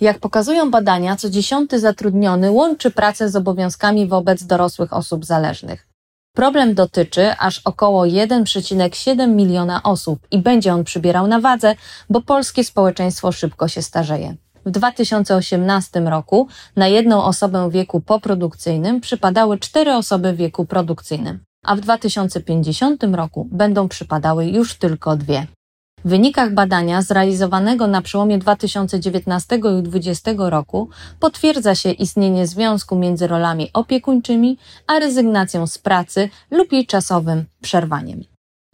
Jak 0.00 0.18
pokazują 0.18 0.70
badania, 0.70 1.16
co 1.16 1.30
dziesiąty 1.30 1.80
zatrudniony 1.80 2.50
łączy 2.50 2.90
pracę 2.90 3.28
z 3.28 3.36
obowiązkami 3.36 4.06
wobec 4.06 4.44
dorosłych 4.44 4.92
osób 4.92 5.24
zależnych. 5.24 5.88
Problem 6.34 6.74
dotyczy 6.74 7.34
aż 7.38 7.58
około 7.64 8.02
1,7 8.02 9.28
miliona 9.28 9.82
osób 9.82 10.18
i 10.30 10.38
będzie 10.38 10.74
on 10.74 10.84
przybierał 10.84 11.26
na 11.26 11.40
wadze, 11.40 11.74
bo 12.10 12.20
polskie 12.20 12.64
społeczeństwo 12.64 13.32
szybko 13.32 13.68
się 13.68 13.82
starzeje. 13.82 14.36
W 14.66 14.70
2018 14.70 16.00
roku 16.00 16.48
na 16.76 16.88
jedną 16.88 17.24
osobę 17.24 17.68
w 17.68 17.72
wieku 17.72 18.00
poprodukcyjnym 18.00 19.00
przypadały 19.00 19.58
4 19.58 19.94
osoby 19.94 20.32
w 20.32 20.36
wieku 20.36 20.64
produkcyjnym, 20.64 21.40
a 21.64 21.76
w 21.76 21.80
2050 21.80 23.04
roku 23.12 23.48
będą 23.52 23.88
przypadały 23.88 24.46
już 24.46 24.74
tylko 24.74 25.16
dwie. 25.16 25.46
W 26.06 26.08
wynikach 26.08 26.54
badania 26.54 27.02
zrealizowanego 27.02 27.86
na 27.86 28.02
przełomie 28.02 28.38
2019 28.38 29.56
i 29.56 29.60
2020 29.60 30.30
roku 30.36 30.88
potwierdza 31.20 31.74
się 31.74 31.90
istnienie 31.90 32.46
związku 32.46 32.96
między 32.96 33.26
rolami 33.26 33.70
opiekuńczymi 33.72 34.58
a 34.86 34.98
rezygnacją 34.98 35.66
z 35.66 35.78
pracy 35.78 36.28
lub 36.50 36.72
jej 36.72 36.86
czasowym 36.86 37.44
przerwaniem. 37.62 38.24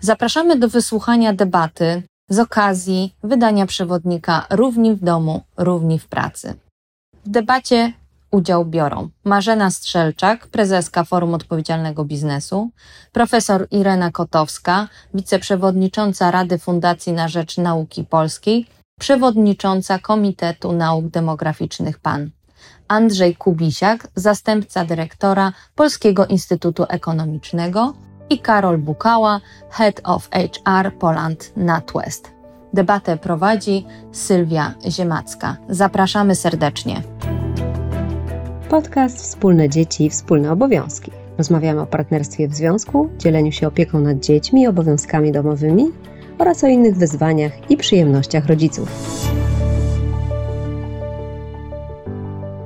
Zapraszamy 0.00 0.56
do 0.56 0.68
wysłuchania 0.68 1.32
debaty 1.32 2.02
z 2.28 2.38
okazji 2.38 3.14
wydania 3.22 3.66
przewodnika 3.66 4.46
Równi 4.50 4.94
w 4.94 5.04
domu, 5.04 5.42
równi 5.56 5.98
w 5.98 6.06
pracy. 6.06 6.54
W 7.24 7.28
debacie 7.28 7.92
udział 8.32 8.64
biorą 8.64 9.08
Marzena 9.24 9.70
Strzelczak, 9.70 10.46
prezeska 10.46 11.04
Forum 11.04 11.34
Odpowiedzialnego 11.34 12.04
Biznesu, 12.04 12.70
profesor 13.12 13.66
Irena 13.70 14.10
Kotowska, 14.10 14.88
wiceprzewodnicząca 15.14 16.30
Rady 16.30 16.58
Fundacji 16.58 17.12
na 17.12 17.28
Rzecz 17.28 17.58
Nauki 17.58 18.04
Polskiej, 18.04 18.66
przewodnicząca 19.00 19.98
Komitetu 19.98 20.72
Nauk 20.72 21.06
Demograficznych 21.06 21.98
PAN, 21.98 22.30
Andrzej 22.88 23.36
Kubisiak, 23.36 24.08
zastępca 24.14 24.84
dyrektora 24.84 25.52
Polskiego 25.74 26.26
Instytutu 26.26 26.84
Ekonomicznego 26.88 27.94
i 28.30 28.38
Karol 28.38 28.78
Bukała, 28.78 29.40
Head 29.70 30.00
of 30.04 30.28
HR 30.30 30.98
Poland 30.98 31.52
NatWest. 31.56 32.32
Debatę 32.72 33.16
prowadzi 33.16 33.86
Sylwia 34.12 34.74
Ziemacka. 34.88 35.56
Zapraszamy 35.68 36.34
serdecznie. 36.34 37.02
Podcast 38.72 39.22
Wspólne 39.22 39.68
Dzieci, 39.68 40.10
Wspólne 40.10 40.52
Obowiązki. 40.52 41.10
Rozmawiamy 41.38 41.80
o 41.80 41.86
partnerstwie 41.86 42.48
w 42.48 42.54
związku, 42.54 43.08
dzieleniu 43.18 43.52
się 43.52 43.68
opieką 43.68 44.00
nad 44.00 44.18
dziećmi, 44.20 44.66
obowiązkami 44.66 45.32
domowymi 45.32 45.84
oraz 46.38 46.64
o 46.64 46.66
innych 46.66 46.96
wyzwaniach 46.96 47.70
i 47.70 47.76
przyjemnościach 47.76 48.46
rodziców. 48.46 48.88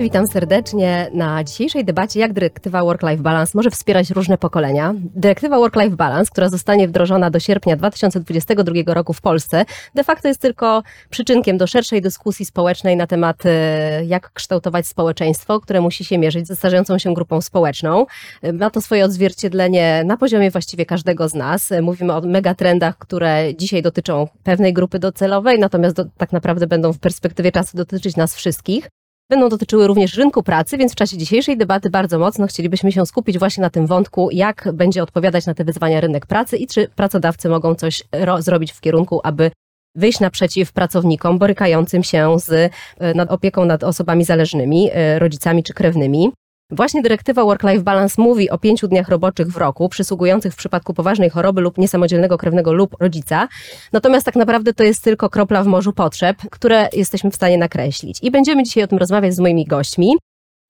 Witam 0.01 0.27
serdecznie 0.27 1.11
na 1.13 1.45
dzisiejszej 1.45 1.85
debacie, 1.85 2.21
jak 2.21 2.33
dyrektywa 2.33 2.83
Work-Life 2.83 3.23
Balance 3.23 3.53
może 3.55 3.71
wspierać 3.71 4.11
różne 4.11 4.39
pokolenia. 4.39 4.95
Dyrektywa 4.97 5.59
Work-Life 5.59 5.97
Balance, 5.97 6.31
która 6.31 6.49
zostanie 6.49 6.89
wdrożona 6.89 7.31
do 7.31 7.41
sierpnia 7.41 7.77
2022 7.77 8.95
roku 8.95 9.13
w 9.13 9.21
Polsce, 9.21 9.65
de 9.95 10.05
facto 10.05 10.29
jest 10.29 10.41
tylko 10.41 10.83
przyczynkiem 11.11 11.59
do 11.59 11.67
szerszej 11.67 12.03
dyskusji 12.03 12.45
społecznej 12.45 12.97
na 12.97 13.07
temat, 13.07 13.47
e, 13.47 14.05
jak 14.05 14.33
kształtować 14.33 14.87
społeczeństwo, 14.87 15.61
które 15.61 15.81
musi 15.81 16.05
się 16.05 16.19
mierzyć 16.19 16.47
ze 16.47 16.57
starzejącą 16.57 16.99
się 16.99 17.15
grupą 17.15 17.41
społeczną. 17.41 18.07
Ma 18.53 18.71
to 18.71 18.81
swoje 18.81 19.05
odzwierciedlenie 19.05 20.03
na 20.07 20.17
poziomie 20.17 20.51
właściwie 20.51 20.87
każdego 20.87 21.29
z 21.29 21.35
nas. 21.35 21.73
Mówimy 21.83 22.13
o 22.13 22.21
megatrendach, 22.21 22.99
które 22.99 23.55
dzisiaj 23.55 23.83
dotyczą 23.83 24.29
pewnej 24.45 24.73
grupy 24.73 24.99
docelowej, 24.99 25.59
natomiast 25.59 25.97
do, 25.97 26.05
tak 26.17 26.33
naprawdę 26.33 26.67
będą 26.67 26.93
w 26.93 26.99
perspektywie 26.99 27.53
czasu 27.53 27.77
dotyczyć 27.77 28.17
nas 28.17 28.35
wszystkich 28.35 28.89
będą 29.31 29.49
dotyczyły 29.49 29.87
również 29.87 30.17
rynku 30.17 30.43
pracy, 30.43 30.79
więc 30.79 30.93
w 30.93 30.97
czasie 30.97 31.17
dzisiejszej 31.19 31.57
debaty 31.57 31.91
bardzo 31.91 32.19
mocno 32.19 32.47
chcielibyśmy 32.47 32.93
się 32.93 33.07
skupić 33.07 33.39
właśnie 33.39 33.63
na 33.63 33.71
tym 33.71 33.87
wątku, 33.87 34.29
jak 34.33 34.69
będzie 34.73 35.03
odpowiadać 35.03 35.47
na 35.47 35.55
te 35.55 35.65
wyzwania 35.65 36.01
rynek 36.01 36.27
pracy 36.27 36.56
i 36.56 36.67
czy 36.67 36.89
pracodawcy 36.89 37.49
mogą 37.49 37.75
coś 37.75 38.03
zrobić 38.39 38.73
w 38.73 38.81
kierunku, 38.81 39.21
aby 39.25 39.50
wyjść 39.95 40.21
naprzeciw 40.21 40.73
pracownikom 40.73 41.39
borykającym 41.39 42.03
się 42.03 42.37
z 42.39 42.73
e, 42.99 43.15
nad 43.15 43.31
opieką 43.31 43.65
nad 43.65 43.84
osobami 43.84 44.25
zależnymi, 44.25 44.91
e, 44.93 45.19
rodzicami 45.19 45.62
czy 45.62 45.75
krewnymi. 45.75 46.33
Właśnie 46.71 47.03
dyrektywa 47.03 47.43
Work-Life 47.43 47.82
Balance 47.82 48.22
mówi 48.22 48.50
o 48.50 48.59
pięciu 48.59 48.88
dniach 48.88 49.09
roboczych 49.09 49.49
w 49.49 49.56
roku, 49.56 49.88
przysługujących 49.88 50.53
w 50.53 50.56
przypadku 50.56 50.94
poważnej 50.94 51.31
choroby 51.31 51.60
lub 51.60 51.78
niesamodzielnego 51.78 52.38
krewnego 52.38 52.72
lub 52.72 52.97
rodzica. 53.00 53.49
Natomiast 53.93 54.27
tak 54.27 54.37
naprawdę 54.37 54.75
to 54.75 54.84
jest 54.84 55.05
tylko 55.05 55.31
kropla 55.31 55.62
w 55.62 55.66
morzu 55.66 55.93
potrzeb, 55.93 56.37
które 56.50 56.88
jesteśmy 56.93 57.31
w 57.31 57.34
stanie 57.34 57.59
nakreślić. 57.59 58.19
I 58.22 58.31
będziemy 58.31 58.62
dzisiaj 58.62 58.84
o 58.84 58.87
tym 58.87 58.99
rozmawiać 58.99 59.34
z 59.34 59.38
moimi 59.38 59.65
gośćmi. 59.65 60.12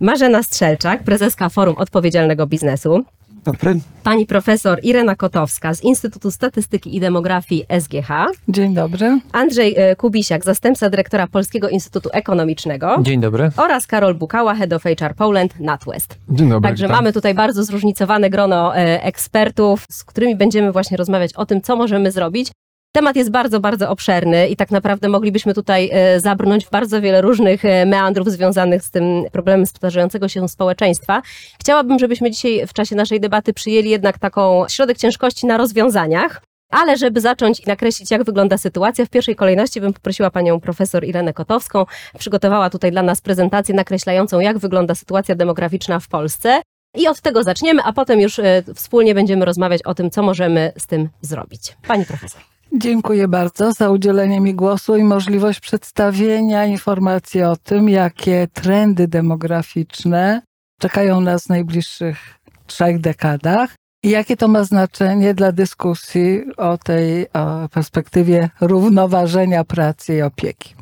Marzena 0.00 0.42
Strzelczak, 0.42 1.04
prezeska 1.04 1.48
Forum 1.48 1.74
Odpowiedzialnego 1.78 2.46
Biznesu. 2.46 3.04
Dobry. 3.46 3.80
Pani 4.02 4.26
profesor 4.26 4.78
Irena 4.82 5.16
Kotowska 5.16 5.74
z 5.74 5.84
Instytutu 5.84 6.30
Statystyki 6.30 6.96
i 6.96 7.00
Demografii 7.00 7.64
SGH. 7.80 8.08
Dzień 8.48 8.74
dobry. 8.74 9.20
Andrzej 9.32 9.74
e, 9.76 9.96
Kubisiak, 9.96 10.44
zastępca 10.44 10.90
dyrektora 10.90 11.26
Polskiego 11.26 11.68
Instytutu 11.68 12.08
Ekonomicznego. 12.12 12.96
Dzień 13.02 13.20
dobry. 13.20 13.50
Oraz 13.56 13.86
Karol 13.86 14.14
Bukała, 14.14 14.54
Head 14.54 14.72
of 14.72 14.82
HR 14.82 15.14
Poland, 15.16 15.60
NatWest. 15.60 16.18
Dzień 16.30 16.48
dobry. 16.48 16.68
Także 16.68 16.88
mamy 16.88 17.12
tutaj 17.12 17.34
bardzo 17.34 17.64
zróżnicowane 17.64 18.30
grono 18.30 18.76
e, 18.76 19.02
ekspertów, 19.02 19.84
z 19.90 20.04
którymi 20.04 20.36
będziemy 20.36 20.72
właśnie 20.72 20.96
rozmawiać 20.96 21.32
o 21.32 21.46
tym, 21.46 21.62
co 21.62 21.76
możemy 21.76 22.12
zrobić, 22.12 22.50
Temat 22.96 23.16
jest 23.16 23.30
bardzo, 23.30 23.60
bardzo 23.60 23.90
obszerny 23.90 24.48
i 24.48 24.56
tak 24.56 24.70
naprawdę 24.70 25.08
moglibyśmy 25.08 25.54
tutaj 25.54 25.90
e, 25.92 26.20
zabrnąć 26.20 26.66
w 26.66 26.70
bardzo 26.70 27.00
wiele 27.00 27.20
różnych 27.20 27.64
e, 27.64 27.86
meandrów 27.86 28.30
związanych 28.30 28.82
z 28.82 28.90
tym 28.90 29.24
problemem 29.32 29.66
starzejącego 29.66 30.28
się 30.28 30.48
społeczeństwa. 30.48 31.22
Chciałabym, 31.60 31.98
żebyśmy 31.98 32.30
dzisiaj 32.30 32.66
w 32.66 32.72
czasie 32.72 32.96
naszej 32.96 33.20
debaty 33.20 33.52
przyjęli 33.52 33.90
jednak 33.90 34.18
taką 34.18 34.68
środek 34.68 34.98
ciężkości 34.98 35.46
na 35.46 35.56
rozwiązaniach. 35.56 36.42
Ale 36.70 36.96
żeby 36.96 37.20
zacząć 37.20 37.60
i 37.60 37.68
nakreślić, 37.68 38.10
jak 38.10 38.24
wygląda 38.24 38.58
sytuacja, 38.58 39.06
w 39.06 39.08
pierwszej 39.08 39.36
kolejności 39.36 39.80
bym 39.80 39.92
poprosiła 39.92 40.30
panią 40.30 40.60
profesor 40.60 41.04
Irenę 41.04 41.32
Kotowską. 41.32 41.86
Przygotowała 42.18 42.70
tutaj 42.70 42.90
dla 42.90 43.02
nas 43.02 43.20
prezentację 43.20 43.74
nakreślającą, 43.74 44.40
jak 44.40 44.58
wygląda 44.58 44.94
sytuacja 44.94 45.34
demograficzna 45.34 46.00
w 46.00 46.08
Polsce. 46.08 46.62
I 46.94 47.08
od 47.08 47.20
tego 47.20 47.42
zaczniemy, 47.42 47.82
a 47.82 47.92
potem 47.92 48.20
już 48.20 48.38
e, 48.38 48.62
wspólnie 48.74 49.14
będziemy 49.14 49.44
rozmawiać 49.44 49.82
o 49.82 49.94
tym, 49.94 50.10
co 50.10 50.22
możemy 50.22 50.72
z 50.78 50.86
tym 50.86 51.08
zrobić. 51.22 51.76
Pani 51.86 52.04
profesor. 52.04 52.55
Dziękuję 52.78 53.28
bardzo 53.28 53.72
za 53.72 53.90
udzielenie 53.90 54.40
mi 54.40 54.54
głosu 54.54 54.96
i 54.96 55.04
możliwość 55.04 55.60
przedstawienia 55.60 56.66
informacji 56.66 57.42
o 57.42 57.56
tym, 57.56 57.88
jakie 57.88 58.48
trendy 58.52 59.08
demograficzne 59.08 60.42
czekają 60.80 61.20
nas 61.20 61.44
w 61.44 61.48
najbliższych 61.48 62.18
trzech 62.66 63.00
dekadach 63.00 63.74
i 64.04 64.10
jakie 64.10 64.36
to 64.36 64.48
ma 64.48 64.64
znaczenie 64.64 65.34
dla 65.34 65.52
dyskusji 65.52 66.44
o 66.56 66.78
tej 66.78 67.32
o 67.32 67.68
perspektywie 67.68 68.50
równoważenia 68.60 69.64
pracy 69.64 70.16
i 70.16 70.22
opieki. 70.22 70.74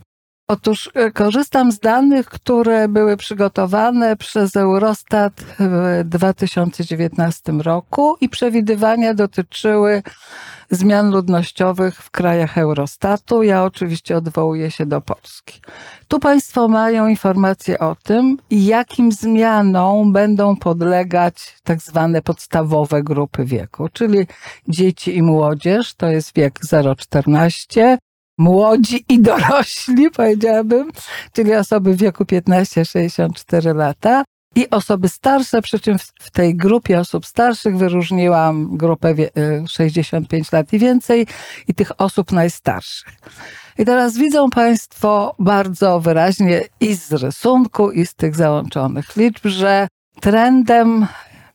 Otóż 0.48 0.90
e, 0.94 1.10
korzystam 1.10 1.72
z 1.72 1.78
danych, 1.78 2.26
które 2.26 2.88
były 2.88 3.16
przygotowane 3.16 4.16
przez 4.16 4.56
Eurostat 4.56 5.32
w 5.58 6.02
2019 6.04 7.52
roku 7.52 8.16
i 8.20 8.28
przewidywania 8.28 9.14
dotyczyły 9.14 10.02
zmian 10.70 11.10
ludnościowych 11.10 11.96
w 11.96 12.10
krajach 12.10 12.58
Eurostatu. 12.58 13.42
Ja 13.42 13.64
oczywiście 13.64 14.16
odwołuję 14.16 14.70
się 14.70 14.86
do 14.86 15.00
Polski. 15.00 15.60
Tu 16.08 16.20
Państwo 16.20 16.68
mają 16.68 17.06
informacje 17.08 17.78
o 17.78 17.96
tym, 18.02 18.36
jakim 18.50 19.12
zmianom 19.12 20.12
będą 20.12 20.56
podlegać 20.56 21.56
tak 21.62 21.82
zwane 21.82 22.22
podstawowe 22.22 23.02
grupy 23.02 23.44
wieku, 23.44 23.88
czyli 23.92 24.26
dzieci 24.68 25.16
i 25.16 25.22
młodzież, 25.22 25.94
to 25.94 26.06
jest 26.06 26.34
wiek 26.34 26.60
0-14, 26.60 27.96
młodzi 28.38 29.04
i 29.08 29.20
dorośli, 29.20 30.10
powiedziałabym, 30.10 30.90
czyli 31.32 31.54
osoby 31.54 31.94
w 31.94 31.96
wieku 31.96 32.24
15-64 32.24 33.74
lata. 33.76 34.24
I 34.56 34.70
osoby 34.70 35.08
starsze, 35.08 35.62
przy 35.62 35.80
czym 35.80 35.98
w 35.98 36.30
tej 36.30 36.56
grupie 36.56 37.00
osób 37.00 37.26
starszych 37.26 37.76
wyróżniłam 37.76 38.76
grupę 38.76 39.14
65 39.68 40.48
y, 40.48 40.56
lat 40.56 40.72
i 40.72 40.78
więcej 40.78 41.26
i 41.68 41.74
tych 41.74 42.00
osób 42.00 42.32
najstarszych. 42.32 43.12
I 43.78 43.84
teraz 43.84 44.16
widzą 44.16 44.50
Państwo 44.50 45.34
bardzo 45.38 46.00
wyraźnie 46.00 46.62
i 46.80 46.94
z 46.94 47.12
rysunku, 47.12 47.90
i 47.90 48.06
z 48.06 48.14
tych 48.14 48.36
załączonych 48.36 49.16
liczb, 49.16 49.46
że 49.48 49.88
trendem 50.20 51.06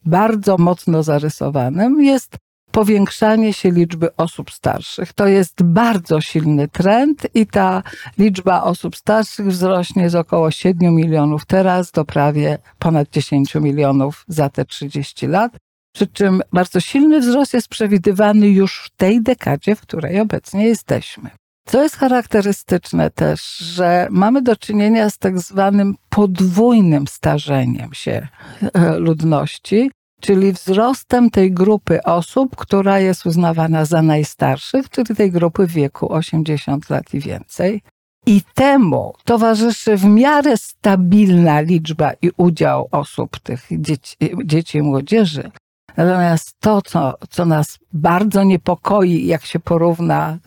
bardzo 0.05 0.57
mocno 0.57 1.03
zarysowanym 1.03 2.03
jest 2.03 2.37
powiększanie 2.71 3.53
się 3.53 3.71
liczby 3.71 4.15
osób 4.15 4.51
starszych. 4.51 5.13
To 5.13 5.27
jest 5.27 5.63
bardzo 5.63 6.21
silny 6.21 6.67
trend 6.67 7.27
i 7.33 7.47
ta 7.47 7.83
liczba 8.17 8.63
osób 8.63 8.95
starszych 8.95 9.47
wzrośnie 9.47 10.09
z 10.09 10.15
około 10.15 10.51
7 10.51 10.95
milionów 10.95 11.45
teraz 11.45 11.91
do 11.91 12.05
prawie 12.05 12.57
ponad 12.79 13.09
10 13.09 13.55
milionów 13.55 14.25
za 14.27 14.49
te 14.49 14.65
30 14.65 15.27
lat. 15.27 15.57
Przy 15.95 16.07
czym 16.07 16.41
bardzo 16.53 16.79
silny 16.79 17.19
wzrost 17.19 17.53
jest 17.53 17.67
przewidywany 17.67 18.49
już 18.49 18.83
w 18.85 18.95
tej 18.95 19.21
dekadzie, 19.21 19.75
w 19.75 19.81
której 19.81 20.19
obecnie 20.19 20.67
jesteśmy. 20.67 21.29
Co 21.65 21.83
jest 21.83 21.95
charakterystyczne 21.95 23.09
też, 23.09 23.57
że 23.57 24.07
mamy 24.11 24.41
do 24.41 24.55
czynienia 24.55 25.09
z 25.09 25.17
tak 25.17 25.39
zwanym 25.39 25.95
podwójnym 26.09 27.07
starzeniem 27.07 27.93
się 27.93 28.27
e, 28.73 28.99
ludności, 28.99 29.91
czyli 30.19 30.53
wzrostem 30.53 31.29
tej 31.29 31.51
grupy 31.51 32.03
osób, 32.03 32.55
która 32.55 32.99
jest 32.99 33.25
uznawana 33.25 33.85
za 33.85 34.01
najstarszych, 34.01 34.89
czyli 34.89 35.15
tej 35.15 35.31
grupy 35.31 35.67
wieku 35.67 36.13
80 36.13 36.89
lat 36.89 37.13
i 37.13 37.19
więcej. 37.19 37.81
I 38.25 38.41
temu 38.53 39.13
towarzyszy 39.23 39.97
w 39.97 40.05
miarę 40.05 40.57
stabilna 40.57 41.61
liczba 41.61 42.11
i 42.21 42.31
udział 42.37 42.87
osób, 42.91 43.39
tych 43.39 43.67
dzieci, 43.71 44.15
dzieci 44.45 44.77
i 44.77 44.81
młodzieży. 44.81 45.51
Natomiast 45.97 46.55
to, 46.59 46.81
co, 46.81 47.13
co 47.29 47.45
nas 47.45 47.79
bardzo 47.93 48.43
niepokoi, 48.43 49.25
jak 49.25 49.45
się 49.45 49.59
porówna 49.59 50.37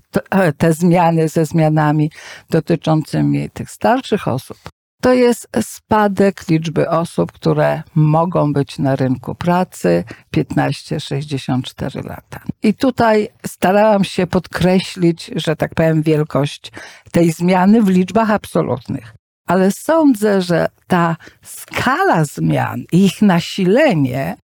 te 0.58 0.72
zmiany 0.72 1.28
ze 1.28 1.46
zmianami 1.46 2.10
dotyczącymi 2.50 3.50
tych 3.50 3.70
starszych 3.70 4.28
osób, 4.28 4.58
to 5.02 5.12
jest 5.12 5.49
spadek 5.60 6.49
liczby 6.49 6.88
osób, 6.88 7.32
które 7.32 7.82
mogą 7.94 8.52
być 8.52 8.78
na 8.78 8.96
rynku 8.96 9.34
pracy 9.34 10.04
15-64 10.37 12.08
lata. 12.08 12.40
I 12.62 12.75
tutaj 12.75 13.28
starałam 13.46 14.04
się 14.04 14.26
podkreślić, 14.26 15.31
że 15.37 15.56
tak 15.56 15.75
powiem, 15.75 16.02
wielkość 16.02 16.72
tej 17.12 17.32
zmiany 17.32 17.82
w 17.82 17.88
liczbach 17.88 18.31
absolutnych. 18.31 19.14
Ale 19.46 19.70
sądzę, 19.70 20.43
że 20.43 20.66
ta 20.87 21.16
skala 21.43 22.25
zmian 22.25 22.82
i 22.93 23.04
ich 23.04 23.22
nasilenie 23.22 24.37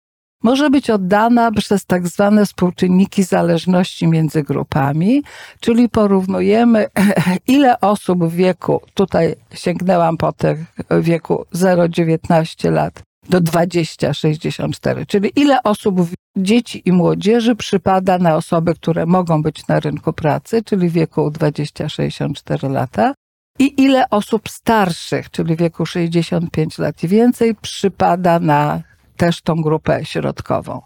może 0.46 0.70
być 0.70 0.90
oddana 0.90 1.52
przez 1.52 1.86
tak 1.86 2.08
zwane 2.08 2.46
współczynniki 2.46 3.22
zależności 3.22 4.06
między 4.06 4.42
grupami, 4.42 5.22
czyli 5.60 5.88
porównujemy, 5.88 6.86
ile 7.56 7.80
osób 7.80 8.24
w 8.24 8.34
wieku, 8.34 8.80
tutaj 8.94 9.34
sięgnęłam 9.54 10.16
po 10.16 10.32
tych 10.32 10.58
wieku 11.00 11.46
0-19 11.54 12.72
lat 12.72 13.02
do 13.28 13.40
20-64, 13.40 15.06
czyli 15.06 15.32
ile 15.36 15.62
osób, 15.62 16.00
dzieci 16.36 16.82
i 16.84 16.92
młodzieży 16.92 17.56
przypada 17.56 18.18
na 18.18 18.36
osoby, 18.36 18.74
które 18.74 19.06
mogą 19.06 19.42
być 19.42 19.66
na 19.66 19.80
rynku 19.80 20.12
pracy, 20.12 20.62
czyli 20.62 20.88
w 20.88 20.92
wieku 20.92 21.30
20-64 21.30 22.70
lata, 22.70 23.14
i 23.58 23.82
ile 23.82 24.10
osób 24.10 24.48
starszych, 24.48 25.30
czyli 25.30 25.56
w 25.56 25.58
wieku 25.58 25.86
65 25.86 26.78
lat 26.78 27.04
i 27.04 27.08
więcej, 27.08 27.54
przypada 27.54 28.40
na 28.40 28.82
też 29.16 29.42
tą 29.42 29.62
grupę 29.62 30.04
środkową. 30.04 30.80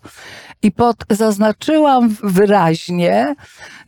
I 0.62 0.73
pod, 0.73 1.05
zaznaczyłam 1.11 2.17
wyraźnie 2.23 3.35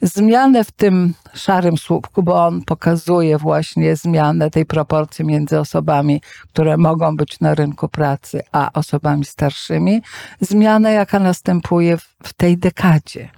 zmianę 0.02 0.64
w 0.64 0.72
tym 0.72 1.14
szarym 1.34 1.78
słupku, 1.78 2.22
bo 2.22 2.46
on 2.46 2.62
pokazuje 2.62 3.38
właśnie 3.38 3.96
zmianę 3.96 4.50
tej 4.50 4.66
proporcji 4.66 5.24
między 5.24 5.58
osobami, 5.58 6.20
które 6.52 6.76
mogą 6.76 7.16
być 7.16 7.40
na 7.40 7.54
rynku 7.54 7.88
pracy, 7.88 8.42
a 8.52 8.70
osobami 8.72 9.24
starszymi. 9.24 10.02
Zmianę, 10.40 10.92
jaka 10.92 11.18
następuje 11.18 11.96
w, 11.96 12.14
w 12.22 12.32
tej 12.32 12.58
dekadzie. 12.58 13.28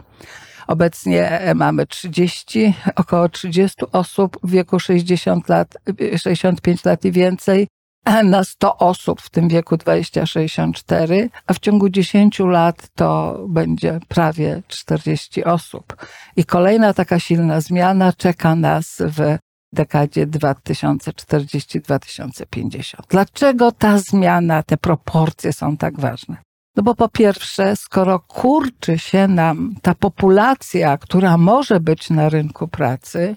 Obecnie 0.67 1.41
mamy 1.55 1.87
30, 1.87 2.75
około 2.97 3.29
30 3.29 3.77
osób 3.93 4.39
w 4.43 4.51
wieku 4.51 4.81
60 4.81 5.49
lat, 5.49 5.77
65 6.17 6.85
lat 6.85 7.05
i 7.05 7.12
więcej 7.12 7.69
na 8.25 8.45
100 8.45 8.79
osób 8.79 9.21
w 9.21 9.31
tym 9.31 9.49
wieku 9.49 9.77
20-64, 9.77 11.29
a 11.47 11.55
w 11.55 11.59
ciągu 11.59 11.89
10 11.89 12.39
lat 12.39 12.89
to 12.95 13.39
będzie 13.49 14.01
prawie 14.09 14.62
40 14.69 15.45
osób. 15.45 15.97
I 16.37 16.45
kolejna 16.45 16.95
taka 16.95 17.19
silna 17.19 17.61
zmiana 17.61 18.12
czeka 18.12 18.55
nas 18.55 18.97
w 19.01 19.37
dekadzie 19.73 20.27
2040-2050. 20.27 22.95
Dlaczego 23.09 23.73
ta 23.73 23.99
zmiana, 23.99 24.62
te 24.62 24.77
proporcje 24.77 25.53
są 25.53 25.77
tak 25.77 26.01
ważne? 26.01 26.37
No 26.76 26.82
bo 26.82 26.94
po 26.94 27.09
pierwsze, 27.09 27.76
skoro 27.76 28.19
kurczy 28.21 28.99
się 28.99 29.29
nam 29.29 29.75
ta 29.82 29.94
populacja, 29.94 30.99
która 30.99 31.37
może 31.37 31.81
być 31.81 32.11
na 32.11 32.29
rynku 32.29 32.69
pracy, 32.69 33.37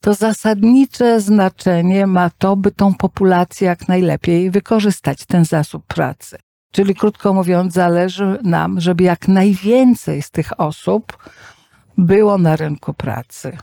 to 0.00 0.14
zasadnicze 0.14 1.20
znaczenie 1.20 2.06
ma 2.06 2.30
to, 2.30 2.56
by 2.56 2.70
tą 2.70 2.94
populację 2.94 3.66
jak 3.66 3.88
najlepiej 3.88 4.50
wykorzystać, 4.50 5.26
ten 5.26 5.44
zasób 5.44 5.86
pracy. 5.86 6.38
Czyli 6.72 6.94
krótko 6.94 7.32
mówiąc, 7.32 7.72
zależy 7.72 8.38
nam, 8.42 8.80
żeby 8.80 9.04
jak 9.04 9.28
najwięcej 9.28 10.22
z 10.22 10.30
tych 10.30 10.60
osób 10.60 11.18
było 11.98 12.38
na 12.38 12.56
rynku 12.56 12.94
pracy. 12.94 13.58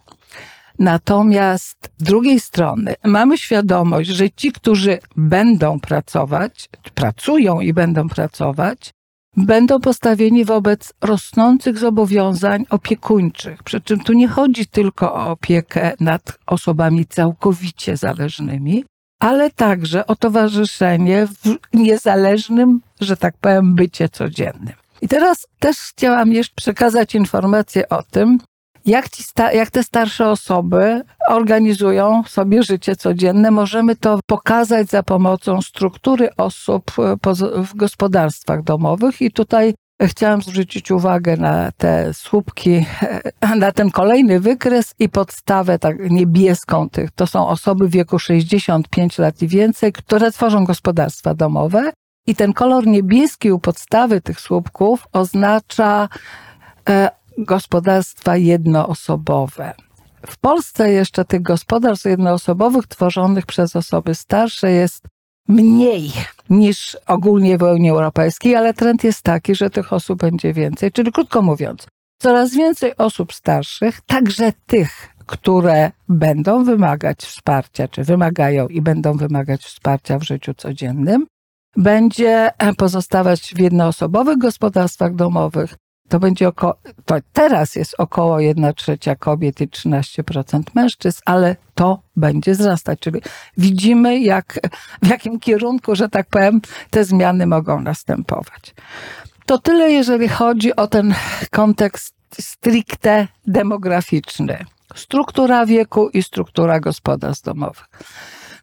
Natomiast 0.79 1.89
z 1.99 2.03
drugiej 2.03 2.39
strony 2.39 2.95
mamy 3.03 3.37
świadomość, 3.37 4.09
że 4.09 4.29
ci, 4.29 4.51
którzy 4.51 4.99
będą 5.15 5.79
pracować, 5.79 6.69
pracują 6.95 7.59
i 7.59 7.73
będą 7.73 8.09
pracować, 8.09 8.93
będą 9.37 9.79
postawieni 9.79 10.45
wobec 10.45 10.93
rosnących 11.01 11.77
zobowiązań 11.77 12.65
opiekuńczych. 12.69 13.63
Przy 13.63 13.81
czym 13.81 13.99
tu 13.99 14.13
nie 14.13 14.27
chodzi 14.27 14.67
tylko 14.67 15.13
o 15.13 15.27
opiekę 15.27 15.93
nad 15.99 16.39
osobami 16.45 17.05
całkowicie 17.05 17.97
zależnymi, 17.97 18.85
ale 19.19 19.51
także 19.51 20.07
o 20.07 20.15
towarzyszenie 20.15 21.27
w 21.27 21.57
niezależnym, 21.73 22.81
że 23.01 23.17
tak 23.17 23.37
powiem, 23.37 23.75
bycie 23.75 24.09
codziennym. 24.09 24.73
I 25.01 25.07
teraz 25.07 25.47
też 25.59 25.77
chciałam 25.77 26.33
jeszcze 26.33 26.55
przekazać 26.55 27.15
informację 27.15 27.89
o 27.89 28.03
tym, 28.03 28.37
jak, 28.85 29.09
ci 29.09 29.23
jak 29.53 29.71
te 29.71 29.83
starsze 29.83 30.29
osoby 30.29 31.01
organizują 31.27 32.23
sobie 32.27 32.63
życie 32.63 32.95
codzienne. 32.95 33.51
Możemy 33.51 33.95
to 33.95 34.19
pokazać 34.25 34.89
za 34.89 35.03
pomocą 35.03 35.61
struktury 35.61 36.29
osób 36.37 36.91
e, 36.99 37.63
w 37.63 37.75
gospodarstwach 37.75 38.63
domowych 38.63 39.21
i 39.21 39.31
tutaj 39.31 39.73
chciałam 40.07 40.41
zwrócić 40.41 40.91
uwagę 40.91 41.37
na 41.37 41.71
te 41.71 42.13
słupki, 42.13 42.85
e, 43.41 43.55
na 43.55 43.71
ten 43.71 43.91
kolejny 43.91 44.39
wykres 44.39 44.93
i 44.99 45.09
podstawę 45.09 45.79
tak 45.79 46.11
niebieską 46.11 46.89
tych. 46.89 47.11
To 47.11 47.27
są 47.27 47.47
osoby 47.47 47.87
w 47.87 47.91
wieku 47.91 48.19
65 48.19 49.17
lat 49.17 49.41
i 49.41 49.47
więcej, 49.47 49.91
które 49.93 50.31
tworzą 50.31 50.65
gospodarstwa 50.65 51.33
domowe. 51.33 51.91
I 52.27 52.35
ten 52.35 52.53
kolor 52.53 52.87
niebieski 52.87 53.51
u 53.51 53.59
podstawy 53.59 54.21
tych 54.21 54.39
słupków 54.39 55.07
oznacza 55.13 56.09
e, 56.89 57.20
gospodarstwa 57.37 58.37
jednoosobowe. 58.37 59.73
W 60.27 60.37
Polsce 60.37 60.91
jeszcze 60.91 61.25
tych 61.25 61.41
gospodarstw 61.41 62.05
jednoosobowych 62.05 62.87
tworzonych 62.87 63.45
przez 63.45 63.75
osoby 63.75 64.15
starsze 64.15 64.71
jest 64.71 65.07
mniej 65.47 66.11
niż 66.49 66.97
ogólnie 67.07 67.57
w 67.57 67.61
Unii 67.61 67.89
Europejskiej, 67.89 68.55
ale 68.55 68.73
trend 68.73 69.03
jest 69.03 69.21
taki, 69.21 69.55
że 69.55 69.69
tych 69.69 69.93
osób 69.93 70.19
będzie 70.19 70.53
więcej. 70.53 70.91
Czyli 70.91 71.11
krótko 71.11 71.41
mówiąc, 71.41 71.87
coraz 72.21 72.53
więcej 72.53 72.97
osób 72.97 73.33
starszych, 73.33 74.01
także 74.01 74.53
tych, 74.65 75.09
które 75.25 75.91
będą 76.09 76.63
wymagać 76.63 77.19
wsparcia, 77.19 77.87
czy 77.87 78.03
wymagają 78.03 78.67
i 78.67 78.81
będą 78.81 79.17
wymagać 79.17 79.61
wsparcia 79.61 80.19
w 80.19 80.23
życiu 80.23 80.53
codziennym, 80.53 81.25
będzie 81.77 82.49
pozostawać 82.77 83.53
w 83.55 83.59
jednoosobowych 83.59 84.37
gospodarstwach 84.37 85.15
domowych, 85.15 85.75
to 86.11 86.19
będzie 86.19 86.47
około, 86.47 86.75
to 87.05 87.15
teraz 87.33 87.75
jest 87.75 87.95
około 87.97 88.39
1 88.39 88.73
trzecia 88.73 89.15
kobiet 89.15 89.61
i 89.61 89.67
13% 89.67 90.61
mężczyzn, 90.75 91.19
ale 91.25 91.55
to 91.75 92.01
będzie 92.15 92.51
wzrastać. 92.51 92.99
Czyli 92.99 93.21
widzimy, 93.57 94.19
jak, 94.19 94.59
w 95.03 95.07
jakim 95.07 95.39
kierunku, 95.39 95.95
że 95.95 96.09
tak 96.09 96.27
powiem, 96.29 96.61
te 96.89 97.03
zmiany 97.03 97.47
mogą 97.47 97.81
następować. 97.81 98.73
To 99.45 99.57
tyle, 99.57 99.91
jeżeli 99.91 100.27
chodzi 100.27 100.75
o 100.75 100.87
ten 100.87 101.13
kontekst 101.51 102.15
stricte 102.39 103.27
demograficzny. 103.47 104.65
Struktura 104.95 105.65
wieku 105.65 106.09
i 106.09 106.23
struktura 106.23 106.79
gospodarstw 106.79 107.45
domowych. 107.45 107.85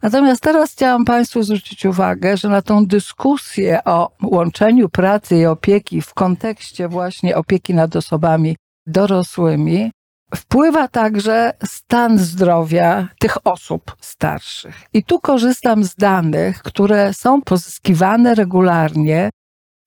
Natomiast 0.02 0.42
teraz 0.42 0.72
chciałam 0.72 1.04
Państwu 1.04 1.42
zwrócić 1.42 1.86
uwagę, 1.86 2.36
że 2.36 2.48
na 2.48 2.62
tą 2.62 2.86
dyskusję 2.86 3.84
o 3.84 4.10
łączeniu 4.22 4.88
pracy 4.88 5.36
i 5.36 5.46
opieki 5.46 6.02
w 6.02 6.14
kontekście 6.14 6.88
właśnie 6.88 7.36
opieki 7.36 7.74
nad 7.74 7.96
osobami 7.96 8.56
dorosłymi 8.86 9.90
wpływa 10.34 10.88
także 10.88 11.52
stan 11.64 12.18
zdrowia 12.18 13.08
tych 13.18 13.46
osób 13.46 13.96
starszych. 14.00 14.82
I 14.92 15.04
tu 15.04 15.20
korzystam 15.20 15.84
z 15.84 15.94
danych, 15.94 16.62
które 16.62 17.14
są 17.14 17.42
pozyskiwane 17.42 18.34
regularnie 18.34 19.30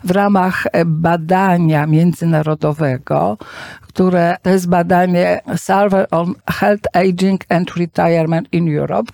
w 0.03 0.11
ramach 0.11 0.67
badania 0.85 1.87
międzynarodowego, 1.87 3.37
które 3.81 4.37
to 4.41 4.49
jest 4.49 4.69
badanie 4.69 5.41
Survey 5.57 6.05
on 6.11 6.35
Health 6.47 6.87
Aging 6.93 7.41
and 7.49 7.71
Retirement 7.75 8.53
in 8.53 8.77
Europe, 8.77 9.11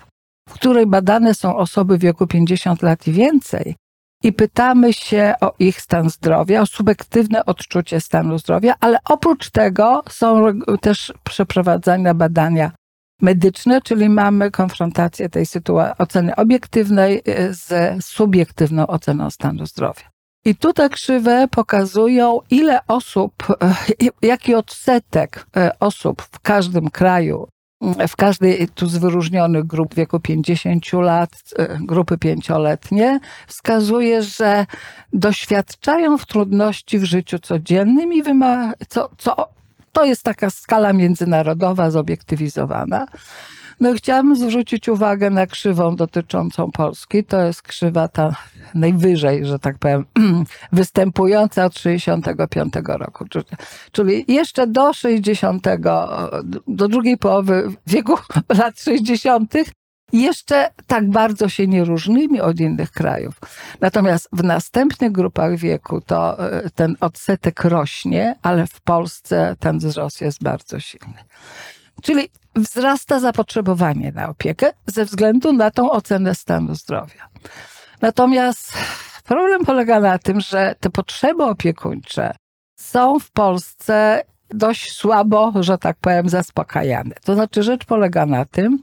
w 0.48 0.52
której 0.52 0.86
badane 0.86 1.34
są 1.34 1.56
osoby 1.56 1.98
w 1.98 2.00
wieku 2.00 2.26
50 2.26 2.82
lat 2.82 3.06
i 3.06 3.12
więcej, 3.12 3.74
i 4.22 4.32
pytamy 4.32 4.92
się 4.92 5.34
o 5.40 5.54
ich 5.58 5.80
stan 5.80 6.10
zdrowia, 6.10 6.60
o 6.60 6.66
subiektywne 6.66 7.44
odczucie 7.44 8.00
stanu 8.00 8.38
zdrowia, 8.38 8.74
ale 8.80 8.98
oprócz 9.04 9.50
tego 9.50 10.02
są 10.08 10.58
też 10.80 11.12
przeprowadzane 11.24 12.14
badania 12.14 12.70
medyczne, 13.22 13.82
czyli 13.82 14.08
mamy 14.08 14.50
konfrontację 14.50 15.28
tej 15.28 15.46
sytuacji, 15.46 15.94
oceny 15.98 16.36
obiektywnej 16.36 17.22
e, 17.26 17.54
ze 17.54 17.96
subiektywną 18.00 18.86
oceną 18.86 19.30
stanu 19.30 19.66
zdrowia. 19.66 20.02
I 20.44 20.56
tutaj 20.56 20.90
krzywe 20.90 21.48
pokazują, 21.50 22.40
ile 22.50 22.80
osób, 22.86 23.32
e, 23.62 23.74
jaki 24.22 24.54
odsetek 24.54 25.46
e, 25.56 25.78
osób 25.78 26.22
w 26.22 26.40
każdym 26.40 26.90
kraju, 26.90 27.48
w 28.08 28.16
każdej 28.16 28.68
tu 28.74 28.86
z 28.86 28.96
wyróżnionych 28.96 29.66
grup 29.66 29.94
wieku 29.94 30.20
50 30.20 30.92
lat, 30.92 31.30
grupy 31.80 32.18
pięcioletnie, 32.18 33.20
wskazuje, 33.46 34.22
że 34.22 34.66
doświadczają 35.12 36.18
w 36.18 36.26
trudności 36.26 36.98
w 36.98 37.04
życiu 37.04 37.38
codziennym 37.38 38.12
i 38.12 38.22
wyma- 38.22 38.72
co, 38.88 39.10
co 39.18 39.48
to 39.92 40.04
jest 40.04 40.22
taka 40.22 40.50
skala 40.50 40.92
międzynarodowa, 40.92 41.90
zobiektywizowana. 41.90 43.06
No 43.80 43.94
chciałabym 43.94 44.36
zwrócić 44.36 44.88
uwagę 44.88 45.30
na 45.30 45.46
krzywą 45.46 45.96
dotyczącą 45.96 46.70
Polski. 46.70 47.24
To 47.24 47.40
jest 47.40 47.62
krzywa 47.62 48.08
ta 48.08 48.36
najwyżej, 48.74 49.44
że 49.44 49.58
tak 49.58 49.78
powiem, 49.78 50.04
występująca 50.72 51.64
od 51.64 51.78
65 51.78 52.74
roku. 52.86 53.24
Czyli 53.92 54.24
jeszcze 54.28 54.66
do 54.66 54.92
60, 54.92 55.66
do 56.68 56.88
drugiej 56.88 57.18
połowy 57.18 57.72
wieku 57.86 58.14
lat 58.58 58.80
60 58.80 59.54
jeszcze 60.12 60.70
tak 60.86 61.10
bardzo 61.10 61.48
się 61.48 61.66
nie 61.66 61.84
różnimy 61.84 62.42
od 62.42 62.60
innych 62.60 62.90
krajów. 62.90 63.34
Natomiast 63.80 64.28
w 64.32 64.44
następnych 64.44 65.12
grupach 65.12 65.56
wieku 65.56 66.00
to 66.00 66.50
e, 66.52 66.70
ten 66.70 66.96
odsetek 67.00 67.64
rośnie, 67.64 68.34
ale 68.42 68.66
w 68.66 68.80
Polsce 68.80 69.56
ten 69.60 69.78
wzrost 69.78 70.20
jest 70.20 70.42
bardzo 70.42 70.80
silny. 70.80 71.24
Czyli 72.02 72.28
wzrasta 72.62 73.20
zapotrzebowanie 73.20 74.12
na 74.12 74.28
opiekę 74.28 74.72
ze 74.86 75.04
względu 75.04 75.52
na 75.52 75.70
tą 75.70 75.90
ocenę 75.90 76.34
stanu 76.34 76.74
zdrowia. 76.74 77.28
Natomiast 78.02 78.72
problem 79.24 79.64
polega 79.64 80.00
na 80.00 80.18
tym, 80.18 80.40
że 80.40 80.74
te 80.80 80.90
potrzeby 80.90 81.44
opiekuńcze 81.44 82.34
są 82.78 83.18
w 83.18 83.30
Polsce 83.30 84.22
dość 84.50 84.92
słabo, 84.92 85.52
że 85.60 85.78
tak 85.78 85.96
powiem, 86.00 86.28
zaspokajane. 86.28 87.14
To 87.24 87.34
znaczy, 87.34 87.62
rzecz 87.62 87.84
polega 87.84 88.26
na 88.26 88.44
tym, 88.44 88.82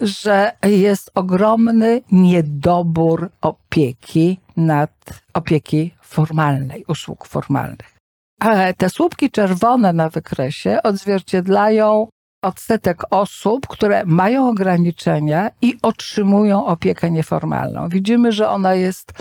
że 0.00 0.52
jest 0.62 1.10
ogromny 1.14 2.02
niedobór 2.12 3.30
opieki 3.40 4.40
nad 4.56 4.90
opieki 5.34 5.94
formalnej, 6.02 6.84
usług 6.88 7.26
formalnych. 7.26 7.96
Ale 8.40 8.74
te 8.74 8.90
słupki 8.90 9.30
czerwone 9.30 9.92
na 9.92 10.08
wykresie 10.08 10.82
odzwierciedlają 10.82 12.08
odsetek 12.42 13.02
osób, 13.10 13.66
które 13.66 14.04
mają 14.04 14.48
ograniczenia 14.48 15.50
i 15.62 15.76
otrzymują 15.82 16.66
opiekę 16.66 17.10
nieformalną. 17.10 17.88
Widzimy, 17.88 18.32
że 18.32 18.48
ona 18.48 18.74
jest, 18.74 19.12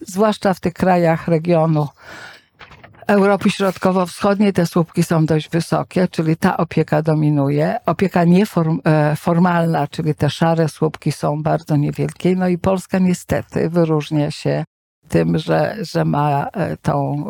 zwłaszcza 0.00 0.54
w 0.54 0.60
tych 0.60 0.72
krajach 0.72 1.28
regionu 1.28 1.88
Europy 3.08 3.50
Środkowo-Wschodniej, 3.50 4.52
te 4.52 4.66
słupki 4.66 5.02
są 5.02 5.26
dość 5.26 5.48
wysokie, 5.50 6.08
czyli 6.08 6.36
ta 6.36 6.56
opieka 6.56 7.02
dominuje. 7.02 7.76
Opieka 7.86 8.24
nieformalna, 8.24 9.82
e, 9.82 9.88
czyli 9.88 10.14
te 10.14 10.30
szare 10.30 10.68
słupki 10.68 11.12
są 11.12 11.42
bardzo 11.42 11.76
niewielkie. 11.76 12.36
No 12.36 12.48
i 12.48 12.58
Polska 12.58 12.98
niestety 12.98 13.70
wyróżnia 13.70 14.30
się 14.30 14.64
tym, 15.08 15.38
że, 15.38 15.76
że 15.80 16.04
ma 16.04 16.48
e, 16.52 16.76
tą, 16.76 17.24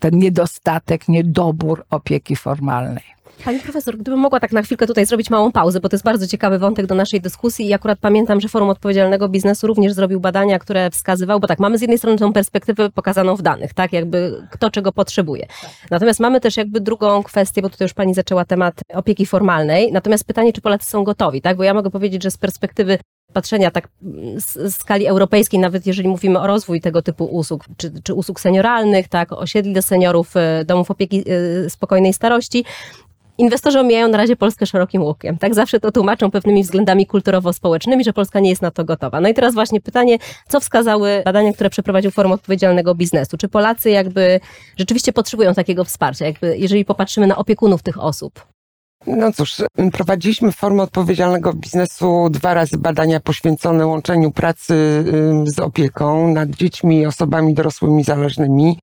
ten 0.00 0.18
niedostatek, 0.18 1.08
niedobór 1.08 1.84
opieki 1.90 2.36
formalnej. 2.36 3.18
Pani 3.44 3.60
profesor, 3.60 3.96
gdybym 3.96 4.20
mogła 4.20 4.40
tak 4.40 4.52
na 4.52 4.62
chwilkę 4.62 4.86
tutaj 4.86 5.06
zrobić 5.06 5.30
małą 5.30 5.52
pauzę, 5.52 5.80
bo 5.80 5.88
to 5.88 5.94
jest 5.94 6.04
bardzo 6.04 6.26
ciekawy 6.26 6.58
wątek 6.58 6.86
do 6.86 6.94
naszej 6.94 7.20
dyskusji 7.20 7.66
i 7.66 7.72
akurat 7.72 7.98
pamiętam, 7.98 8.40
że 8.40 8.48
Forum 8.48 8.70
Odpowiedzialnego 8.70 9.28
Biznesu 9.28 9.66
również 9.66 9.92
zrobił 9.92 10.20
badania, 10.20 10.58
które 10.58 10.90
wskazywały, 10.90 11.40
bo 11.40 11.46
tak, 11.46 11.58
mamy 11.58 11.78
z 11.78 11.80
jednej 11.80 11.98
strony 11.98 12.18
tą 12.18 12.32
perspektywę 12.32 12.90
pokazaną 12.90 13.36
w 13.36 13.42
danych, 13.42 13.74
tak, 13.74 13.92
jakby 13.92 14.46
kto 14.50 14.70
czego 14.70 14.92
potrzebuje. 14.92 15.46
Natomiast 15.90 16.20
mamy 16.20 16.40
też 16.40 16.56
jakby 16.56 16.80
drugą 16.80 17.22
kwestię, 17.22 17.62
bo 17.62 17.68
tutaj 17.68 17.84
już 17.84 17.94
pani 17.94 18.14
zaczęła 18.14 18.44
temat 18.44 18.80
opieki 18.94 19.26
formalnej, 19.26 19.92
natomiast 19.92 20.24
pytanie, 20.24 20.52
czy 20.52 20.60
Polacy 20.60 20.90
są 20.90 21.04
gotowi, 21.04 21.40
tak, 21.40 21.56
bo 21.56 21.64
ja 21.64 21.74
mogę 21.74 21.90
powiedzieć, 21.90 22.22
że 22.22 22.30
z 22.30 22.38
perspektywy 22.38 22.98
patrzenia 23.32 23.70
tak 23.70 23.88
z 24.36 24.74
skali 24.74 25.06
europejskiej, 25.06 25.60
nawet 25.60 25.86
jeżeli 25.86 26.08
mówimy 26.08 26.40
o 26.40 26.46
rozwój 26.46 26.80
tego 26.80 27.02
typu 27.02 27.24
usług, 27.24 27.64
czy, 27.76 27.92
czy 28.02 28.14
usług 28.14 28.40
senioralnych, 28.40 29.08
tak, 29.08 29.32
osiedli 29.32 29.72
dla 29.72 29.82
seniorów, 29.82 30.36
e, 30.36 30.64
domów 30.64 30.90
opieki 30.90 31.24
e, 31.66 31.70
spokojnej 31.70 32.12
starości, 32.12 32.64
Inwestorzy 33.38 33.80
omijają 33.80 34.08
na 34.08 34.18
razie 34.18 34.36
Polskę 34.36 34.66
szerokim 34.66 35.02
łukiem. 35.02 35.38
Tak 35.38 35.54
zawsze 35.54 35.80
to 35.80 35.92
tłumaczą 35.92 36.30
pewnymi 36.30 36.62
względami 36.62 37.06
kulturowo-społecznymi, 37.06 38.04
że 38.04 38.12
Polska 38.12 38.40
nie 38.40 38.50
jest 38.50 38.62
na 38.62 38.70
to 38.70 38.84
gotowa. 38.84 39.20
No 39.20 39.28
i 39.28 39.34
teraz 39.34 39.54
właśnie 39.54 39.80
pytanie, 39.80 40.18
co 40.48 40.60
wskazały 40.60 41.22
badania, 41.24 41.52
które 41.52 41.70
przeprowadził 41.70 42.10
Forum 42.10 42.32
Odpowiedzialnego 42.32 42.94
Biznesu? 42.94 43.36
Czy 43.36 43.48
Polacy 43.48 43.90
jakby 43.90 44.40
rzeczywiście 44.76 45.12
potrzebują 45.12 45.54
takiego 45.54 45.84
wsparcia, 45.84 46.26
jakby 46.26 46.58
jeżeli 46.58 46.84
popatrzymy 46.84 47.26
na 47.26 47.36
opiekunów 47.36 47.82
tych 47.82 48.02
osób? 48.02 48.44
No 49.16 49.32
cóż, 49.32 49.56
prowadziliśmy 49.92 50.52
w 50.52 50.56
formie 50.56 50.82
odpowiedzialnego 50.82 51.52
biznesu 51.52 52.28
dwa 52.30 52.54
razy 52.54 52.78
badania 52.78 53.20
poświęcone 53.20 53.86
łączeniu 53.86 54.30
pracy 54.30 55.04
z 55.44 55.58
opieką 55.58 56.28
nad 56.28 56.50
dziećmi 56.50 56.98
i 56.98 57.06
osobami 57.06 57.54
dorosłymi 57.54 58.04
zależnymi. 58.04 58.78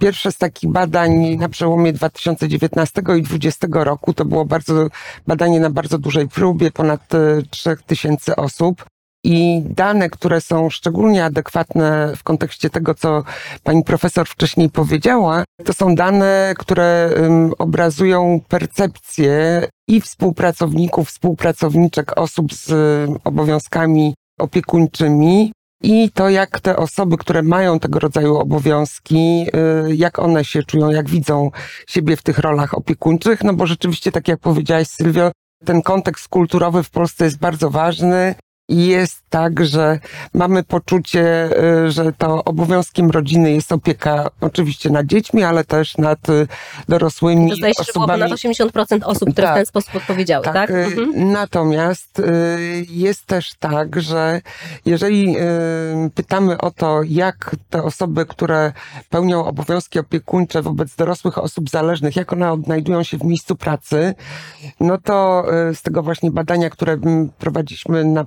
Pierwsze 0.00 0.32
z 0.32 0.38
takich 0.38 0.70
badań 0.70 1.36
na 1.36 1.48
przełomie 1.48 1.92
2019 1.92 3.00
i 3.00 3.04
2020 3.04 3.66
roku 3.70 4.14
to 4.14 4.24
było 4.24 4.44
bardzo, 4.44 4.88
badanie 5.26 5.60
na 5.60 5.70
bardzo 5.70 5.98
dużej 5.98 6.28
próbie, 6.28 6.70
ponad 6.70 7.08
3000 7.50 8.32
e, 8.32 8.36
osób. 8.36 8.84
I 9.24 9.62
dane, 9.64 10.10
które 10.10 10.40
są 10.40 10.70
szczególnie 10.70 11.24
adekwatne 11.24 12.12
w 12.16 12.22
kontekście 12.22 12.70
tego, 12.70 12.94
co 12.94 13.22
pani 13.62 13.84
profesor 13.84 14.28
wcześniej 14.28 14.70
powiedziała, 14.70 15.44
to 15.64 15.72
są 15.72 15.94
dane, 15.94 16.54
które 16.58 17.10
obrazują 17.58 18.40
percepcję 18.48 19.66
i 19.88 20.00
współpracowników, 20.00 21.08
współpracowniczek 21.08 22.18
osób 22.18 22.54
z 22.54 22.70
obowiązkami 23.24 24.14
opiekuńczymi, 24.38 25.52
i 25.82 26.10
to, 26.10 26.28
jak 26.28 26.60
te 26.60 26.76
osoby, 26.76 27.16
które 27.16 27.42
mają 27.42 27.78
tego 27.78 27.98
rodzaju 27.98 28.36
obowiązki, 28.36 29.46
y, 29.88 29.96
jak 29.96 30.18
one 30.18 30.44
się 30.44 30.62
czują, 30.62 30.90
jak 30.90 31.08
widzą 31.08 31.50
siebie 31.86 32.16
w 32.16 32.22
tych 32.22 32.38
rolach 32.38 32.74
opiekuńczych, 32.74 33.44
no 33.44 33.54
bo 33.54 33.66
rzeczywiście, 33.66 34.12
tak 34.12 34.28
jak 34.28 34.40
powiedziałaś, 34.40 34.88
Sylwio, 34.88 35.32
ten 35.64 35.82
kontekst 35.82 36.28
kulturowy 36.28 36.82
w 36.82 36.90
Polsce 36.90 37.24
jest 37.24 37.38
bardzo 37.38 37.70
ważny 37.70 38.34
jest 38.70 39.22
tak, 39.30 39.64
że 39.64 39.98
mamy 40.34 40.62
poczucie, 40.62 41.50
y, 41.86 41.90
że 41.90 42.12
to 42.12 42.44
obowiązkiem 42.44 43.10
rodziny 43.10 43.52
jest 43.52 43.72
opieka 43.72 44.30
oczywiście 44.40 44.90
nad 44.90 45.06
dziećmi, 45.06 45.42
ale 45.42 45.64
też 45.64 45.98
nad 45.98 46.28
y, 46.28 46.46
dorosłymi 46.88 47.50
to 47.50 47.56
zdaje 47.56 47.74
się, 47.74 47.80
osobami. 47.80 48.20
Że 48.20 48.28
było 48.28 48.38
ponad 48.38 49.00
80% 49.02 49.04
osób, 49.04 49.32
które 49.32 49.46
tak, 49.46 49.54
w 49.54 49.58
ten 49.58 49.66
sposób 49.66 49.96
odpowiedziały, 49.96 50.44
tak? 50.44 50.54
tak? 50.54 50.70
Y, 50.70 50.74
mhm. 50.74 51.32
Natomiast 51.32 52.22
jest 52.88 53.26
też 53.26 53.54
tak, 53.58 54.02
że 54.02 54.40
jeżeli 54.84 55.36
pytamy 56.14 56.58
o 56.58 56.70
to, 56.70 57.00
jak 57.02 57.56
te 57.70 57.82
osoby, 57.82 58.26
które 58.26 58.72
pełnią 59.10 59.44
obowiązki 59.44 59.98
opiekuńcze 59.98 60.62
wobec 60.62 60.96
dorosłych 60.96 61.38
osób 61.38 61.70
zależnych, 61.70 62.16
jak 62.16 62.32
one 62.32 62.52
odnajdują 62.52 63.02
się 63.02 63.18
w 63.18 63.24
miejscu 63.24 63.56
pracy, 63.56 64.14
no 64.80 64.98
to 64.98 65.44
z 65.74 65.82
tego 65.82 66.02
właśnie 66.02 66.30
badania, 66.30 66.70
które 66.70 66.98
prowadziliśmy 67.38 68.04
na 68.04 68.26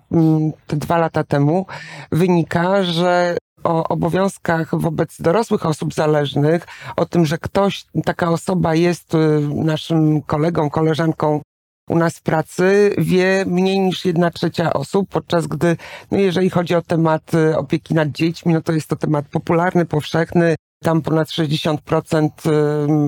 te 0.68 0.76
dwa 0.78 0.98
lata 0.98 1.24
temu, 1.24 1.66
wynika, 2.12 2.84
że 2.84 3.38
o 3.64 3.88
obowiązkach 3.88 4.80
wobec 4.80 5.22
dorosłych 5.22 5.66
osób 5.66 5.94
zależnych, 5.94 6.68
o 6.96 7.06
tym, 7.06 7.26
że 7.26 7.38
ktoś, 7.38 7.86
taka 8.06 8.30
osoba 8.30 8.76
jest 8.76 9.16
y, 9.16 9.18
naszym 9.56 10.22
kolegą, 10.22 10.70
koleżanką 10.70 11.42
u 11.90 11.98
nas 11.98 12.18
w 12.18 12.22
pracy, 12.22 12.96
wie 12.98 13.46
mniej 13.48 13.80
niż 13.80 14.06
jedna 14.06 14.32
trzecia 14.32 14.74
osób, 14.74 15.10
podczas 15.10 15.48
gdy, 15.48 15.78
no 16.12 16.18
jeżeli 16.18 16.50
chodzi 16.50 16.76
o 16.76 16.82
temat 16.82 17.34
y, 17.34 17.58
opieki 17.58 17.94
nad 17.94 18.10
dziećmi, 18.10 18.54
no 18.54 18.62
to 18.62 18.72
jest 18.74 18.88
to 18.88 18.96
temat 18.96 19.26
popularny, 19.26 19.86
powszechny. 19.86 20.56
Tam 20.84 21.02
ponad 21.02 21.28
60% 21.28 22.30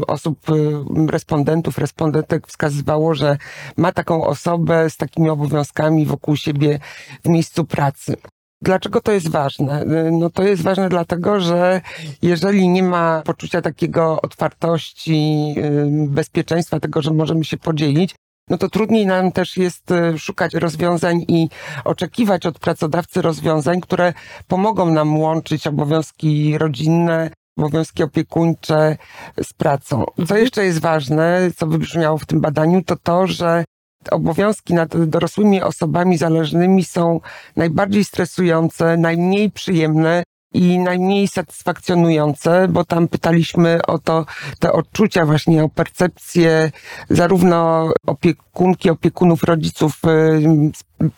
y, 0.01 0.05
osób, 0.05 0.39
respondentów, 1.10 1.77
respondentek 1.77 2.48
wskazywało, 2.48 3.13
że 3.13 3.38
ma 3.77 3.91
taką 3.91 4.25
osobę 4.25 4.89
z 4.89 4.98
takimi 4.98 5.29
obowiązkami 5.29 6.05
wokół 6.05 6.36
siebie 6.36 6.79
w 7.24 7.29
miejscu 7.29 7.65
pracy. 7.65 8.15
Dlaczego 8.62 9.01
to 9.01 9.12
jest 9.12 9.29
ważne? 9.29 9.86
No 10.12 10.29
to 10.29 10.44
jest 10.44 10.62
ważne 10.62 10.89
dlatego, 10.89 11.39
że 11.39 11.82
jeżeli 12.22 12.70
nie 12.70 12.84
ma 12.84 13.22
poczucia 13.25 13.62
takiego 13.62 14.22
otwartości, 14.22 15.55
bezpieczeństwa, 16.08 16.79
tego, 16.79 17.01
że 17.01 17.12
możemy 17.12 17.46
się 17.46 17.58
podzielić, 17.58 18.15
no 18.50 18.58
to 18.58 18.70
trudniej 18.70 19.05
nam 19.05 19.32
też 19.32 19.58
jest 19.58 19.91
y, 19.91 20.20
szukać 20.20 20.53
rozwiązań 20.53 21.25
i 21.27 21.50
oczekiwać 21.84 22.46
od 22.46 22.60
pracodawcy 22.60 23.22
rozwiązań, 23.22 23.82
które 23.82 24.13
pomogą 24.48 24.91
nam 24.91 25.20
łączyć 25.20 25.67
obowiązki 25.67 26.58
rodzinne, 26.58 27.29
obowiązki 27.57 28.03
opiekuńcze 28.03 28.97
z 29.43 29.53
pracą. 29.53 30.05
Co 30.15 30.21
mhm. 30.21 30.41
jeszcze 30.41 30.65
jest 30.65 30.79
ważne, 30.79 31.51
co 31.55 31.67
wybrzmiało 31.67 32.17
w 32.17 32.25
tym 32.25 32.41
badaniu, 32.41 32.83
to 32.83 32.95
to, 32.95 33.27
że 33.27 33.63
obowiązki 34.12 34.74
nad 34.74 35.05
dorosłymi 35.05 35.62
osobami 35.62 36.17
zależnymi 36.17 36.83
są 36.83 37.19
najbardziej 37.55 38.03
stresujące, 38.03 38.97
najmniej 38.97 39.51
przyjemne 39.51 40.24
i 40.53 40.79
najmniej 40.79 41.27
satysfakcjonujące, 41.27 42.67
bo 42.67 42.85
tam 42.85 43.07
pytaliśmy 43.07 43.79
o 43.88 44.00
to, 44.00 44.25
te 44.59 44.71
odczucia 44.71 45.25
właśnie, 45.25 45.63
o 45.63 45.69
percepcję 45.69 46.71
zarówno 47.09 47.89
opiekunki, 48.05 48.89
opiekunów, 48.89 49.43
rodziców 49.43 50.01
y, 50.05 50.71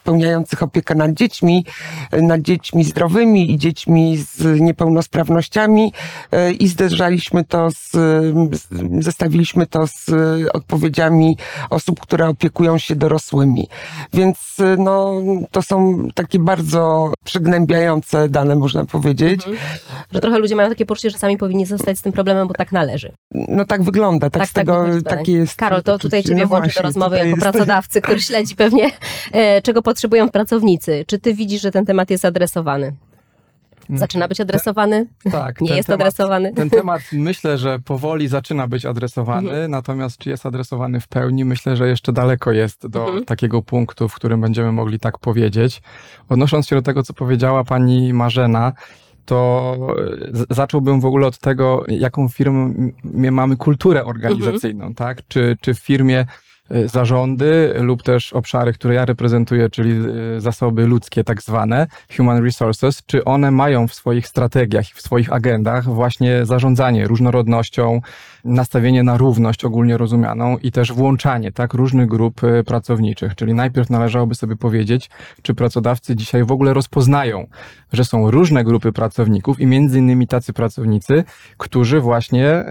pełniających 0.03 0.63
opiekę 0.63 0.95
nad 0.95 1.13
dziećmi, 1.13 1.65
nad 2.11 2.41
dziećmi 2.41 2.83
zdrowymi 2.83 3.51
i 3.51 3.57
dziećmi 3.57 4.17
z 4.17 4.59
niepełnosprawnościami 4.59 5.93
y, 6.33 6.53
i 6.53 6.67
zderzaliśmy 6.67 7.45
to 7.45 7.71
z, 7.71 7.91
zestawiliśmy 8.99 9.67
to 9.67 9.87
z 9.87 10.09
odpowiedziami 10.53 11.37
osób, 11.69 11.99
które 11.99 12.27
opiekują 12.27 12.77
się 12.77 12.95
dorosłymi. 12.95 13.67
Więc 14.13 14.59
y, 14.59 14.77
no, 14.77 15.21
to 15.51 15.61
są 15.61 16.07
takie 16.15 16.39
bardzo 16.39 17.13
przygnębiające 17.23 18.29
dane, 18.29 18.55
można 18.55 18.85
powiedzieć. 18.85 19.47
Mhm. 19.47 19.57
Że 20.11 20.19
trochę 20.19 20.39
ludzie 20.39 20.55
mają 20.55 20.69
takie 20.69 20.85
poczucie, 20.85 21.09
że 21.09 21.17
sami 21.17 21.37
powinni 21.37 21.65
zostać 21.65 21.99
z 21.99 22.01
tym 22.01 22.11
problemem, 22.11 22.47
bo 22.47 22.53
tak 22.53 22.71
należy. 22.71 23.11
No 23.31 23.65
tak 23.65 23.83
wygląda, 23.83 24.29
tak, 24.29 24.41
tak 24.41 24.49
z 24.49 24.53
tak 24.53 24.65
tego, 24.65 24.85
tak, 25.03 25.17
takie 25.17 25.31
jest. 25.31 25.55
Karol, 25.55 25.83
to 25.83 25.99
tutaj 25.99 26.23
ciebie 26.23 26.41
no 26.41 26.47
włączę 26.47 26.75
do 26.75 26.81
rozmowy 26.81 27.17
jako 27.17 27.29
jest... 27.29 27.41
pracodawcy, 27.41 28.01
który 28.01 28.21
śledzi 28.21 28.55
pewnie, 28.55 28.91
e, 29.31 29.61
czego 29.77 29.83
potrzebują 29.83 30.29
pracownicy. 30.29 31.05
Czy 31.07 31.19
ty 31.19 31.33
widzisz, 31.33 31.61
że 31.61 31.71
ten 31.71 31.85
temat 31.85 32.09
jest 32.09 32.25
adresowany? 32.25 32.93
Mm. 33.89 33.99
Zaczyna 33.99 34.27
być 34.27 34.41
adresowany? 34.41 35.07
Tak. 35.31 35.61
Nie 35.61 35.75
jest 35.75 35.87
temat, 35.87 36.01
adresowany? 36.01 36.53
Ten 36.53 36.69
temat 36.69 37.01
myślę, 37.13 37.57
że 37.57 37.79
powoli 37.79 38.27
zaczyna 38.27 38.67
być 38.67 38.85
adresowany, 38.85 39.49
mhm. 39.49 39.71
natomiast 39.71 40.17
czy 40.17 40.29
jest 40.29 40.45
adresowany 40.45 40.99
w 40.99 41.07
pełni, 41.07 41.45
myślę, 41.45 41.75
że 41.75 41.87
jeszcze 41.87 42.13
daleko 42.13 42.51
jest 42.51 42.87
do 42.87 43.05
mhm. 43.05 43.25
takiego 43.25 43.61
punktu, 43.61 44.09
w 44.09 44.13
którym 44.13 44.41
będziemy 44.41 44.71
mogli 44.71 44.99
tak 44.99 45.19
powiedzieć. 45.19 45.81
Odnosząc 46.29 46.67
się 46.67 46.75
do 46.75 46.81
tego, 46.81 47.03
co 47.03 47.13
powiedziała 47.13 47.63
pani 47.63 48.13
Marzena, 48.13 48.73
to 49.25 49.77
zacząłbym 50.49 51.01
w 51.01 51.05
ogóle 51.05 51.27
od 51.27 51.37
tego, 51.37 51.83
jaką 51.87 52.29
firmę 52.29 52.73
mamy 53.31 53.57
kulturę 53.57 54.05
organizacyjną, 54.05 54.85
mhm. 54.85 54.95
tak? 54.95 55.27
Czy, 55.27 55.57
czy 55.61 55.73
w 55.73 55.79
firmie 55.79 56.25
zarządy 56.85 57.73
lub 57.79 58.03
też 58.03 58.33
obszary, 58.33 58.73
które 58.73 58.93
ja 58.93 59.05
reprezentuję, 59.05 59.69
czyli 59.69 59.91
y, 60.37 60.41
zasoby 60.41 60.87
ludzkie 60.87 61.23
tak 61.23 61.41
zwane, 61.41 61.87
human 62.17 62.43
resources, 62.43 63.03
czy 63.05 63.25
one 63.25 63.51
mają 63.51 63.87
w 63.87 63.93
swoich 63.93 64.27
strategiach 64.27 64.89
i 64.91 64.93
w 64.93 65.01
swoich 65.01 65.33
agendach 65.33 65.83
właśnie 65.83 66.45
zarządzanie 66.45 67.07
różnorodnością, 67.07 68.01
nastawienie 68.43 69.03
na 69.03 69.17
równość 69.17 69.65
ogólnie 69.65 69.97
rozumianą 69.97 70.57
i 70.57 70.71
też 70.71 70.93
włączanie 70.93 71.51
tak 71.51 71.73
różnych 71.73 72.07
grup 72.07 72.43
y, 72.43 72.63
pracowniczych. 72.63 73.35
Czyli 73.35 73.53
najpierw 73.53 73.89
należałoby 73.89 74.35
sobie 74.35 74.55
powiedzieć, 74.55 75.09
czy 75.41 75.53
pracodawcy 75.53 76.15
dzisiaj 76.15 76.43
w 76.43 76.51
ogóle 76.51 76.73
rozpoznają, 76.73 77.47
że 77.93 78.05
są 78.05 78.31
różne 78.31 78.63
grupy 78.63 78.91
pracowników 78.91 79.59
i 79.59 79.65
między 79.65 79.99
innymi 79.99 80.27
tacy 80.27 80.53
pracownicy, 80.53 81.23
którzy 81.57 81.99
właśnie 81.99 82.65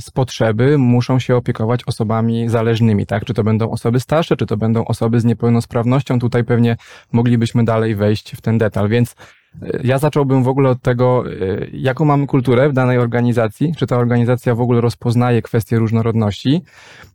z 0.00 0.10
potrzeby 0.10 0.78
muszą 0.78 1.18
się 1.18 1.36
opiekować 1.36 1.84
osobami 1.84 2.48
zależnymi, 2.48 3.06
tak? 3.06 3.24
Czy 3.24 3.34
to 3.34 3.44
będą 3.44 3.70
osoby 3.70 4.00
starsze, 4.00 4.36
czy 4.36 4.46
to 4.46 4.56
będą 4.56 4.84
osoby 4.84 5.20
z 5.20 5.24
niepełnosprawnością. 5.24 6.18
Tutaj 6.18 6.44
pewnie 6.44 6.76
moglibyśmy 7.12 7.64
dalej 7.64 7.94
wejść 7.94 8.36
w 8.36 8.40
ten 8.40 8.58
detal, 8.58 8.88
więc 8.88 9.10
e, 9.12 9.43
ja 9.84 9.98
zacząłbym 9.98 10.42
w 10.42 10.48
ogóle 10.48 10.70
od 10.70 10.82
tego, 10.82 11.24
e, 11.26 11.32
jaką 11.72 12.04
mamy 12.04 12.26
kulturę 12.26 12.68
w 12.68 12.72
danej 12.72 12.98
organizacji, 12.98 13.74
czy 13.76 13.86
ta 13.86 13.96
organizacja 13.96 14.54
w 14.54 14.60
ogóle 14.60 14.80
rozpoznaje 14.80 15.42
kwestie 15.42 15.78
różnorodności, 15.78 16.62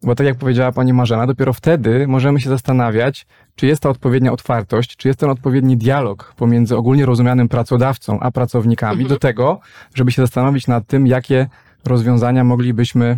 bo 0.04 0.16
tak 0.16 0.28
jak 0.28 0.38
powiedziała 0.38 0.72
pani 0.72 0.94
Marzena, 0.94 1.28
dopiero 1.28 1.54
wtedy 1.54 2.08
możemy 2.08 2.42
się 2.42 2.50
zastanawiać, 2.50 3.28
czy 3.56 3.68
jest 3.68 3.84
ta 3.84 3.90
odpowiednia 3.90 4.32
otwartość, 4.32 4.96
czy 4.96 5.08
jest 5.08 5.20
ten 5.20 5.30
odpowiedni 5.30 5.78
dialog 5.78 6.34
pomiędzy 6.38 6.78
ogólnie 6.78 7.06
rozumianym 7.06 7.50
pracodawcą 7.50 8.20
a 8.20 8.32
pracownikami 8.32 9.02
mhm. 9.02 9.10
do 9.10 9.20
tego, 9.20 9.60
żeby 9.94 10.12
się 10.12 10.22
zastanowić 10.22 10.68
nad 10.68 10.88
tym, 10.88 11.08
jakie 11.08 11.48
rozwiązania 11.86 12.44
moglibyśmy 12.44 13.18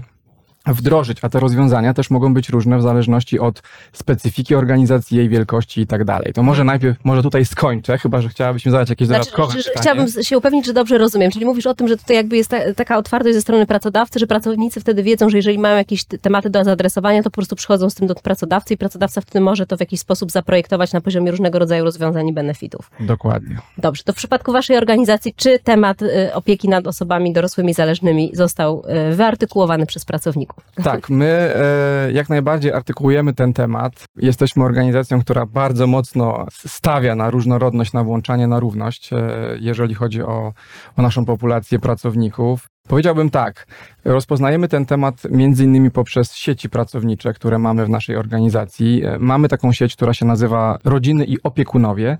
wdrożyć, 0.67 1.17
a 1.21 1.30
te 1.30 1.39
rozwiązania 1.39 1.93
też 1.93 2.10
mogą 2.10 2.34
być 2.34 2.50
różne 2.50 2.78
w 2.78 2.82
zależności 2.82 3.39
od 3.39 3.62
specyfiki 3.93 4.56
organizacji, 4.56 5.17
jej 5.17 5.30
wielkości 5.30 5.82
i 5.82 5.88
tak 5.88 6.04
dalej. 6.04 6.34
To 6.34 6.43
może 6.43 6.63
najpierw, 6.63 6.97
może 7.04 7.24
tutaj 7.24 7.45
skończę, 7.45 7.97
chyba, 7.97 8.21
że 8.21 8.30
chciałabyś 8.30 8.65
mi 8.65 8.71
zadać 8.71 8.89
jakieś 8.89 9.08
znaczy, 9.08 9.32
dodatkowe 9.32 9.58
pytanie. 9.58 9.76
Chciałabym 9.78 10.24
się 10.24 10.38
upewnić, 10.38 10.65
że 10.65 10.74
dobrze 10.74 10.97
rozumiem, 10.97 11.32
czyli 11.32 11.45
mówisz 11.45 11.67
o 11.67 11.74
tym, 11.74 11.88
że 11.88 11.97
tutaj 11.97 12.15
jakby 12.15 12.38
jest 12.38 12.50
ta, 12.50 12.74
taka 12.74 12.97
otwartość 12.97 13.36
ze 13.36 13.41
strony 13.41 13.65
pracodawcy, 13.65 14.19
że 14.19 14.28
pracownicy 14.28 14.82
wtedy 14.82 15.04
wiedzą, 15.04 15.30
że 15.30 15.38
jeżeli 15.38 15.60
mają 15.60 15.78
jakieś 15.78 16.04
tematy 16.04 16.50
do 16.50 16.63
zaadresowania, 16.63 17.24
to 17.24 17.30
po 17.30 17.36
prostu 17.36 17.56
przychodzą 17.56 17.89
z 17.89 17.95
tym 17.95 18.08
do 18.08 18.15
pracodawcy 18.15 18.74
i 18.74 18.78
pracodawca 18.78 19.21
wtedy 19.21 19.41
może 19.41 19.65
to 19.65 19.78
w 19.78 19.80
jakiś 19.80 20.00
sposób 20.00 20.32
zaprojektować 20.32 20.93
na 20.93 21.02
poziomie 21.02 21.32
różnego 21.32 21.60
rodzaju 21.60 21.84
rozwiązań 21.84 22.28
i 22.28 22.34
benefitów. 22.34 22.91
Dokładnie. 23.00 23.58
Dobrze, 23.78 24.04
to 24.04 24.13
w 24.13 24.15
przypadku 24.15 24.52
waszej 24.52 24.78
organizacji, 24.78 25.34
czy 25.36 25.60
temat 25.60 26.02
y, 26.02 26.34
opieki 26.34 26.69
nad 26.69 26.88
osobami 26.88 27.34
dorosłymi 27.34 27.74
zależnymi 27.74 28.32
został 28.34 28.84
y, 29.12 29.15
wyartykułowany 29.15 29.86
przez 29.86 30.06
pracowników? 30.06 30.50
Tak, 30.83 31.09
my 31.09 31.25
e, 31.55 32.11
jak 32.11 32.29
najbardziej 32.29 32.73
artykułujemy 32.73 33.33
ten 33.33 33.53
temat. 33.53 34.05
Jesteśmy 34.15 34.63
organizacją, 34.63 35.21
która 35.21 35.45
bardzo 35.45 35.87
mocno 35.87 36.45
stawia 36.65 37.15
na 37.15 37.29
różnorodność, 37.29 37.93
na 37.93 38.03
włączanie, 38.03 38.47
na 38.47 38.59
równość, 38.59 39.13
e, 39.13 39.17
jeżeli 39.59 39.95
chodzi 39.95 40.23
o, 40.23 40.53
o 40.97 41.01
naszą 41.01 41.25
populację 41.25 41.79
pracowników. 41.79 42.70
Powiedziałbym 42.91 43.30
tak, 43.30 43.67
rozpoznajemy 44.06 44.67
ten 44.67 44.86
temat 44.86 45.24
między 45.30 45.63
innymi 45.63 45.91
poprzez 45.91 46.36
sieci 46.36 46.70
pracownicze, 46.70 47.34
które 47.34 47.60
mamy 47.60 47.86
w 47.86 47.89
naszej 47.89 48.15
organizacji. 48.15 49.06
E, 49.06 49.20
mamy 49.20 49.50
taką 49.50 49.72
sieć, 49.72 49.96
która 49.96 50.13
się 50.13 50.26
nazywa 50.26 50.80
Rodziny 50.84 51.26
i 51.26 51.44
Opiekunowie 51.44 52.17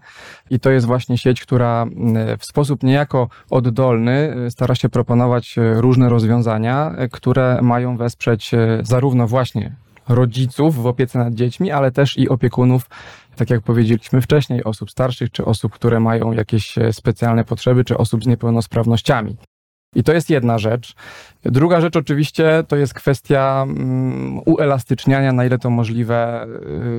i 0.50 0.60
to 0.60 0.72
jest 0.72 0.86
właśnie 0.86 1.18
sieć, 1.18 1.42
która 1.42 1.86
w 2.40 2.46
sposób 2.46 2.84
niejako 2.84 3.30
oddolny 3.50 4.36
e, 4.46 4.52
stara 4.52 4.76
się 4.76 4.90
proponować 4.90 5.58
e, 5.58 5.82
różne 5.82 6.10
rozwiązania, 6.10 6.96
które 7.12 7.60
mają 7.62 7.98
wesprzeć 7.98 8.52
zarówno 8.84 9.28
właśnie 9.28 9.76
rodziców 10.10 10.76
w 10.76 10.88
opiece 10.88 11.20
nad 11.20 11.34
dziećmi, 11.34 11.72
ale 11.72 11.92
też 11.92 12.18
i 12.18 12.30
opiekunów 12.30 12.90
tak 13.36 13.50
jak 13.50 13.62
powiedzieliśmy 13.62 14.22
wcześniej, 14.22 14.64
osób 14.64 14.92
starszych, 14.92 15.32
czy 15.32 15.46
osób, 15.46 15.74
które 15.74 16.00
mają 16.00 16.32
jakieś 16.32 16.76
specjalne 16.92 17.44
potrzeby, 17.44 17.84
czy 17.84 17.98
osób 17.98 18.24
z 18.24 18.28
niepełnosprawnościami. 18.28 19.38
I 19.96 20.04
to 20.04 20.14
jest 20.14 20.30
jedna 20.30 20.58
rzecz. 20.58 20.96
Druga 21.44 21.82
rzecz 21.82 21.96
oczywiście 21.96 22.64
to 22.68 22.76
jest 22.76 22.94
kwestia 22.94 23.66
um, 23.68 24.40
uelastyczniania, 24.46 25.34
na 25.34 25.46
ile 25.46 25.58
to 25.60 25.70
możliwe, 25.70 26.48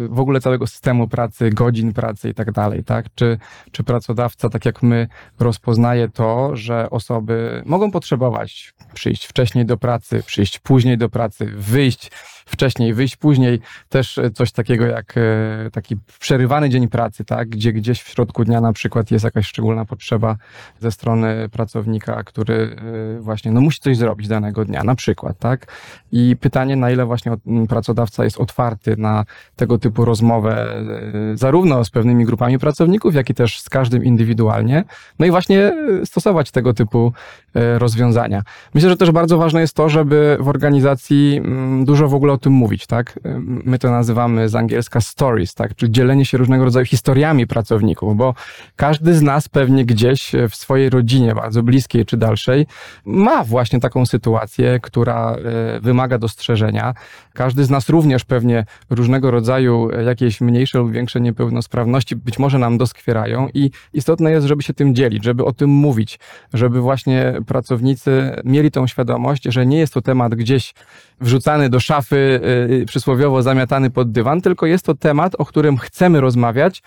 y, 0.04 0.08
w 0.08 0.20
ogóle 0.20 0.40
całego 0.40 0.66
systemu 0.66 1.08
pracy, 1.08 1.50
godzin 1.50 1.92
pracy 1.92 2.28
i 2.28 2.34
tak 2.34 2.52
dalej, 2.52 2.84
tak? 2.84 3.06
Czy, 3.14 3.38
czy 3.72 3.84
pracodawca, 3.84 4.48
tak 4.48 4.64
jak 4.64 4.82
my, 4.82 5.08
rozpoznaje 5.40 6.08
to, 6.08 6.56
że 6.56 6.90
osoby 6.90 7.62
mogą 7.66 7.90
potrzebować 7.90 8.74
przyjść 8.94 9.26
wcześniej 9.26 9.66
do 9.66 9.76
pracy, 9.76 10.22
przyjść 10.26 10.58
później 10.58 10.98
do 10.98 11.08
pracy, 11.08 11.46
wyjść 11.56 12.10
wcześniej, 12.52 12.94
wyjść 12.94 13.16
później, 13.16 13.60
też 13.88 14.20
coś 14.34 14.52
takiego 14.52 14.86
jak 14.86 15.14
e, 15.16 15.70
taki 15.72 15.96
przerywany 16.20 16.68
dzień 16.68 16.88
pracy, 16.88 17.24
tak, 17.24 17.48
gdzie 17.48 17.72
gdzieś 17.72 18.02
w 18.02 18.08
środku 18.08 18.44
dnia 18.44 18.60
na 18.60 18.72
przykład 18.72 19.10
jest 19.10 19.24
jakaś 19.24 19.46
szczególna 19.46 19.84
potrzeba 19.84 20.36
ze 20.80 20.92
strony 20.92 21.48
pracownika, 21.52 22.22
który 22.24 22.76
e, 23.16 23.20
właśnie 23.20 23.52
no, 23.52 23.60
musi 23.60 23.80
coś 23.80 23.96
zrobić 23.96 24.28
danego 24.28 24.64
dnia, 24.64 24.84
na 24.84 24.94
przykład, 24.94 25.38
tak. 25.38 25.66
I 26.12 26.36
pytanie, 26.40 26.76
na 26.76 26.90
ile 26.90 27.06
właśnie 27.06 27.32
pracodawca 27.68 28.24
jest 28.24 28.38
otwarty 28.38 28.96
na 28.96 29.24
tego 29.56 29.78
typu 29.78 30.04
rozmowę, 30.04 30.74
e, 30.74 31.36
zarówno 31.36 31.84
z 31.84 31.90
pewnymi 31.90 32.24
grupami 32.24 32.58
pracowników, 32.58 33.14
jak 33.14 33.30
i 33.30 33.34
też 33.34 33.60
z 33.60 33.68
każdym 33.68 34.04
indywidualnie, 34.04 34.84
no 35.18 35.26
i 35.26 35.30
właśnie 35.30 35.72
stosować 36.04 36.50
tego 36.50 36.74
typu 36.74 37.12
rozwiązania. 37.54 38.42
Myślę, 38.74 38.90
że 38.90 38.96
też 38.96 39.10
bardzo 39.10 39.38
ważne 39.38 39.60
jest 39.60 39.74
to, 39.74 39.88
żeby 39.88 40.36
w 40.40 40.48
organizacji 40.48 41.42
dużo 41.84 42.08
w 42.08 42.14
ogóle 42.14 42.32
o 42.32 42.38
tym 42.42 42.52
mówić, 42.52 42.86
tak? 42.86 43.18
My 43.44 43.78
to 43.78 43.90
nazywamy 43.90 44.48
z 44.48 44.54
angielska 44.54 45.00
stories, 45.00 45.54
tak? 45.54 45.74
Czyli 45.74 45.92
dzielenie 45.92 46.24
się 46.24 46.38
różnego 46.38 46.64
rodzaju 46.64 46.86
historiami 46.86 47.46
pracowników, 47.46 48.16
bo 48.16 48.34
każdy 48.76 49.14
z 49.14 49.22
nas 49.22 49.48
pewnie 49.48 49.84
gdzieś 49.84 50.32
w 50.50 50.56
swojej 50.56 50.90
rodzinie, 50.90 51.34
bardzo 51.34 51.62
bliskiej 51.62 52.06
czy 52.06 52.16
dalszej, 52.16 52.66
ma 53.04 53.44
właśnie 53.44 53.80
taką 53.80 54.06
sytuację, 54.06 54.80
która 54.82 55.32
e, 55.32 55.80
wymaga 55.80 56.18
dostrzeżenia. 56.18 56.94
Każdy 57.32 57.64
z 57.64 57.70
nas 57.70 57.88
również 57.88 58.24
pewnie 58.24 58.64
różnego 58.90 59.30
rodzaju 59.30 59.90
jakieś 59.90 60.40
mniejsze 60.40 60.78
lub 60.78 60.92
większe 60.92 61.20
niepełnosprawności 61.20 62.16
być 62.16 62.38
może 62.38 62.58
nam 62.58 62.78
doskwierają 62.78 63.48
i 63.54 63.70
istotne 63.92 64.30
jest, 64.30 64.46
żeby 64.46 64.62
się 64.62 64.74
tym 64.74 64.94
dzielić, 64.94 65.24
żeby 65.24 65.44
o 65.44 65.52
tym 65.52 65.70
mówić, 65.70 66.18
żeby 66.52 66.80
właśnie 66.80 67.34
pracownicy 67.46 68.36
mieli 68.44 68.70
tą 68.70 68.86
świadomość, 68.86 69.44
że 69.44 69.66
nie 69.66 69.78
jest 69.78 69.94
to 69.94 70.02
temat 70.02 70.34
gdzieś 70.34 70.74
wrzucany 71.22 71.68
do 71.68 71.80
szafy, 71.80 72.40
y, 72.82 72.86
przysłowiowo 72.86 73.42
zamiatany 73.42 73.90
pod 73.90 74.12
dywan, 74.12 74.40
tylko 74.40 74.66
jest 74.66 74.84
to 74.84 74.94
temat, 74.94 75.34
o 75.38 75.44
którym 75.44 75.78
chcemy 75.78 76.20
rozmawiać 76.20 76.82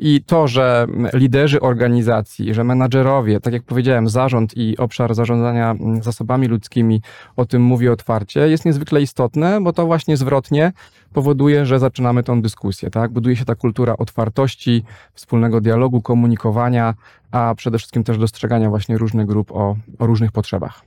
i 0.00 0.22
to, 0.26 0.48
że 0.48 0.86
liderzy 1.12 1.60
organizacji, 1.60 2.54
że 2.54 2.64
menadżerowie, 2.64 3.40
tak 3.40 3.52
jak 3.52 3.62
powiedziałem, 3.62 4.08
zarząd 4.08 4.56
i 4.56 4.76
obszar 4.76 5.14
zarządzania 5.14 5.74
zasobami 6.00 6.46
ludzkimi 6.46 7.02
o 7.36 7.46
tym 7.46 7.62
mówi 7.62 7.88
otwarcie, 7.88 8.48
jest 8.48 8.64
niezwykle 8.64 9.02
istotne, 9.02 9.60
bo 9.60 9.72
to 9.72 9.86
właśnie 9.86 10.16
zwrotnie 10.16 10.72
powoduje, 11.12 11.66
że 11.66 11.78
zaczynamy 11.78 12.22
tą 12.22 12.42
dyskusję. 12.42 12.90
Tak? 12.90 13.12
Buduje 13.12 13.36
się 13.36 13.44
ta 13.44 13.54
kultura 13.54 13.96
otwartości, 13.96 14.84
wspólnego 15.14 15.60
dialogu, 15.60 16.02
komunikowania, 16.02 16.94
a 17.30 17.54
przede 17.56 17.78
wszystkim 17.78 18.04
też 18.04 18.18
dostrzegania 18.18 18.70
właśnie 18.70 18.98
różnych 18.98 19.26
grup 19.26 19.52
o, 19.52 19.76
o 19.98 20.06
różnych 20.06 20.32
potrzebach. 20.32 20.82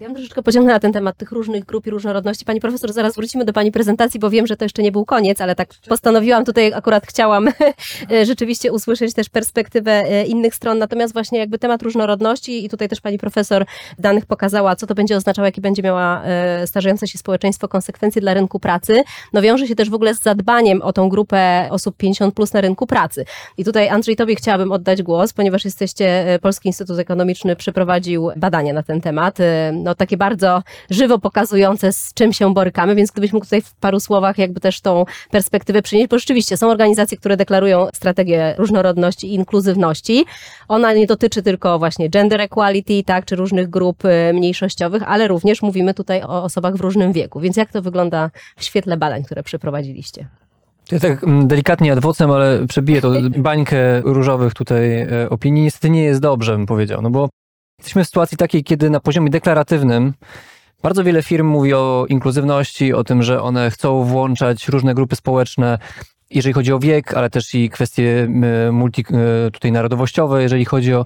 Ja 0.00 0.06
bym 0.06 0.14
troszeczkę 0.14 0.42
pociągnęła 0.42 0.80
ten 0.80 0.92
temat 0.92 1.16
tych 1.16 1.32
różnych 1.32 1.64
grup 1.64 1.86
i 1.86 1.90
różnorodności. 1.90 2.44
Pani 2.44 2.60
profesor, 2.60 2.92
zaraz 2.92 3.14
wrócimy 3.14 3.44
do 3.44 3.52
Pani 3.52 3.72
prezentacji, 3.72 4.20
bo 4.20 4.30
wiem, 4.30 4.46
że 4.46 4.56
to 4.56 4.64
jeszcze 4.64 4.82
nie 4.82 4.92
był 4.92 5.04
koniec, 5.04 5.40
ale 5.40 5.54
tak 5.54 5.68
postanowiłam 5.88 6.44
tutaj, 6.44 6.72
akurat 6.72 7.06
chciałam 7.06 7.48
rzeczywiście 8.24 8.72
usłyszeć 8.72 9.14
też 9.14 9.28
perspektywę 9.28 9.92
e, 9.92 10.24
innych 10.24 10.54
stron. 10.54 10.78
Natomiast 10.78 11.12
właśnie 11.12 11.38
jakby 11.38 11.58
temat 11.58 11.82
różnorodności 11.82 12.64
i 12.64 12.68
tutaj 12.68 12.88
też 12.88 13.00
Pani 13.00 13.18
profesor 13.18 13.66
danych 13.98 14.26
pokazała, 14.26 14.76
co 14.76 14.86
to 14.86 14.94
będzie 14.94 15.16
oznaczało, 15.16 15.46
jakie 15.46 15.60
będzie 15.60 15.82
miała 15.82 16.22
e, 16.24 16.66
starzejące 16.66 17.08
się 17.08 17.18
społeczeństwo 17.18 17.68
konsekwencje 17.68 18.22
dla 18.22 18.34
rynku 18.34 18.60
pracy. 18.60 19.02
No 19.32 19.42
wiąże 19.42 19.66
się 19.66 19.74
też 19.74 19.90
w 19.90 19.94
ogóle 19.94 20.14
z 20.14 20.22
zadbaniem 20.22 20.82
o 20.82 20.92
tą 20.92 21.08
grupę 21.08 21.68
osób 21.70 21.96
50 21.96 22.34
plus 22.34 22.52
na 22.52 22.60
rynku 22.60 22.86
pracy. 22.86 23.24
I 23.58 23.64
tutaj 23.64 23.88
Andrzej, 23.88 24.16
Tobie 24.16 24.34
chciałabym 24.34 24.72
oddać 24.72 25.02
głos, 25.02 25.32
ponieważ 25.32 25.64
jesteście, 25.64 26.34
e, 26.34 26.38
Polski 26.38 26.68
Instytut 26.68 26.98
Ekonomiczny 26.98 27.56
przeprowadził 27.56 28.30
badania 28.36 28.72
na 28.72 28.82
ten 28.82 29.00
temat. 29.00 29.38
No, 29.72 29.89
no, 29.90 29.94
takie 29.94 30.16
bardzo 30.16 30.62
żywo 30.90 31.18
pokazujące, 31.18 31.92
z 31.92 32.14
czym 32.14 32.32
się 32.32 32.54
borykamy, 32.54 32.94
więc 32.94 33.10
gdybyś 33.10 33.32
mógł 33.32 33.46
tutaj 33.46 33.62
w 33.62 33.74
paru 33.74 34.00
słowach 34.00 34.38
jakby 34.38 34.60
też 34.60 34.80
tą 34.80 35.04
perspektywę 35.30 35.82
przynieść, 35.82 36.08
bo 36.08 36.18
rzeczywiście 36.18 36.56
są 36.56 36.70
organizacje, 36.70 37.18
które 37.18 37.36
deklarują 37.36 37.88
strategię 37.94 38.54
różnorodności 38.58 39.26
i 39.26 39.34
inkluzywności. 39.34 40.24
Ona 40.68 40.92
nie 40.92 41.06
dotyczy 41.06 41.42
tylko 41.42 41.78
właśnie 41.78 42.10
gender 42.10 42.40
equality, 42.40 43.02
tak, 43.04 43.24
czy 43.24 43.36
różnych 43.36 43.70
grup 43.70 44.04
y, 44.04 44.32
mniejszościowych, 44.34 45.02
ale 45.06 45.28
również 45.28 45.62
mówimy 45.62 45.94
tutaj 45.94 46.22
o 46.22 46.42
osobach 46.42 46.76
w 46.76 46.80
różnym 46.80 47.12
wieku. 47.12 47.40
Więc 47.40 47.56
jak 47.56 47.72
to 47.72 47.82
wygląda 47.82 48.30
w 48.56 48.64
świetle 48.64 48.96
badań, 48.96 49.24
które 49.24 49.42
przeprowadziliście? 49.42 50.28
Ja 50.92 51.00
tak 51.00 51.24
mm, 51.24 51.48
delikatnie 51.48 51.92
adwocem, 51.92 52.30
ale 52.30 52.66
przebiję 52.66 53.00
to 53.00 53.12
bańkę 53.48 54.00
różowych 54.00 54.54
tutaj 54.54 55.00
e, 55.00 55.30
opinii. 55.30 55.62
Niestety 55.62 55.90
nie 55.90 56.02
jest 56.02 56.20
dobrze, 56.20 56.52
bym 56.52 56.66
powiedział, 56.66 57.02
no 57.02 57.10
bo 57.10 57.28
Jesteśmy 57.80 58.04
w 58.04 58.06
sytuacji 58.06 58.36
takiej, 58.36 58.64
kiedy 58.64 58.90
na 58.90 59.00
poziomie 59.00 59.30
deklaratywnym 59.30 60.12
bardzo 60.82 61.04
wiele 61.04 61.22
firm 61.22 61.46
mówi 61.46 61.74
o 61.74 62.06
inkluzywności, 62.08 62.92
o 62.92 63.04
tym, 63.04 63.22
że 63.22 63.42
one 63.42 63.70
chcą 63.70 64.04
włączać 64.04 64.68
różne 64.68 64.94
grupy 64.94 65.16
społeczne, 65.16 65.78
jeżeli 66.30 66.52
chodzi 66.52 66.72
o 66.72 66.78
wiek, 66.78 67.14
ale 67.14 67.30
też 67.30 67.54
i 67.54 67.70
kwestie 67.70 68.28
multi, 68.72 69.04
e, 69.46 69.50
tutaj 69.50 69.72
narodowościowe, 69.72 70.42
jeżeli 70.42 70.64
chodzi 70.64 70.94
o 70.94 71.04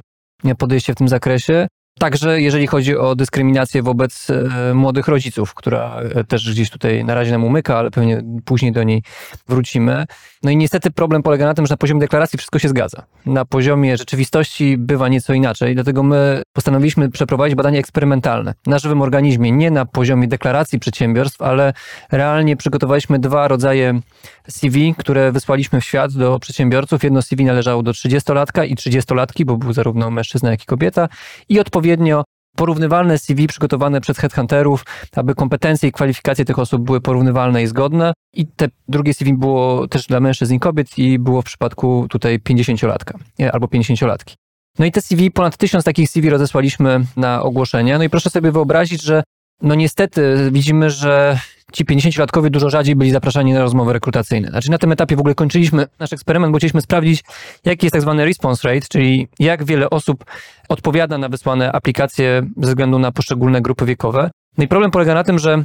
podejście 0.58 0.92
w 0.92 0.96
tym 0.96 1.08
zakresie. 1.08 1.66
Także 1.98 2.40
jeżeli 2.40 2.66
chodzi 2.66 2.96
o 2.96 3.14
dyskryminację 3.14 3.82
wobec 3.82 4.30
e, 4.30 4.74
młodych 4.74 5.08
rodziców, 5.08 5.54
która 5.54 6.00
e, 6.14 6.24
też 6.24 6.50
gdzieś 6.52 6.70
tutaj 6.70 7.04
na 7.04 7.14
razie 7.14 7.32
nam 7.32 7.44
umyka, 7.44 7.78
ale 7.78 7.90
pewnie 7.90 8.22
później 8.44 8.72
do 8.72 8.82
niej 8.82 9.02
wrócimy. 9.48 10.04
No 10.42 10.50
i 10.50 10.56
niestety 10.56 10.90
problem 10.90 11.22
polega 11.22 11.46
na 11.46 11.54
tym, 11.54 11.66
że 11.66 11.72
na 11.72 11.76
poziomie 11.76 12.00
deklaracji 12.00 12.36
wszystko 12.36 12.58
się 12.58 12.68
zgadza. 12.68 13.02
Na 13.26 13.44
poziomie 13.44 13.96
rzeczywistości 13.96 14.78
bywa 14.78 15.08
nieco 15.08 15.34
inaczej, 15.34 15.74
dlatego 15.74 16.02
my 16.02 16.42
postanowiliśmy 16.52 17.10
przeprowadzić 17.10 17.56
badanie 17.56 17.78
eksperymentalne 17.78 18.54
na 18.66 18.78
żywym 18.78 19.02
organizmie, 19.02 19.52
nie 19.52 19.70
na 19.70 19.86
poziomie 19.86 20.28
deklaracji 20.28 20.78
przedsiębiorstw, 20.78 21.42
ale 21.42 21.72
realnie 22.12 22.56
przygotowaliśmy 22.56 23.18
dwa 23.18 23.48
rodzaje 23.48 24.00
CV, 24.48 24.94
które 24.98 25.32
wysłaliśmy 25.32 25.80
w 25.80 25.84
świat 25.84 26.12
do 26.12 26.38
przedsiębiorców. 26.38 27.04
Jedno 27.04 27.22
CV 27.22 27.44
należało 27.44 27.82
do 27.82 27.90
30-latka 27.90 28.66
i 28.66 28.76
30-latki, 28.76 29.44
bo 29.44 29.56
był 29.56 29.72
zarówno 29.72 30.10
mężczyzna, 30.10 30.50
jak 30.50 30.62
i 30.62 30.66
kobieta 30.66 31.08
i 31.48 31.60
odpowiednio 31.84 32.24
porównywalne 32.56 33.18
CV 33.18 33.46
przygotowane 33.46 34.00
przez 34.00 34.18
headhunterów, 34.18 34.84
aby 35.16 35.34
kompetencje 35.34 35.88
i 35.88 35.92
kwalifikacje 35.92 36.44
tych 36.44 36.58
osób 36.58 36.82
były 36.82 37.00
porównywalne 37.00 37.62
i 37.62 37.66
zgodne. 37.66 38.12
I 38.34 38.46
te 38.46 38.68
drugie 38.88 39.14
CV 39.14 39.34
było 39.34 39.88
też 39.88 40.06
dla 40.06 40.20
mężczyzn 40.20 40.54
i 40.54 40.60
kobiet 40.60 40.98
i 40.98 41.18
było 41.18 41.42
w 41.42 41.44
przypadku 41.44 42.06
tutaj 42.10 42.38
50-latka 42.38 43.18
albo 43.52 43.66
50-latki. 43.66 44.34
No 44.78 44.84
i 44.84 44.92
te 44.92 45.00
CV, 45.00 45.30
ponad 45.30 45.56
tysiąc 45.56 45.84
takich 45.84 46.10
CV 46.10 46.30
rozesłaliśmy 46.30 47.04
na 47.16 47.42
ogłoszenia. 47.42 47.98
No 47.98 48.04
i 48.04 48.10
proszę 48.10 48.30
sobie 48.30 48.52
wyobrazić, 48.52 49.02
że 49.02 49.22
no 49.62 49.74
niestety 49.74 50.48
widzimy, 50.52 50.90
że 50.90 51.38
ci 51.72 51.84
50-latkowie 51.84 52.50
dużo 52.50 52.70
rzadziej 52.70 52.96
byli 52.96 53.10
zapraszani 53.10 53.52
na 53.52 53.60
rozmowy 53.60 53.92
rekrutacyjne. 53.92 54.48
Znaczy 54.48 54.70
na 54.70 54.78
tym 54.78 54.92
etapie 54.92 55.16
w 55.16 55.20
ogóle 55.20 55.34
kończyliśmy 55.34 55.86
nasz 55.98 56.12
eksperyment, 56.12 56.52
bo 56.52 56.58
chcieliśmy 56.58 56.80
sprawdzić, 56.80 57.24
jaki 57.64 57.86
jest 57.86 57.92
tak 57.92 58.02
zwany 58.02 58.24
response 58.24 58.68
rate, 58.68 58.86
czyli 58.90 59.28
jak 59.38 59.64
wiele 59.64 59.90
osób 59.90 60.24
odpowiada 60.68 61.18
na 61.18 61.28
wysłane 61.28 61.72
aplikacje 61.72 62.42
ze 62.56 62.68
względu 62.68 62.98
na 62.98 63.12
poszczególne 63.12 63.62
grupy 63.62 63.84
wiekowe. 63.84 64.30
No 64.58 64.64
i 64.64 64.68
problem 64.68 64.90
polega 64.90 65.14
na 65.14 65.24
tym, 65.24 65.38
że 65.38 65.64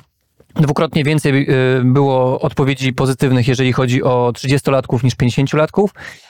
dwukrotnie 0.55 1.03
więcej 1.03 1.49
y, 1.49 1.81
było 1.83 2.39
odpowiedzi 2.39 2.93
pozytywnych, 2.93 3.47
jeżeli 3.47 3.73
chodzi 3.73 4.03
o 4.03 4.31
30-latków 4.35 5.03
niż 5.03 5.15
50-latków, 5.15 5.87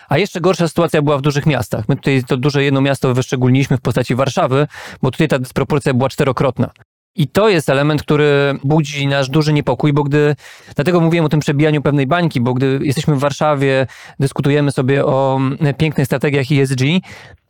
a 0.09 0.17
jeszcze 0.17 0.41
gorsza 0.41 0.67
sytuacja 0.67 1.01
była 1.01 1.17
w 1.17 1.21
dużych 1.21 1.45
miastach. 1.45 1.89
My 1.89 1.95
tutaj 1.95 2.23
to 2.23 2.37
duże 2.37 2.63
jedno 2.63 2.81
miasto 2.81 3.13
wyszczególniliśmy 3.13 3.77
w 3.77 3.81
postaci 3.81 4.15
Warszawy, 4.15 4.67
bo 5.01 5.11
tutaj 5.11 5.27
ta 5.27 5.39
dysproporcja 5.39 5.93
była 5.93 6.09
czterokrotna. 6.09 6.69
I 7.15 7.27
to 7.27 7.49
jest 7.49 7.69
element, 7.69 8.03
który 8.03 8.59
budzi 8.63 9.07
nasz 9.07 9.29
duży 9.29 9.53
niepokój, 9.53 9.93
bo 9.93 10.03
gdy, 10.03 10.35
dlatego 10.75 11.01
mówiłem 11.01 11.25
o 11.25 11.29
tym 11.29 11.39
przebijaniu 11.39 11.81
pewnej 11.81 12.07
bańki, 12.07 12.41
bo 12.41 12.53
gdy 12.53 12.79
jesteśmy 12.81 13.15
w 13.15 13.19
Warszawie, 13.19 13.87
dyskutujemy 14.19 14.71
sobie 14.71 15.05
o 15.05 15.39
pięknych 15.77 16.05
strategiach 16.05 16.45
ESG, 16.51 16.81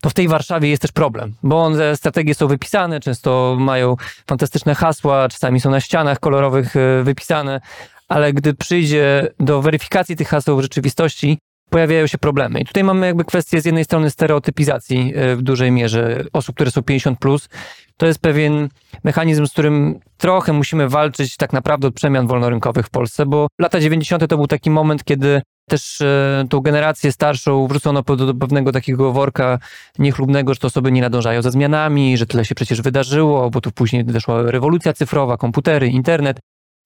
to 0.02 0.10
w 0.10 0.14
tej 0.14 0.28
Warszawie 0.28 0.70
jest 0.70 0.82
też 0.82 0.92
problem, 0.92 1.36
bo 1.44 1.62
one, 1.62 1.96
strategie 1.96 2.36
są 2.36 2.48
wypisane, 2.48 3.00
często 3.00 3.58
mają 3.60 3.96
fantastyczne 4.28 4.76
hasła, 4.76 5.28
czasami 5.30 5.60
są 5.60 5.70
na 5.70 5.80
ścianach 5.80 6.20
kolorowych 6.20 6.76
e, 6.76 7.04
wypisane, 7.04 7.62
ale 8.08 8.34
gdy 8.34 8.54
przyjdzie 8.54 9.28
do 9.40 9.62
weryfikacji 9.62 10.16
tych 10.16 10.28
haseł 10.28 10.58
w 10.58 10.62
rzeczywistości, 10.62 11.38
pojawiają 11.70 12.08
się 12.08 12.18
problemy. 12.18 12.60
I 12.60 12.66
tutaj 12.66 12.84
mamy 12.84 13.06
jakby 13.06 13.26
kwestię 13.26 13.62
z 13.62 13.66
jednej 13.66 13.86
strony 13.86 14.10
stereotypizacji 14.10 15.14
e, 15.16 15.36
w 15.36 15.42
dużej 15.42 15.72
mierze 15.72 16.24
osób, 16.34 16.56
które 16.56 16.72
są 16.72 16.82
50 16.82 17.20
plus. 17.20 17.50
To 17.98 18.06
jest 18.06 18.20
pewien 18.20 18.70
mechanizm, 19.04 19.46
z 19.46 19.52
którym 19.52 20.00
trochę 20.18 20.54
musimy 20.54 20.90
walczyć 20.90 21.38
tak 21.38 21.54
naprawdę 21.54 21.88
od 21.88 21.94
przemian 21.94 22.28
wolnorynkowych 22.28 22.86
w 22.86 22.90
Polsce, 22.90 23.26
bo 23.26 23.48
lata 23.60 23.80
90. 23.80 24.28
to 24.28 24.38
był 24.38 24.48
taki 24.48 24.70
moment, 24.70 25.04
kiedy 25.04 25.42
też 25.70 26.02
e, 26.02 26.46
tą 26.50 26.60
generację 26.60 27.12
starszą 27.12 27.68
wrzucono 27.68 28.04
do 28.04 28.34
pewnego 28.34 28.72
takiego 28.72 29.12
worka 29.12 29.60
niechlubnego, 30.00 30.54
że 30.54 30.60
to 30.60 30.68
osoby 30.68 30.92
nie 30.92 31.02
nadążają 31.02 31.42
za 31.42 31.52
zmianami, 31.52 32.18
że 32.18 32.26
tyle 32.26 32.46
się 32.46 32.56
przecież 32.56 32.82
wydarzyło, 32.82 33.50
bo 33.50 33.62
tu 33.62 33.72
później 33.72 34.06
doszła 34.06 34.52
rewolucja 34.52 34.94
cyfrowa, 34.94 35.38
komputery, 35.38 35.88
internet, 35.88 36.40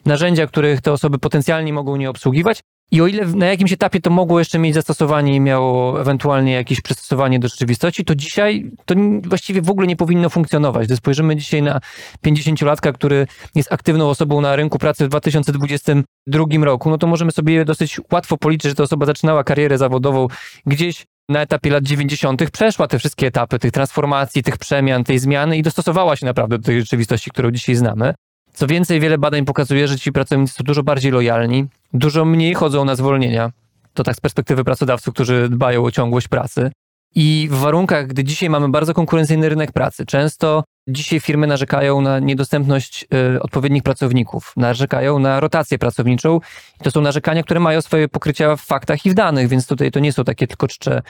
narzędzia, 0.06 0.48
których 0.48 0.82
te 0.82 0.91
osoby 0.91 1.19
potencjalnie 1.19 1.74
mogą 1.74 1.96
nie 1.96 2.10
obsługiwać, 2.10 2.62
i 2.94 3.02
o 3.02 3.08
ile 3.08 3.26
na 3.26 3.46
jakimś 3.46 3.72
etapie 3.72 4.02
to 4.02 4.10
mogło 4.10 4.40
jeszcze 4.40 4.60
mieć 4.60 4.74
zastosowanie 4.74 5.36
i 5.36 5.40
miało 5.40 6.02
ewentualnie 6.02 6.54
jakieś 6.54 6.82
przystosowanie 6.82 7.40
do 7.40 7.48
rzeczywistości, 7.48 8.06
to 8.06 8.16
dzisiaj 8.16 8.72
to 8.86 8.96
właściwie 9.24 9.62
w 9.62 9.70
ogóle 9.70 9.88
nie 9.88 9.96
powinno 9.96 10.30
funkcjonować. 10.30 10.88
Gdy 10.88 10.96
spojrzymy 10.96 11.36
dzisiaj 11.36 11.62
na 11.62 11.80
50-latka, 12.26 12.94
który 12.94 13.28
jest 13.56 13.74
aktywną 13.74 14.10
osobą 14.10 14.42
na 14.42 14.56
rynku 14.56 14.80
pracy 14.80 15.06
w 15.06 15.10
2022 15.10 16.46
roku, 16.62 16.90
no 16.90 16.98
to 16.98 17.08
możemy 17.08 17.32
sobie 17.32 17.66
dosyć 17.66 18.00
łatwo 18.12 18.38
policzyć, 18.38 18.70
że 18.70 18.76
ta 18.76 18.84
osoba 18.84 19.06
zaczynała 19.06 19.44
karierę 19.44 19.78
zawodową 19.78 20.28
gdzieś 20.66 21.06
na 21.30 21.42
etapie 21.42 21.70
lat 21.70 21.84
90. 21.84 22.52
przeszła 22.52 22.88
te 22.88 23.00
wszystkie 23.00 23.28
etapy 23.28 23.60
tych 23.60 23.72
transformacji, 23.72 24.44
tych 24.44 24.58
przemian, 24.58 25.04
tej 25.04 25.20
zmiany 25.20 25.58
i 25.58 25.62
dostosowała 25.62 26.16
się 26.16 26.26
naprawdę 26.26 26.58
do 26.58 26.64
tej 26.64 26.80
rzeczywistości, 26.80 27.32
którą 27.32 27.52
dzisiaj 27.52 27.76
znamy. 27.76 28.14
Co 28.54 28.68
więcej, 28.68 29.00
wiele 29.00 29.18
badań 29.18 29.46
pokazuje, 29.46 29.88
że 29.88 30.00
ci 30.00 30.12
pracownicy 30.12 30.54
są 30.54 30.64
dużo 30.64 30.84
bardziej 30.84 31.12
lojalni, 31.12 31.68
dużo 31.94 32.26
mniej 32.26 32.54
chodzą 32.54 32.86
na 32.86 32.96
zwolnienia. 32.96 33.52
To 33.94 34.04
tak 34.04 34.16
z 34.16 34.22
perspektywy 34.22 34.64
pracodawców, 34.64 35.14
którzy 35.14 35.50
dbają 35.50 35.84
o 35.84 35.92
ciągłość 35.92 36.28
pracy. 36.28 36.72
I 37.16 37.48
w 37.52 37.56
warunkach, 37.56 38.08
gdy 38.08 38.24
dzisiaj 38.24 38.50
mamy 38.50 38.70
bardzo 38.70 38.94
konkurencyjny 38.94 39.50
rynek 39.50 39.72
pracy, 39.72 40.06
często 40.06 40.64
dzisiaj 40.88 41.20
firmy 41.20 41.48
narzekają 41.48 42.02
na 42.02 42.20
niedostępność 42.20 43.06
y, 43.36 43.42
odpowiednich 43.42 43.84
pracowników, 43.84 44.54
narzekają 44.58 45.20
na 45.20 45.40
rotację 45.40 45.80
pracowniczą. 45.80 46.40
I 46.82 46.84
to 46.84 46.92
są 46.92 47.02
narzekania, 47.02 47.44
które 47.44 47.60
mają 47.60 47.82
swoje 47.82 48.08
pokrycia 48.08 48.56
w 48.56 48.62
faktach 48.62 49.06
i 49.06 49.10
w 49.10 49.14
danych, 49.14 49.48
więc 49.48 49.68
tutaj 49.68 49.92
to 49.92 50.00
nie 50.00 50.14
są 50.14 50.24
takie 50.24 50.48
tylko 50.48 50.68
czcze 50.68 51.02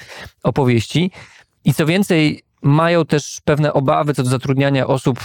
opowieści. 0.44 1.12
I 1.66 1.74
co 1.74 1.86
więcej, 1.86 2.44
mają 2.62 3.06
też 3.06 3.42
pewne 3.46 3.74
obawy 3.74 4.14
co 4.14 4.24
do 4.24 4.30
zatrudniania 4.30 4.88
osób 4.88 5.20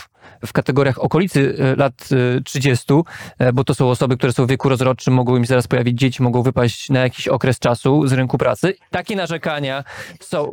w 0.47 0.53
kategoriach 0.53 0.99
okolicy 0.99 1.57
e, 1.59 1.77
lat 1.77 2.09
30, 2.45 2.95
e, 2.95 3.03
e, 3.39 3.53
bo 3.53 3.65
to 3.65 3.75
są 3.75 3.91
osoby, 3.91 4.17
które 4.17 4.33
są 4.33 4.47
w 4.47 4.49
wieku 4.49 4.69
rozrodczym, 4.69 5.15
mogą 5.15 5.37
im 5.37 5.47
zaraz 5.47 5.67
pojawić 5.67 5.99
dzieci, 5.99 6.23
mogą 6.23 6.43
wypaść 6.43 6.91
na 6.91 7.01
jakiś 7.01 7.29
okres 7.29 7.59
czasu 7.59 8.07
z 8.07 8.13
rynku 8.13 8.39
pracy. 8.39 8.75
Takie 8.91 9.17
narzekania 9.17 9.85
są, 10.21 10.53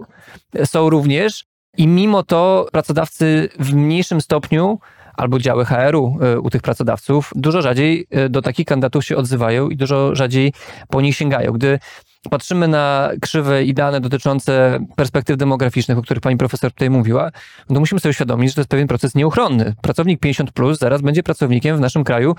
są 0.65 0.89
również 0.89 1.45
i 1.77 1.87
mimo 1.87 2.23
to 2.23 2.67
pracodawcy 2.71 3.49
w 3.59 3.73
mniejszym 3.73 4.21
stopniu 4.21 4.79
albo 5.13 5.39
działy 5.39 5.65
HR-u 5.65 6.17
u 6.41 6.49
tych 6.49 6.61
pracodawców 6.61 7.31
dużo 7.35 7.61
rzadziej 7.61 8.07
do 8.29 8.41
takich 8.41 8.65
kandydatów 8.65 9.05
się 9.05 9.17
odzywają 9.17 9.69
i 9.69 9.77
dużo 9.77 10.15
rzadziej 10.15 10.53
po 10.89 11.01
nich 11.01 11.15
sięgają. 11.15 11.51
Gdy 11.51 11.79
patrzymy 12.29 12.67
na 12.67 13.09
krzywe 13.21 13.63
i 13.63 13.73
dane 13.73 14.01
dotyczące 14.01 14.79
perspektyw 14.95 15.37
demograficznych, 15.37 15.97
o 15.97 16.01
których 16.01 16.21
pani 16.21 16.37
profesor 16.37 16.71
tutaj 16.71 16.89
mówiła, 16.89 17.31
to 17.67 17.79
musimy 17.79 18.01
sobie 18.01 18.09
uświadomić, 18.09 18.49
że 18.49 18.55
to 18.55 18.61
jest 18.61 18.69
pewien 18.69 18.87
proces 18.87 19.15
nieuchronny. 19.15 19.75
Pracownik 19.81 20.19
50 20.19 20.51
plus 20.51 20.79
zaraz 20.79 21.01
będzie 21.01 21.23
pracownikiem 21.23 21.77
w 21.77 21.79
naszym 21.79 22.03
kraju 22.03 22.35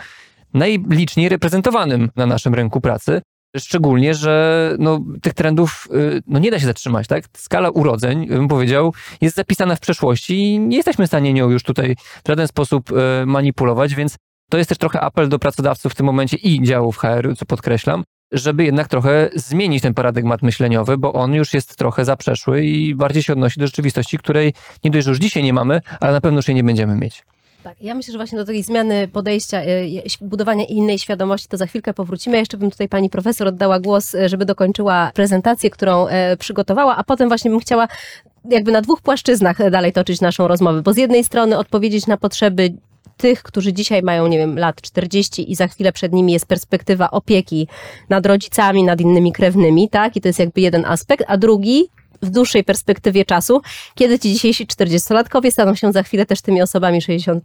najliczniej 0.54 1.28
reprezentowanym 1.28 2.10
na 2.16 2.26
naszym 2.26 2.54
rynku 2.54 2.80
pracy. 2.80 3.22
Szczególnie, 3.56 4.14
że 4.14 4.74
no, 4.78 5.00
tych 5.22 5.34
trendów 5.34 5.88
y, 5.94 6.22
no, 6.26 6.38
nie 6.38 6.50
da 6.50 6.60
się 6.60 6.66
zatrzymać. 6.66 7.06
Tak? 7.06 7.24
Skala 7.36 7.70
urodzeń, 7.70 8.28
bym 8.28 8.48
powiedział, 8.48 8.94
jest 9.20 9.36
zapisana 9.36 9.76
w 9.76 9.80
przeszłości 9.80 10.42
i 10.42 10.58
nie 10.58 10.76
jesteśmy 10.76 11.04
w 11.04 11.08
stanie 11.08 11.32
nią 11.32 11.50
już 11.50 11.62
tutaj 11.62 11.96
w 12.24 12.28
żaden 12.28 12.48
sposób 12.48 12.90
y, 12.90 13.26
manipulować, 13.26 13.94
więc 13.94 14.16
to 14.50 14.58
jest 14.58 14.68
też 14.68 14.78
trochę 14.78 15.00
apel 15.00 15.28
do 15.28 15.38
pracodawców 15.38 15.92
w 15.92 15.94
tym 15.94 16.06
momencie 16.06 16.36
i 16.36 16.62
działów 16.62 16.96
HR, 16.96 17.36
co 17.36 17.46
podkreślam, 17.46 18.04
żeby 18.32 18.64
jednak 18.64 18.88
trochę 18.88 19.30
zmienić 19.34 19.82
ten 19.82 19.94
paradygmat 19.94 20.42
myśleniowy, 20.42 20.98
bo 20.98 21.12
on 21.12 21.34
już 21.34 21.54
jest 21.54 21.76
trochę 21.76 22.04
zaprzeszły 22.04 22.64
i 22.64 22.94
bardziej 22.94 23.22
się 23.22 23.32
odnosi 23.32 23.60
do 23.60 23.66
rzeczywistości, 23.66 24.18
której 24.18 24.52
nie 24.84 24.90
dość, 24.90 25.04
że 25.04 25.10
już 25.10 25.18
dzisiaj 25.18 25.42
nie 25.42 25.52
mamy, 25.52 25.80
ale 26.00 26.12
na 26.12 26.20
pewno 26.20 26.38
już 26.38 26.48
jej 26.48 26.54
nie 26.54 26.64
będziemy 26.64 26.96
mieć. 26.96 27.24
Tak, 27.66 27.82
ja 27.82 27.94
myślę, 27.94 28.12
że 28.12 28.18
właśnie 28.18 28.38
do 28.38 28.44
tej 28.44 28.62
zmiany 28.62 29.08
podejścia, 29.08 29.58
e, 29.58 29.66
budowania 30.20 30.64
innej 30.64 30.98
świadomości, 30.98 31.48
to 31.48 31.56
za 31.56 31.66
chwilkę 31.66 31.94
powrócimy. 31.94 32.36
Jeszcze 32.36 32.56
bym 32.56 32.70
tutaj 32.70 32.88
pani 32.88 33.10
profesor 33.10 33.48
oddała 33.48 33.80
głos, 33.80 34.14
e, 34.14 34.28
żeby 34.28 34.44
dokończyła 34.44 35.10
prezentację, 35.14 35.70
którą 35.70 36.06
e, 36.06 36.36
przygotowała, 36.36 36.96
a 36.96 37.04
potem 37.04 37.28
właśnie 37.28 37.50
bym 37.50 37.60
chciała 37.60 37.88
jakby 38.50 38.72
na 38.72 38.80
dwóch 38.82 39.00
płaszczyznach 39.00 39.70
dalej 39.70 39.92
toczyć 39.92 40.20
naszą 40.20 40.48
rozmowę, 40.48 40.82
bo 40.82 40.92
z 40.92 40.96
jednej 40.96 41.24
strony 41.24 41.58
odpowiedzieć 41.58 42.06
na 42.06 42.16
potrzeby 42.16 42.74
tych, 43.16 43.42
którzy 43.42 43.72
dzisiaj 43.72 44.02
mają, 44.02 44.26
nie 44.26 44.38
wiem, 44.38 44.58
lat 44.58 44.80
40 44.80 45.50
i 45.52 45.54
za 45.54 45.68
chwilę 45.68 45.92
przed 45.92 46.12
nimi 46.12 46.32
jest 46.32 46.46
perspektywa 46.46 47.10
opieki 47.10 47.68
nad 48.08 48.26
rodzicami, 48.26 48.84
nad 48.84 49.00
innymi 49.00 49.32
krewnymi, 49.32 49.88
tak? 49.88 50.16
I 50.16 50.20
to 50.20 50.28
jest 50.28 50.38
jakby 50.38 50.60
jeden 50.60 50.84
aspekt, 50.84 51.24
a 51.28 51.36
drugi 51.36 51.88
w 52.22 52.30
dłuższej 52.30 52.64
perspektywie 52.64 53.24
czasu, 53.24 53.62
kiedy 53.94 54.18
ci 54.18 54.32
dzisiejsi 54.32 54.66
40-latkowie 54.66 55.50
staną 55.50 55.74
się 55.74 55.92
za 55.92 56.02
chwilę 56.02 56.26
też 56.26 56.42
tymi 56.42 56.62
osobami 56.62 57.00
65+. 57.00 57.40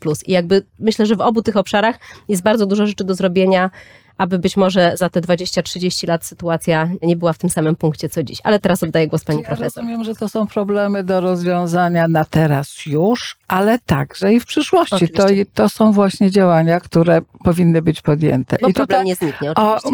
Plus. 0.00 0.28
I 0.28 0.32
jakby 0.32 0.62
myślę, 0.78 1.06
że 1.06 1.16
w 1.16 1.20
obu 1.20 1.42
tych 1.42 1.56
obszarach 1.56 1.98
jest 2.28 2.42
bardzo 2.42 2.66
dużo 2.66 2.86
rzeczy 2.86 3.04
do 3.04 3.14
zrobienia 3.14 3.70
aby 4.18 4.38
być 4.38 4.56
może 4.56 4.96
za 4.96 5.08
te 5.08 5.20
20-30 5.20 6.08
lat 6.08 6.24
sytuacja 6.24 6.88
nie 7.02 7.16
była 7.16 7.32
w 7.32 7.38
tym 7.38 7.50
samym 7.50 7.76
punkcie 7.76 8.08
co 8.08 8.22
dziś. 8.22 8.38
Ale 8.44 8.58
teraz 8.58 8.82
oddaję 8.82 9.08
głos 9.08 9.24
pani 9.24 9.40
ja 9.42 9.46
profesor. 9.46 9.82
Rozumiem, 9.82 10.04
że 10.04 10.14
to 10.14 10.28
są 10.28 10.46
problemy 10.46 11.04
do 11.04 11.20
rozwiązania 11.20 12.08
na 12.08 12.24
teraz 12.24 12.86
już, 12.86 13.36
ale 13.48 13.78
także 13.78 14.34
i 14.34 14.40
w 14.40 14.46
przyszłości. 14.46 15.08
To, 15.08 15.26
to 15.54 15.68
są 15.68 15.92
właśnie 15.92 16.30
działania, 16.30 16.80
które 16.80 17.22
powinny 17.44 17.82
być 17.82 18.02
podjęte. 18.02 18.56
Bo 18.62 18.68
I 18.68 18.72
problem 18.72 18.86
tutaj, 18.86 19.06
nie 19.06 19.14
zniknie 19.14 19.52
oczywiście. 19.52 19.88
O, 19.88 19.90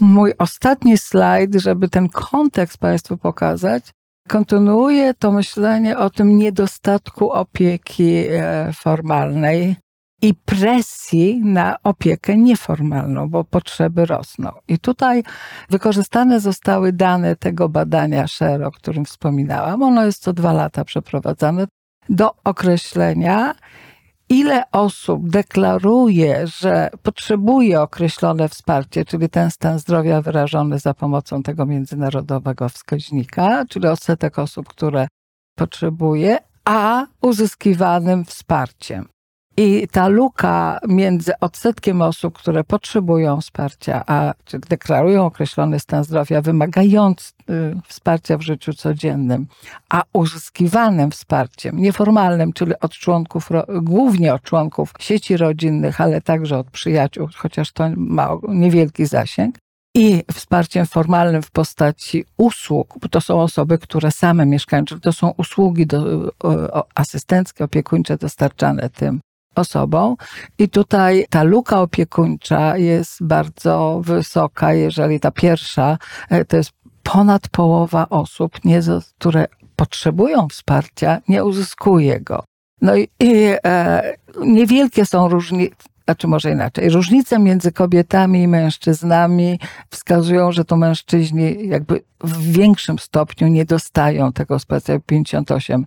mój 0.00 0.32
ostatni 0.38 0.98
slajd, 0.98 1.54
żeby 1.54 1.88
ten 1.88 2.08
kontekst 2.08 2.78
Państwu 2.78 3.16
pokazać, 3.16 3.84
kontynuuje 4.28 5.14
to 5.14 5.32
myślenie 5.32 5.98
o 5.98 6.10
tym 6.10 6.38
niedostatku 6.38 7.30
opieki 7.30 8.26
e, 8.30 8.70
formalnej 8.72 9.76
i 10.22 10.34
presji 10.34 11.40
na 11.44 11.76
opiekę 11.82 12.36
nieformalną, 12.36 13.28
bo 13.28 13.44
potrzeby 13.44 14.06
rosną. 14.06 14.50
I 14.68 14.78
tutaj 14.78 15.22
wykorzystane 15.70 16.40
zostały 16.40 16.92
dane 16.92 17.36
tego 17.36 17.68
badania 17.68 18.26
SHARE, 18.26 18.66
o 18.66 18.70
którym 18.70 19.04
wspominałam. 19.04 19.82
Ono 19.82 20.04
jest 20.04 20.22
co 20.22 20.32
dwa 20.32 20.52
lata 20.52 20.84
przeprowadzane 20.84 21.66
do 22.08 22.34
określenia, 22.44 23.54
ile 24.28 24.70
osób 24.70 25.30
deklaruje, 25.30 26.46
że 26.46 26.90
potrzebuje 27.02 27.80
określone 27.80 28.48
wsparcie, 28.48 29.04
czyli 29.04 29.28
ten 29.28 29.50
stan 29.50 29.78
zdrowia 29.78 30.22
wyrażony 30.22 30.78
za 30.78 30.94
pomocą 30.94 31.42
tego 31.42 31.66
międzynarodowego 31.66 32.68
wskaźnika, 32.68 33.64
czyli 33.68 33.86
odsetek 33.86 34.38
osób, 34.38 34.68
które 34.68 35.08
potrzebuje, 35.56 36.38
a 36.64 37.06
uzyskiwanym 37.22 38.24
wsparciem. 38.24 39.08
I 39.56 39.88
ta 39.90 40.08
luka 40.08 40.78
między 40.88 41.32
odsetkiem 41.40 42.02
osób, 42.02 42.38
które 42.38 42.64
potrzebują 42.64 43.40
wsparcia, 43.40 44.04
a 44.06 44.34
deklarują 44.68 45.26
określony 45.26 45.80
stan 45.80 46.04
zdrowia, 46.04 46.42
wymagając 46.42 47.34
y, 47.50 47.80
wsparcia 47.88 48.38
w 48.38 48.42
życiu 48.42 48.74
codziennym, 48.74 49.46
a 49.88 50.02
uzyskiwanym 50.12 51.10
wsparciem 51.10 51.78
nieformalnym, 51.78 52.52
czyli 52.52 52.72
od 52.80 52.92
członków, 52.92 53.48
głównie 53.82 54.34
od 54.34 54.42
członków 54.42 54.92
sieci 55.00 55.36
rodzinnych, 55.36 56.00
ale 56.00 56.20
także 56.20 56.58
od 56.58 56.70
przyjaciół, 56.70 57.28
chociaż 57.36 57.72
to 57.72 57.84
ma 57.96 58.28
niewielki 58.48 59.06
zasięg, 59.06 59.58
i 59.94 60.22
wsparciem 60.32 60.86
formalnym 60.86 61.42
w 61.42 61.50
postaci 61.50 62.24
usług, 62.36 62.98
bo 63.00 63.08
to 63.08 63.20
są 63.20 63.40
osoby, 63.40 63.78
które 63.78 64.10
same 64.10 64.46
mieszkają, 64.46 64.84
czyli 64.84 65.00
to 65.00 65.12
są 65.12 65.34
usługi 65.36 65.86
do, 65.86 66.30
asystenckie, 66.94 67.64
opiekuńcze 67.64 68.16
dostarczane 68.16 68.90
tym 68.90 69.20
osobą. 69.54 70.16
I 70.58 70.68
tutaj 70.68 71.26
ta 71.30 71.42
luka 71.42 71.80
opiekuńcza 71.80 72.76
jest 72.76 73.24
bardzo 73.24 74.00
wysoka, 74.04 74.72
jeżeli 74.72 75.20
ta 75.20 75.30
pierwsza 75.30 75.98
e, 76.30 76.44
to 76.44 76.56
jest 76.56 76.70
ponad 77.02 77.48
połowa 77.48 78.08
osób, 78.08 78.64
nie, 78.64 78.80
które 79.18 79.46
potrzebują 79.76 80.48
wsparcia, 80.48 81.20
nie 81.28 81.44
uzyskuje 81.44 82.20
go. 82.20 82.44
No 82.82 82.96
i, 82.96 83.08
i 83.20 83.34
e, 83.64 84.02
niewielkie 84.40 85.06
są 85.06 85.28
różnice, 85.28 85.74
znaczy 86.04 86.28
może 86.28 86.50
inaczej, 86.50 86.90
różnice 86.90 87.38
między 87.38 87.72
kobietami 87.72 88.42
i 88.42 88.48
mężczyznami 88.48 89.58
wskazują, 89.90 90.52
że 90.52 90.64
to 90.64 90.76
mężczyźni 90.76 91.68
jakby 91.68 92.00
w 92.20 92.52
większym 92.52 92.98
stopniu 92.98 93.48
nie 93.48 93.64
dostają 93.64 94.32
tego 94.32 94.58
wsparcia. 94.58 94.98
58% 94.98 95.84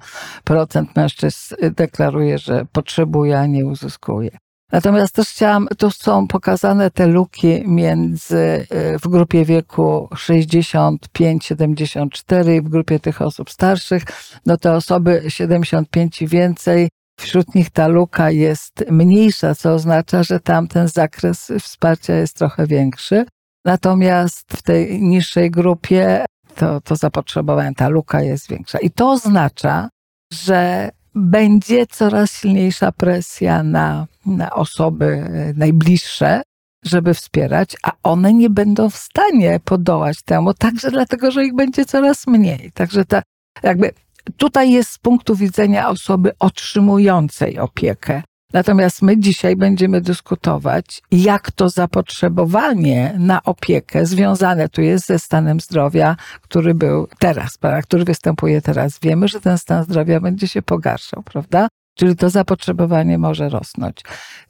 mężczyzn 0.96 1.56
deklaruje, 1.72 2.38
że 2.38 2.66
potrzebuje, 2.72 3.40
a 3.40 3.46
nie 3.46 3.66
uzyskuje. 3.66 4.38
Natomiast 4.72 5.16
też 5.16 5.30
chciałam, 5.30 5.68
tu 5.78 5.92
są 5.92 6.28
pokazane 6.28 6.92
te 6.92 7.08
luki 7.08 7.64
między, 7.68 8.68
y, 8.96 9.00
w 9.00 9.08
grupie 9.08 9.46
wieku 9.46 10.10
65-74 10.14 12.56
i 12.56 12.62
w 12.62 12.70
grupie 12.70 13.00
tych 13.00 13.22
osób 13.22 13.50
starszych. 13.50 14.04
No 14.46 14.58
te 14.58 14.74
osoby 14.74 15.24
75 15.28 16.22
i 16.22 16.28
więcej 16.28 16.90
Wśród 17.20 17.56
nich 17.56 17.70
ta 17.70 17.88
luka 17.88 18.32
jest 18.32 18.86
mniejsza, 18.92 19.56
co 19.56 19.74
oznacza, 19.74 20.24
że 20.24 20.40
tam 20.40 20.68
ten 20.68 20.88
zakres 20.88 21.52
wsparcia 21.62 22.16
jest 22.16 22.38
trochę 22.38 22.68
większy. 22.68 23.26
Natomiast 23.66 24.54
w 24.58 24.62
tej 24.62 25.02
niższej 25.02 25.52
grupie 25.52 26.26
to, 26.56 26.82
to 26.82 26.96
zapotrzebowanie, 26.96 27.76
ta 27.76 27.90
luka 27.90 28.22
jest 28.22 28.50
większa. 28.50 28.80
I 28.80 28.92
to 28.92 29.12
oznacza, 29.12 29.90
że 30.34 30.90
będzie 31.16 31.88
coraz 31.88 32.32
silniejsza 32.32 32.92
presja 32.92 33.64
na, 33.64 34.08
na 34.26 34.52
osoby 34.52 35.30
najbliższe, 35.56 36.42
żeby 36.86 37.14
wspierać, 37.14 37.76
a 37.84 37.92
one 38.04 38.34
nie 38.34 38.50
będą 38.50 38.90
w 38.90 38.96
stanie 38.96 39.60
podołać 39.66 40.22
temu, 40.22 40.54
także 40.54 40.92
dlatego, 40.92 41.32
że 41.32 41.46
ich 41.46 41.56
będzie 41.56 41.86
coraz 41.86 42.28
mniej. 42.28 42.72
Także 42.74 43.06
ta, 43.06 43.22
jakby 43.64 43.92
Tutaj 44.38 44.72
jest 44.72 44.90
z 44.90 44.98
punktu 44.98 45.36
widzenia 45.36 45.90
osoby 45.90 46.32
otrzymującej 46.40 47.60
opiekę. 47.60 48.22
Natomiast 48.54 49.02
my 49.02 49.20
dzisiaj 49.20 49.56
będziemy 49.56 50.02
dyskutować, 50.02 51.02
jak 51.12 51.52
to 51.52 51.70
zapotrzebowanie 51.70 53.16
na 53.20 53.44
opiekę 53.44 54.06
związane 54.06 54.70
tu 54.70 54.82
jest 54.82 55.06
ze 55.06 55.20
stanem 55.20 55.60
zdrowia, 55.60 56.16
który 56.42 56.74
był 56.74 57.08
teraz, 57.20 57.58
który 57.84 58.04
występuje 58.04 58.62
teraz. 58.62 59.00
Wiemy, 59.00 59.28
że 59.28 59.42
ten 59.42 59.58
stan 59.58 59.84
zdrowia 59.84 60.20
będzie 60.20 60.48
się 60.48 60.62
pogarszał, 60.62 61.24
prawda? 61.24 61.68
Czyli 61.96 62.16
to 62.16 62.30
zapotrzebowanie 62.30 63.18
może 63.18 63.50
rosnąć. 63.50 64.02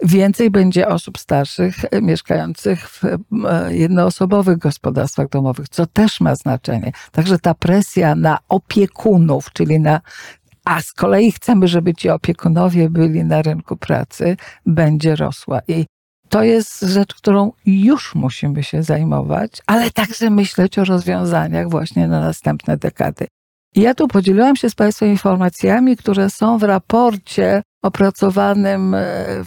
Więcej 0.04 0.50
będzie 0.50 0.88
osób 0.88 1.18
starszych 1.18 1.86
e, 1.86 2.02
mieszkających 2.02 2.90
w 2.90 3.04
e, 3.06 3.18
jednoosobowych 3.76 4.58
gospodarstwach 4.58 5.30
domowych, 5.30 5.70
co 5.70 5.86
też 5.86 6.22
ma 6.22 6.36
znaczenie. 6.36 6.92
Także 7.12 7.40
ta 7.40 7.54
presja 7.54 8.16
na 8.16 8.38
opiekunów, 8.50 9.54
czyli 9.54 9.80
na 9.80 10.02
a 10.66 10.82
z 10.82 10.94
kolei 10.94 11.32
chcemy, 11.32 11.68
żeby 11.68 11.94
ci 11.94 12.10
opiekunowie 12.10 12.90
byli 12.90 13.24
na 13.24 13.42
rynku 13.42 13.78
pracy, 13.78 14.38
będzie 14.66 15.16
rosła. 15.16 15.62
I 15.68 15.86
to 16.30 16.44
jest 16.44 16.82
rzecz, 16.82 17.14
którą 17.14 17.52
już 17.66 18.16
musimy 18.16 18.64
się 18.64 18.84
zajmować, 18.84 19.62
ale 19.66 19.92
także 19.92 20.30
myśleć 20.30 20.80
o 20.80 20.86
rozwiązaniach 20.86 21.70
właśnie 21.70 22.08
na 22.08 22.22
następne 22.22 22.78
dekady. 22.78 23.28
Ja 23.76 23.94
tu 23.94 24.08
podzieliłam 24.08 24.56
się 24.56 24.70
z 24.70 24.76
Państwem 24.76 25.10
informacjami, 25.10 25.98
które 25.98 26.30
są 26.30 26.58
w 26.58 26.64
raporcie 26.64 27.62
opracowanym 27.84 28.94
e, 28.94 29.02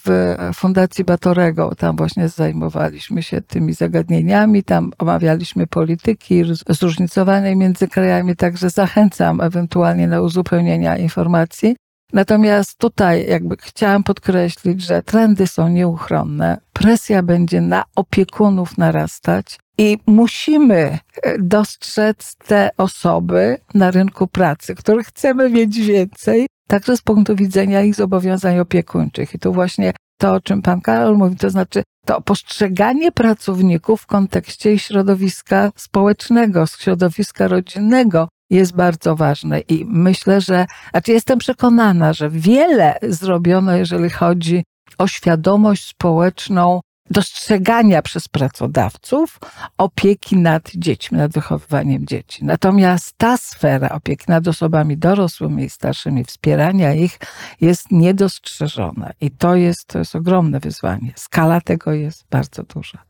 w 0.06 0.36
Fundacji 0.54 1.04
Batorego. 1.04 1.74
Tam 1.74 1.96
właśnie 1.96 2.28
zajmowaliśmy 2.28 3.22
się 3.22 3.40
tymi 3.40 3.72
zagadnieniami, 3.72 4.64
tam 4.64 4.92
omawialiśmy 4.98 5.66
polityki 5.66 6.42
zróżnicowane 6.68 7.56
między 7.56 7.88
krajami, 7.88 8.36
także 8.36 8.70
zachęcam 8.70 9.40
ewentualnie 9.40 10.06
na 10.06 10.20
uzupełnienia 10.20 10.96
informacji. 10.96 11.76
Natomiast 12.12 12.78
tutaj 12.78 13.26
jakby 13.28 13.56
chciałam 13.56 14.04
podkreślić, 14.04 14.82
że 14.82 15.02
trendy 15.02 15.46
są 15.46 15.68
nieuchronne, 15.68 16.58
presja 16.72 17.22
będzie 17.22 17.60
na 17.60 17.84
opiekunów 17.96 18.78
narastać, 18.78 19.58
I 19.78 19.98
musimy 20.06 20.98
e, 21.22 21.38
dostrzec 21.38 22.36
te 22.36 22.70
osoby 22.76 23.58
na 23.74 23.90
rynku 23.90 24.26
pracy, 24.26 24.74
których 24.74 25.06
chcemy 25.06 25.50
mieć 25.50 25.78
więcej, 25.78 26.46
także 26.68 26.96
z 26.96 27.02
punktu 27.02 27.36
widzenia 27.36 27.82
ich 27.82 27.94
zobowiązań 27.94 28.58
opiekuńczych. 28.58 29.34
I 29.34 29.38
tu 29.38 29.52
właśnie 29.52 29.92
to, 30.20 30.32
o 30.32 30.40
czym 30.40 30.62
pan 30.62 30.80
Karol 30.80 31.16
mówi, 31.16 31.36
to 31.36 31.50
znaczy 31.50 31.82
to 32.06 32.20
postrzeganie 32.20 33.12
pracowników 33.12 34.02
w 34.02 34.06
kontekście 34.06 34.78
środowiska 34.78 35.70
społecznego, 35.76 36.66
środowiska 36.66 37.48
rodzinnego 37.48 38.28
jest 38.50 38.76
bardzo 38.76 39.16
ważne 39.16 39.60
i 39.60 39.84
myślę, 39.88 40.40
że, 40.40 40.66
znaczy 40.90 41.12
jestem 41.12 41.38
przekonana, 41.38 42.12
że 42.12 42.30
wiele 42.30 42.98
zrobiono, 43.02 43.76
jeżeli 43.76 44.10
chodzi 44.10 44.64
o 44.98 45.06
świadomość 45.06 45.88
społeczną 45.88 46.80
dostrzegania 47.10 48.02
przez 48.02 48.28
pracodawców 48.28 49.40
opieki 49.78 50.36
nad 50.36 50.70
dziećmi, 50.74 51.18
nad 51.18 51.32
wychowywaniem 51.32 52.06
dzieci. 52.06 52.44
Natomiast 52.44 53.14
ta 53.18 53.36
sfera 53.36 53.88
opieki 53.88 54.24
nad 54.28 54.48
osobami 54.48 54.96
dorosłymi 54.96 55.64
i 55.64 55.70
starszymi, 55.70 56.24
wspierania 56.24 56.94
ich 56.94 57.18
jest 57.60 57.90
niedostrzeżona 57.90 59.10
i 59.20 59.30
to 59.30 59.56
jest, 59.56 59.86
to 59.86 59.98
jest 59.98 60.16
ogromne 60.16 60.60
wyzwanie. 60.60 61.12
Skala 61.16 61.60
tego 61.60 61.92
jest 61.92 62.26
bardzo 62.30 62.62
duża. 62.62 63.07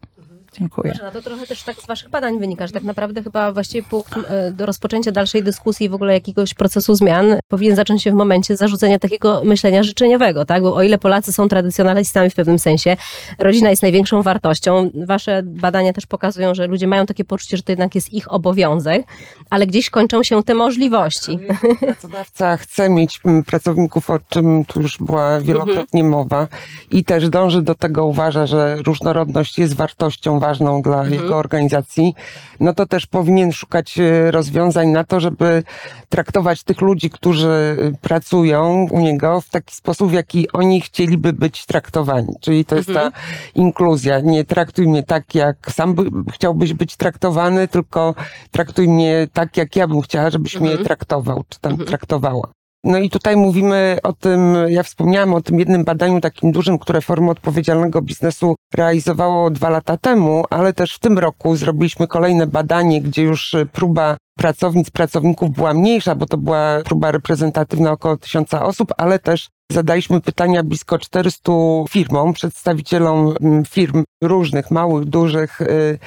Dziękuję. 0.59 0.92
Marzena, 0.92 1.11
to 1.11 1.23
trochę 1.23 1.47
też 1.47 1.62
tak 1.62 1.77
z 1.77 1.87
Waszych 1.87 2.11
badań 2.11 2.38
wynika, 2.38 2.66
że 2.66 2.73
tak 2.73 2.83
naprawdę 2.83 3.23
chyba 3.23 3.53
właściwie 3.53 3.88
punkt 3.88 4.14
e, 4.29 4.53
do 4.53 4.66
rozpoczęcia 4.66 5.12
dalszej 5.12 5.42
dyskusji 5.42 5.87
i 5.87 5.88
w 5.88 5.94
ogóle 5.94 6.12
jakiegoś 6.12 6.55
procesu 6.55 6.94
zmian 6.94 7.27
powinien 7.49 7.77
zacząć 7.77 8.03
się 8.03 8.11
w 8.11 8.14
momencie 8.14 8.57
zarzucenia 8.57 8.99
takiego 8.99 9.42
myślenia 9.44 9.83
życzeniowego, 9.83 10.44
tak? 10.44 10.62
Bo 10.62 10.75
o 10.75 10.83
ile 10.83 10.99
Polacy 10.99 11.33
są 11.33 11.49
tradycjonalistami 11.49 12.31
w 12.31 12.35
pewnym 12.35 12.59
sensie, 12.59 12.97
rodzina 13.38 13.71
jest 13.71 13.83
największą 13.83 14.23
wartością. 14.23 14.90
Wasze 15.07 15.42
badania 15.44 15.92
też 15.92 16.07
pokazują, 16.07 16.55
że 16.55 16.66
ludzie 16.66 16.87
mają 16.87 17.07
takie 17.07 17.25
poczucie, 17.25 17.57
że 17.57 17.62
to 17.62 17.73
jednak 17.73 17.94
jest 17.94 18.12
ich 18.12 18.33
obowiązek, 18.33 19.07
ale 19.51 19.66
gdzieś 19.66 19.90
kończą 19.90 20.23
się 20.23 20.42
te 20.42 20.55
możliwości. 20.55 21.38
Pracodawca 21.81 22.57
chce 22.57 22.90
mieć 22.90 23.21
pracowników, 23.47 24.11
o 24.11 24.18
czym 24.29 24.64
tu 24.64 24.83
już 24.83 24.99
była 24.99 25.40
wielokrotnie 25.40 26.05
mowa 26.05 26.49
i 26.90 27.05
też 27.05 27.29
dąży 27.29 27.62
do 27.62 27.75
tego, 27.75 28.07
uważa, 28.07 28.47
że 28.47 28.77
różnorodność 28.77 29.59
jest 29.59 29.75
wartością 29.75 30.40
ważną 30.49 30.83
dla 30.83 31.01
Mhm. 31.01 31.13
jego 31.23 31.37
organizacji, 31.37 32.15
no 32.61 32.75
to 32.75 32.87
też 32.87 33.07
powinien 33.07 33.53
szukać 33.53 33.99
e, 33.99 34.31
rozwiązań 34.31 34.89
na 34.89 35.05
to, 35.05 35.21
żeby 35.21 35.63
traktować 36.09 36.63
tych 36.65 36.81
ludzi, 36.81 37.11
którzy 37.11 37.49
e, 37.49 37.93
pracują 38.01 38.87
u 38.91 39.01
niego 39.01 39.41
w 39.41 39.49
taki 39.51 39.75
sposób, 39.75 40.11
w 40.11 40.13
jaki 40.13 40.53
oni 40.53 40.81
chcieliby 40.81 41.33
być 41.33 41.67
traktowani. 41.67 42.35
Czyli 42.41 42.65
to 42.65 42.77
jest 42.77 42.89
Mhm. 42.89 43.13
ta 43.13 43.19
inkluzja. 43.55 44.21
Nie 44.21 44.45
traktuj 44.45 44.89
mnie 44.89 45.03
tak, 45.03 45.35
jak 45.35 45.57
sam 45.73 45.95
by, 45.95 46.03
chciałbyś 46.33 46.73
być 46.75 46.97
traktowany, 46.97 47.69
tylko 47.69 48.15
traktuj 48.51 48.89
mnie 48.89 49.29
tak, 49.33 49.57
jak 49.57 49.77
ja 49.77 49.89
bym 49.89 50.01
chciała, 50.01 50.31
żebyś 50.31 50.55
Mhm. 50.57 50.73
mnie 50.75 50.85
traktował, 50.85 51.45
czy 51.49 51.61
tam 51.61 51.77
traktowała. 51.77 52.49
No 52.85 52.99
i 52.99 53.11
tutaj 53.11 53.37
mówimy 53.37 53.99
o 54.03 54.12
tym, 54.12 54.57
ja 54.69 54.83
wspomniałam 54.83 55.35
o 55.35 55.41
tym 55.41 55.59
jednym 55.59 55.85
badaniu 55.85 56.21
takim 56.21 56.53
dużym, 56.53 56.79
które 56.79 57.01
Forum 57.01 57.29
Odpowiedzialnego 57.29 58.03
Biznesu 58.03 58.55
realizowało 58.75 59.51
dwa 59.51 59.69
lata 59.69 59.97
temu, 59.97 60.45
ale 60.51 60.73
też 60.73 60.95
w 60.95 60.99
tym 60.99 61.19
roku 61.19 61.57
zrobiliśmy 61.57 62.07
kolejne 62.07 62.47
badanie, 62.47 63.03
gdzie 63.03 63.23
już 63.23 63.57
próba 63.73 64.17
pracownic, 64.38 64.90
pracowników 64.90 65.51
była 65.51 65.74
mniejsza, 65.74 66.14
bo 66.14 66.27
to 66.27 66.37
była 66.37 66.81
próba 66.85 67.12
reprezentatywna 67.12 67.92
około 67.92 68.16
tysiąca 68.16 68.64
osób, 68.64 68.92
ale 68.96 69.18
też 69.18 69.48
zadaliśmy 69.72 70.20
pytania 70.20 70.62
blisko 70.62 70.98
400 70.98 71.53
firmom, 71.88 72.33
przedstawicielom 72.33 73.35
mm, 73.40 73.64
firm 73.64 74.05
różnych, 74.22 74.70
małych, 74.70 75.05
dużych 75.05 75.61
y, 75.61 75.98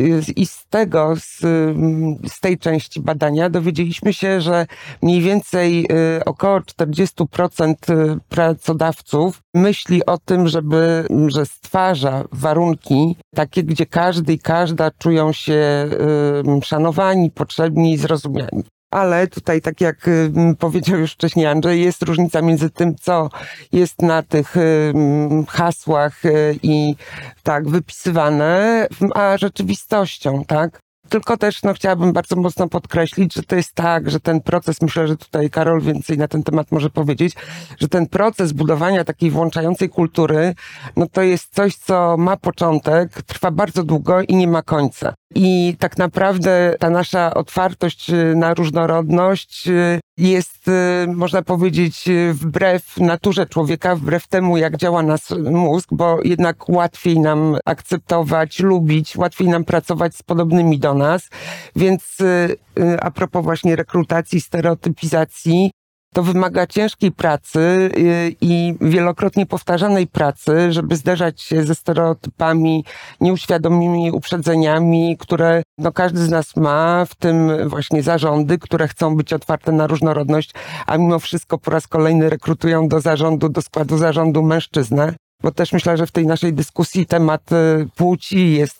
y, 0.00 0.22
i 0.36 0.46
z 0.46 0.66
tego, 0.70 1.14
z, 1.16 1.44
mm, 1.44 2.16
z 2.28 2.40
tej 2.40 2.58
części 2.58 3.00
badania 3.00 3.50
dowiedzieliśmy 3.50 4.12
się, 4.12 4.40
że 4.40 4.66
mniej 5.02 5.20
więcej 5.20 5.86
y, 6.18 6.24
około 6.24 6.60
40% 6.60 7.74
y, 7.90 8.18
pracodawców 8.28 9.40
myśli 9.54 10.06
o 10.06 10.18
tym, 10.18 10.48
żeby, 10.48 11.04
że 11.26 11.46
stwarza 11.46 12.24
warunki 12.32 13.16
takie, 13.34 13.62
gdzie 13.62 13.86
każdy 13.86 14.32
i 14.32 14.38
każda 14.38 14.90
czują 14.90 15.32
się 15.32 15.88
szanowani, 16.62 17.30
potrzebni 17.30 17.77
i 17.78 17.96
zrozumiani. 17.96 18.64
Ale 18.90 19.26
tutaj, 19.26 19.60
tak 19.60 19.80
jak 19.80 20.08
y, 20.08 20.32
powiedział 20.58 20.98
już 20.98 21.12
wcześniej 21.12 21.46
Andrzej, 21.46 21.82
jest 21.82 22.02
różnica 22.02 22.42
między 22.42 22.70
tym, 22.70 22.94
co 22.96 23.28
jest 23.72 24.02
na 24.02 24.22
tych 24.22 24.56
y, 24.56 24.92
hasłach 25.48 26.24
y, 26.24 26.58
i 26.62 26.96
tak 27.42 27.68
wypisywane, 27.68 28.86
a 29.14 29.38
rzeczywistością, 29.38 30.44
tak? 30.44 30.80
Tylko 31.08 31.36
też 31.36 31.62
no, 31.62 31.74
chciałabym 31.74 32.12
bardzo 32.12 32.36
mocno 32.36 32.68
podkreślić, 32.68 33.34
że 33.34 33.42
to 33.42 33.56
jest 33.56 33.74
tak, 33.74 34.10
że 34.10 34.20
ten 34.20 34.40
proces, 34.40 34.82
myślę, 34.82 35.08
że 35.08 35.16
tutaj 35.16 35.50
Karol 35.50 35.80
więcej 35.80 36.18
na 36.18 36.28
ten 36.28 36.42
temat 36.42 36.72
może 36.72 36.90
powiedzieć, 36.90 37.34
że 37.80 37.88
ten 37.88 38.06
proces 38.06 38.52
budowania 38.52 39.04
takiej 39.04 39.30
włączającej 39.30 39.88
kultury, 39.88 40.54
no 40.96 41.06
to 41.12 41.22
jest 41.22 41.54
coś, 41.54 41.76
co 41.76 42.16
ma 42.16 42.36
początek, 42.36 43.22
trwa 43.22 43.50
bardzo 43.50 43.84
długo 43.84 44.22
i 44.22 44.36
nie 44.36 44.48
ma 44.48 44.62
końca. 44.62 45.14
I 45.34 45.76
tak 45.78 45.98
naprawdę 45.98 46.74
ta 46.78 46.90
nasza 46.90 47.34
otwartość 47.34 48.10
y, 48.10 48.34
na 48.36 48.54
różnorodność 48.54 49.68
y, 49.68 50.00
jest, 50.18 50.68
y, 50.68 51.06
można 51.14 51.42
powiedzieć, 51.42 52.08
wbrew 52.32 52.96
naturze 52.96 53.46
człowieka, 53.46 53.96
wbrew 53.96 54.26
temu, 54.26 54.56
jak 54.56 54.76
działa 54.76 55.02
nas 55.02 55.30
mózg, 55.50 55.88
bo 55.92 56.18
jednak 56.24 56.68
łatwiej 56.68 57.20
nam 57.20 57.56
akceptować, 57.64 58.60
lubić, 58.60 59.16
łatwiej 59.16 59.48
nam 59.48 59.64
pracować 59.64 60.16
z 60.16 60.22
podobnymi 60.22 60.78
do 60.78 60.94
nas. 60.98 61.28
Więc 61.76 62.20
y, 62.20 62.56
y, 62.78 63.00
a 63.00 63.10
propos 63.10 63.44
właśnie 63.44 63.76
rekrutacji, 63.76 64.40
stereotypizacji, 64.40 65.70
to 66.14 66.22
wymaga 66.22 66.66
ciężkiej 66.66 67.12
pracy 67.12 67.60
y, 67.98 68.36
i 68.40 68.74
wielokrotnie 68.80 69.46
powtarzanej 69.46 70.06
pracy, 70.06 70.72
żeby 70.72 70.96
zderzać 70.96 71.42
się 71.42 71.64
ze 71.64 71.74
stereotypami, 71.74 72.84
nieuświadomymi 73.20 74.10
uprzedzeniami, 74.12 75.16
które 75.18 75.62
no, 75.78 75.92
każdy 75.92 76.20
z 76.20 76.30
nas 76.30 76.56
ma, 76.56 77.04
w 77.04 77.14
tym 77.14 77.68
właśnie 77.68 78.02
zarządy, 78.02 78.58
które 78.58 78.88
chcą 78.88 79.16
być 79.16 79.32
otwarte 79.32 79.72
na 79.72 79.86
różnorodność, 79.86 80.50
a 80.86 80.98
mimo 80.98 81.18
wszystko 81.18 81.58
po 81.58 81.70
raz 81.70 81.86
kolejny 81.86 82.30
rekrutują 82.30 82.88
do 82.88 83.00
zarządu, 83.00 83.48
do 83.48 83.62
składu 83.62 83.98
zarządu 83.98 84.42
mężczyznę. 84.42 85.14
Bo 85.42 85.50
też 85.50 85.72
myślę, 85.72 85.96
że 85.96 86.06
w 86.06 86.12
tej 86.12 86.26
naszej 86.26 86.52
dyskusji 86.52 87.06
temat 87.06 87.52
y, 87.52 87.88
płci 87.96 88.52
jest, 88.52 88.78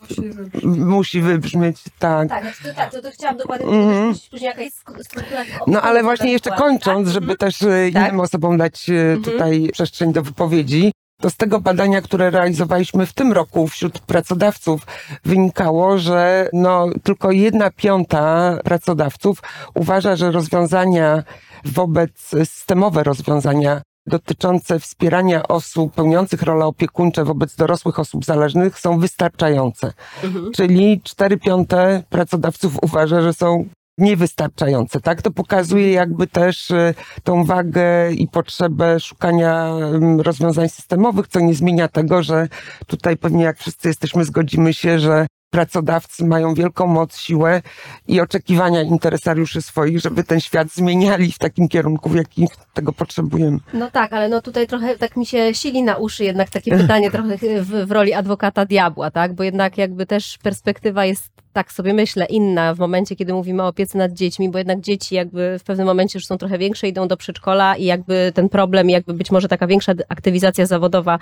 musi 0.64 1.20
wybrzmieć, 1.20 1.82
tak. 1.98 2.28
Tak, 2.28 2.44
to, 2.62 2.74
tak, 2.74 2.92
to, 2.92 3.02
to 3.02 3.10
chciałam 3.10 3.36
dokładnie 3.36 3.66
Mhm. 3.66 4.02
powiedzieć, 4.04 4.28
później 4.30 4.48
jaka 4.48 4.62
jest 4.62 4.76
sk- 4.84 5.04
struktura 5.04 5.44
No 5.66 5.82
ale 5.82 6.02
właśnie 6.02 6.32
jeszcze 6.32 6.50
ewentualnie, 6.50 6.78
kończąc, 6.78 7.06
tak? 7.06 7.14
żeby 7.14 7.36
też 7.36 7.62
e, 7.62 7.90
Tak. 7.92 8.02
innym 8.08 8.20
osobom 8.20 8.58
dać 8.58 8.90
e, 8.90 9.16
tutaj 9.24 9.68
przestrzeń 9.72 10.12
do 10.12 10.22
wypowiedzi, 10.22 10.92
to 11.20 11.30
z 11.30 11.36
tego 11.36 11.60
badania, 11.60 12.00
które 12.02 12.30
realizowaliśmy 12.30 13.06
w 13.06 13.12
tym 13.12 13.32
roku 13.32 13.68
wśród 13.68 13.98
pracodawców, 13.98 14.80
wynikało, 15.24 15.98
że 15.98 16.48
no, 16.52 16.86
tylko 17.02 17.30
jedna 17.30 17.70
piąta 17.70 18.54
pracodawców 18.64 19.42
uważa, 19.74 20.16
że 20.16 20.32
rozwiązania 20.32 21.22
wobec, 21.64 22.10
systemowe 22.20 23.02
rozwiązania 23.02 23.82
dotyczące 24.08 24.80
wspierania 24.80 25.42
osób 25.48 25.94
pełniących 25.94 26.42
role 26.42 26.64
opiekuńcze 26.66 27.24
wobec 27.24 27.56
dorosłych 27.56 27.98
osób 27.98 28.24
zależnych 28.24 28.78
są 28.78 28.98
wystarczające. 28.98 29.92
Mhm. 30.24 30.52
Czyli 30.52 31.00
4 31.04 31.36
piąte 31.36 32.02
pracodawców 32.08 32.78
uważa, 32.82 33.20
że 33.22 33.32
są 33.32 33.68
niewystarczające, 33.98 35.00
tak? 35.00 35.22
To 35.22 35.30
pokazuje 35.30 35.92
jakby 35.92 36.26
też 36.26 36.70
y, 36.70 36.94
tą 37.24 37.44
wagę 37.44 38.12
i 38.12 38.28
potrzebę 38.28 39.00
szukania 39.00 39.72
rozwiązań 40.18 40.68
systemowych, 40.68 41.28
co 41.28 41.40
nie 41.40 41.54
zmienia 41.54 41.88
tego, 41.88 42.22
że 42.22 42.48
tutaj 42.86 43.16
pewnie 43.16 43.44
jak 43.44 43.58
wszyscy 43.58 43.88
jesteśmy, 43.88 44.24
zgodzimy 44.24 44.74
się, 44.74 44.98
że 44.98 45.26
pracodawcy 45.50 46.24
mają 46.24 46.54
wielką 46.54 46.86
moc, 46.86 47.18
siłę 47.18 47.62
i 48.08 48.20
oczekiwania 48.20 48.82
interesariuszy 48.82 49.62
swoich, 49.62 50.00
żeby 50.00 50.24
ten 50.24 50.40
świat 50.40 50.68
zmieniali 50.68 51.32
w 51.32 51.38
takim 51.38 51.68
kierunku, 51.68 52.08
w 52.08 52.14
jakim 52.14 52.46
tego 52.74 52.92
potrzebujemy. 52.92 53.58
No 53.74 53.90
tak, 53.90 54.12
ale 54.12 54.28
no 54.28 54.42
tutaj 54.42 54.66
trochę 54.66 54.98
tak 54.98 55.16
mi 55.16 55.26
się 55.26 55.54
sili 55.54 55.82
na 55.82 55.96
uszy 55.96 56.24
jednak 56.24 56.50
takie 56.50 56.78
pytanie 56.78 57.10
trochę 57.18 57.36
w, 57.62 57.86
w 57.86 57.90
roli 57.90 58.14
adwokata 58.14 58.66
diabła, 58.66 59.10
tak? 59.10 59.34
Bo 59.34 59.42
jednak 59.42 59.78
jakby 59.78 60.06
też 60.06 60.38
perspektywa 60.42 61.04
jest 61.04 61.38
tak 61.58 61.72
sobie 61.72 61.94
myślę, 61.94 62.26
inna 62.26 62.74
w 62.74 62.78
momencie, 62.78 63.16
kiedy 63.16 63.32
mówimy 63.32 63.62
o 63.62 63.66
opiece 63.66 63.98
nad 63.98 64.12
dziećmi, 64.12 64.48
bo 64.48 64.58
jednak 64.58 64.80
dzieci 64.80 65.14
jakby 65.14 65.58
w 65.58 65.64
pewnym 65.64 65.86
momencie 65.86 66.18
już 66.18 66.26
są 66.26 66.38
trochę 66.38 66.58
większe, 66.58 66.88
idą 66.88 67.08
do 67.08 67.16
przedszkola 67.16 67.76
i 67.76 67.84
jakby 67.84 68.32
ten 68.34 68.48
problem, 68.48 68.90
jakby 68.90 69.14
być 69.14 69.30
może 69.30 69.48
taka 69.48 69.66
większa 69.66 69.92
aktywizacja 70.08 70.66
zawodowa 70.66 71.18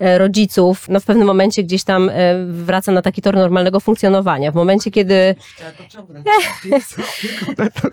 e, 0.00 0.18
rodziców, 0.18 0.88
no 0.88 1.00
w 1.00 1.04
pewnym 1.04 1.26
momencie 1.26 1.62
gdzieś 1.62 1.84
tam 1.84 2.08
e, 2.08 2.12
wraca 2.46 2.92
na 2.92 3.02
taki 3.02 3.22
tor 3.22 3.34
normalnego 3.34 3.80
funkcjonowania. 3.80 4.52
W 4.52 4.54
momencie, 4.54 4.90
kiedy... 4.90 5.34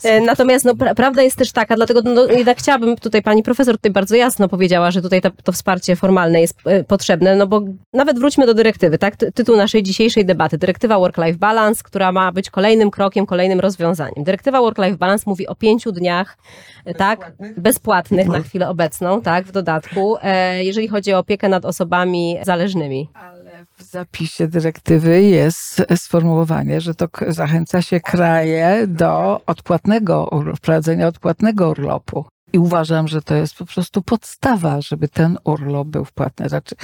E, 0.03 0.21
natomiast 0.21 0.65
no, 0.65 0.75
pra 0.75 0.95
prawda 0.95 1.23
jest 1.23 1.37
też 1.37 1.51
taka, 1.51 1.75
dlatego 1.75 2.01
no, 2.01 2.25
jednak 2.25 2.57
chciałabym 2.57 2.95
tutaj 2.95 3.21
pani 3.21 3.43
profesor 3.43 3.75
tutaj 3.75 3.91
bardzo 3.91 4.15
jasno 4.15 4.49
powiedziała, 4.49 4.91
że 4.91 5.01
tutaj 5.01 5.21
ta, 5.21 5.31
to 5.43 5.51
wsparcie 5.51 5.95
formalne 5.95 6.41
jest 6.41 6.59
potrzebne, 6.87 7.35
no 7.35 7.47
bo 7.47 7.61
nawet 7.93 8.19
wróćmy 8.19 8.45
do 8.45 8.53
dyrektywy, 8.53 8.97
tak? 8.97 9.15
Tytuł 9.15 9.55
naszej 9.57 9.83
dzisiejszej 9.83 10.25
debaty. 10.25 10.57
Dyrektywa 10.57 10.95
Work-Life 10.95 11.37
Balance, 11.37 11.83
która 11.86 12.11
ma 12.11 12.31
być 12.31 12.49
kolejnym 12.49 12.91
krokiem, 12.91 13.25
kolejnym 13.25 13.59
rozwiązaniem. 13.59 14.23
Dyrektywa 14.23 14.59
Work-Life 14.59 14.97
Balance 14.97 15.23
mówi 15.27 15.47
o 15.47 15.55
pięciu 15.55 15.91
dniach, 15.91 16.38
tak? 16.97 17.33
Bezpłatnych 17.57 18.27
na 18.27 18.39
chwilę 18.39 18.69
obecną, 18.69 19.21
tak? 19.21 19.45
W 19.45 19.51
dodatku, 19.51 20.17
e, 20.21 20.63
jeżeli 20.63 20.88
chodzi 20.88 21.13
o 21.13 21.19
opiekę 21.19 21.49
nad 21.49 21.65
osobami 21.65 22.38
zależnymi. 22.43 23.09
Ale 23.13 23.65
w 23.77 23.83
zapisie 23.83 24.47
dyrektywy 24.47 25.21
jest 25.21 25.86
sformułowanie, 25.95 26.81
że 26.81 26.95
to 26.95 27.07
zachęca 27.27 27.81
się 27.81 27.99
kraje 27.99 28.88
do 28.88 29.41
odpłatnego, 29.45 30.43
wprowadzenia 30.55 31.07
odpłatnego 31.07 31.69
urlopu. 31.69 32.25
I 32.53 32.59
uważam, 32.59 33.07
że 33.07 33.21
to 33.21 33.36
jest 33.36 33.55
po 33.55 33.65
prostu 33.65 34.01
podstawa, 34.01 34.81
żeby 34.81 35.07
ten 35.07 35.38
urlop 35.43 35.88
był 35.88 36.05
wpłatny. 36.05 36.49
Znaczy, 36.49 36.75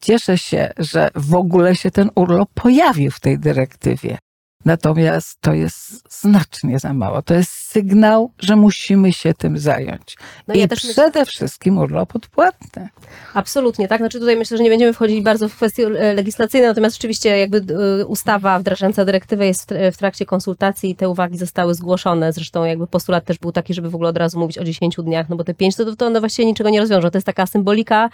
cieszę 0.00 0.38
się, 0.38 0.72
że 0.78 1.10
w 1.14 1.34
ogóle 1.34 1.76
się 1.76 1.90
ten 1.90 2.10
urlop 2.14 2.48
pojawił 2.54 3.10
w 3.10 3.20
tej 3.20 3.38
dyrektywie. 3.38 4.18
Natomiast 4.66 5.40
to 5.40 5.52
jest 5.52 6.12
znacznie 6.20 6.78
za 6.78 6.92
mało. 6.92 7.22
To 7.22 7.34
jest 7.34 7.50
sygnał, 7.50 8.30
że 8.38 8.56
musimy 8.56 9.12
się 9.12 9.34
tym 9.34 9.58
zająć. 9.58 10.16
No 10.48 10.54
I 10.54 10.58
ja 10.58 10.68
też 10.68 10.80
przede 10.80 11.08
myślę... 11.08 11.26
wszystkim 11.26 11.78
urlop 11.78 12.16
odpłatny. 12.16 12.88
Absolutnie, 13.34 13.88
tak. 13.88 13.98
Znaczy 13.98 14.20
tutaj 14.20 14.36
myślę, 14.36 14.56
że 14.56 14.62
nie 14.62 14.70
będziemy 14.70 14.92
wchodzić 14.92 15.20
bardzo 15.20 15.48
w 15.48 15.56
kwestie 15.56 15.88
legislacyjne, 15.88 16.68
natomiast 16.68 16.96
oczywiście 16.96 17.38
jakby 17.38 17.74
e, 18.00 18.06
ustawa 18.06 18.58
wdrażająca 18.58 19.04
dyrektywę 19.04 19.46
jest 19.46 19.74
w 19.92 19.96
trakcie 19.96 20.26
konsultacji 20.26 20.90
i 20.90 20.96
te 20.96 21.08
uwagi 21.08 21.38
zostały 21.38 21.74
zgłoszone. 21.74 22.32
Zresztą 22.32 22.64
jakby 22.64 22.86
postulat 22.86 23.24
też 23.24 23.38
był 23.38 23.52
taki, 23.52 23.74
żeby 23.74 23.90
w 23.90 23.94
ogóle 23.94 24.10
od 24.10 24.16
razu 24.16 24.38
mówić 24.38 24.58
o 24.58 24.64
10 24.64 24.96
dniach, 24.96 25.28
no 25.28 25.36
bo 25.36 25.44
te 25.44 25.54
5 25.54 25.76
to, 25.76 25.96
to 25.96 26.06
one 26.06 26.20
właściwie 26.20 26.46
niczego 26.46 26.70
nie 26.70 26.80
rozwiążą. 26.80 27.10
To 27.10 27.18
jest 27.18 27.26
taka 27.26 27.46
symbolika, 27.46 28.08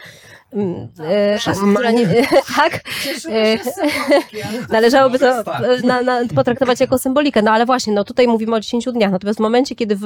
mm, 0.52 0.88
e, 0.98 1.38
która 1.74 1.90
nie, 1.90 2.06
tak? 2.56 2.80
Należałoby 4.72 5.18
to 5.18 5.44
na, 5.84 6.02
na, 6.02 6.24
potraktować 6.44 6.80
jako 6.80 6.98
symbolikę. 6.98 7.42
No 7.42 7.50
ale 7.50 7.66
właśnie, 7.66 7.92
no 7.92 8.04
tutaj 8.04 8.28
mówimy 8.28 8.56
o 8.56 8.60
10 8.60 8.84
dniach. 8.84 9.12
Natomiast 9.12 9.38
w 9.38 9.42
momencie, 9.42 9.74
kiedy 9.74 9.96
w, 9.96 10.02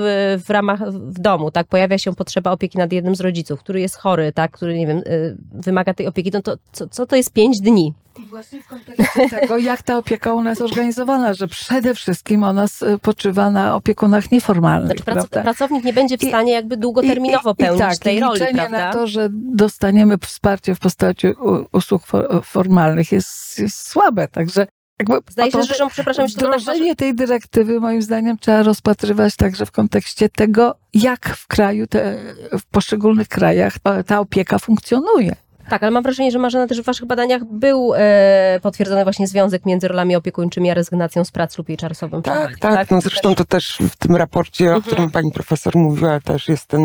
w 0.47 0.51
ramach, 0.51 0.91
w 0.93 1.18
domu, 1.18 1.51
tak, 1.51 1.66
pojawia 1.66 1.99
się 1.99 2.14
potrzeba 2.14 2.51
opieki 2.51 2.78
nad 2.78 2.93
jednym 2.93 3.16
z 3.16 3.20
rodziców, 3.20 3.61
który 3.61 3.80
jest 3.80 3.97
chory, 3.97 4.32
tak, 4.32 4.51
który, 4.51 4.78
nie 4.78 4.87
wiem, 4.87 4.99
y, 4.99 5.37
wymaga 5.53 5.95
tej 5.95 6.07
opieki, 6.07 6.30
no 6.32 6.43
to 6.43 6.57
co, 6.72 6.89
co 6.89 7.07
to 7.07 7.16
jest 7.16 7.32
5 7.32 7.61
dni? 7.61 7.95
I 8.18 8.26
właśnie 8.26 8.62
w 8.62 8.66
kontekście 8.66 9.28
tego, 9.30 9.59
jak 9.59 9.82
ta 9.82 9.99
opieka 9.99 10.34
u 10.34 10.43
nas 10.43 10.61
organizowana, 10.61 11.34
że 11.34 11.49
przede 11.49 11.95
wszystkim 11.95 12.45
ona 12.45 12.64
y, 12.64 12.99
poczywa 12.99 13.51
na 13.51 13.74
opiekunach 13.74 14.30
nieformalnych. 14.30 14.99
Znaczy, 14.99 15.28
pracownik 15.28 15.84
nie 15.84 15.93
będzie 15.93 16.18
w 16.18 16.22
stanie 16.22 16.53
jakby 16.53 16.76
długoterminowo 16.76 17.51
i, 17.51 17.53
i, 17.53 17.57
pełnić 17.57 17.84
i 17.84 17.89
tak, 17.89 17.99
tej 17.99 18.20
roli, 18.20 18.41
prawda? 18.55 18.78
na 18.78 18.93
to, 18.93 19.07
że 19.07 19.28
dostaniemy 19.32 20.18
wsparcie 20.18 20.74
w 20.74 20.78
postaci 20.78 21.26
usług 21.72 22.03
formalnych 22.43 23.12
jest, 23.12 23.59
jest 23.59 23.89
słabe, 23.89 24.28
także 24.28 24.66
jakby 24.99 25.32
Zdaje 25.32 25.53
się, 25.53 25.62
że, 25.62 25.86
przepraszam, 25.90 26.26
wdrożenie 26.26 26.88
tak 26.88 26.99
tej 26.99 27.14
dyrektywy 27.14 27.80
moim 27.80 28.03
zdaniem 28.03 28.38
trzeba 28.38 28.62
rozpatrywać 28.62 29.36
także 29.36 29.66
w 29.66 29.70
kontekście 29.70 30.28
tego, 30.28 30.74
jak 30.94 31.28
w 31.28 31.47
kraju, 31.47 31.86
te, 31.86 32.18
w 32.59 32.64
poszczególnych 32.64 33.28
krajach 33.28 33.74
ta 34.07 34.20
opieka 34.20 34.59
funkcjonuje. 34.59 35.36
Tak, 35.69 35.83
ale 35.83 35.93
mam 35.93 36.03
wrażenie, 36.03 36.31
że 36.31 36.39
Marzena 36.39 36.67
też 36.67 36.81
w 36.81 36.85
waszych 36.85 37.07
badaniach 37.07 37.45
był 37.45 37.93
e, 37.97 38.61
potwierdzony 38.62 39.05
właśnie 39.05 39.27
związek 39.27 39.67
między 39.67 39.89
rolami 39.89 40.17
opiekuńczymi 40.17 40.71
a 40.71 40.75
rezygnacją 40.75 41.25
z 41.25 41.31
prac 41.31 41.59
lub 41.59 41.69
jej 41.69 41.79
czasowym. 41.79 42.23
Tak, 42.23 42.59
tak, 42.59 42.75
tak. 42.75 42.91
No 42.91 43.01
zresztą 43.01 43.35
to 43.35 43.45
też 43.45 43.79
w 43.91 43.97
tym 43.97 44.17
raporcie, 44.17 44.64
mhm. 44.64 44.83
o 44.83 44.87
którym 44.87 45.11
pani 45.11 45.33
profesor 45.33 45.77
mówiła, 45.77 46.21
też 46.21 46.49
jest 46.49 46.67
ten 46.67 46.83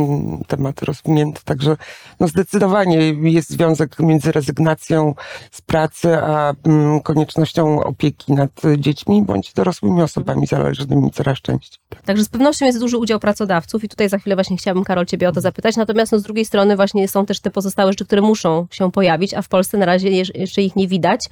temat 0.48 0.82
rozwinięty. 0.82 1.42
Także 1.46 1.78
no 2.20 2.28
zdecydowanie 2.28 3.10
jest 3.10 3.50
związek 3.50 4.00
między 4.00 4.32
rezygnacją 4.32 5.16
z 5.52 5.62
pracy 5.62 6.18
a 6.18 6.54
mm, 6.66 7.00
koniecznością 7.00 7.84
opieki 7.84 8.34
nad 8.34 8.52
dziećmi 8.78 9.24
bądź 9.24 9.54
dorosłymi 9.54 10.02
osobami 10.02 10.48
zależnymi 10.48 11.12
coraz 11.12 11.38
częściej. 11.38 11.80
Tak. 11.90 12.02
Także 12.02 12.24
z 12.24 12.30
pewnością 12.30 12.66
jest 12.66 12.80
duży 12.80 12.98
udział 12.98 13.20
pracodawców 13.20 13.84
i 13.84 13.90
tutaj 13.90 14.10
za 14.10 14.18
chwilę 14.18 14.36
właśnie 14.36 14.58
chciałabym 14.58 14.84
Karol 14.84 15.06
ciebie 15.06 15.30
o 15.30 15.32
to 15.32 15.42
zapytać. 15.42 15.78
Natomiast 15.78 16.12
no, 16.12 16.20
z 16.20 16.24
drugiej 16.24 16.46
strony 16.46 16.76
właśnie 16.76 17.08
są 17.08 17.26
też 17.26 17.40
te 17.40 17.52
pozostałe 17.52 17.92
rzeczy, 17.92 18.06
które 18.06 18.22
muszą 18.22 18.68
się 18.76 18.92
pojawić, 18.92 19.34
a 19.34 19.42
w 19.42 19.48
Polsce 19.48 19.78
na 19.78 19.86
razie 19.86 20.10
jeszcze 20.36 20.62
ich 20.62 20.76
nie 20.76 20.88
widać, 20.88 21.26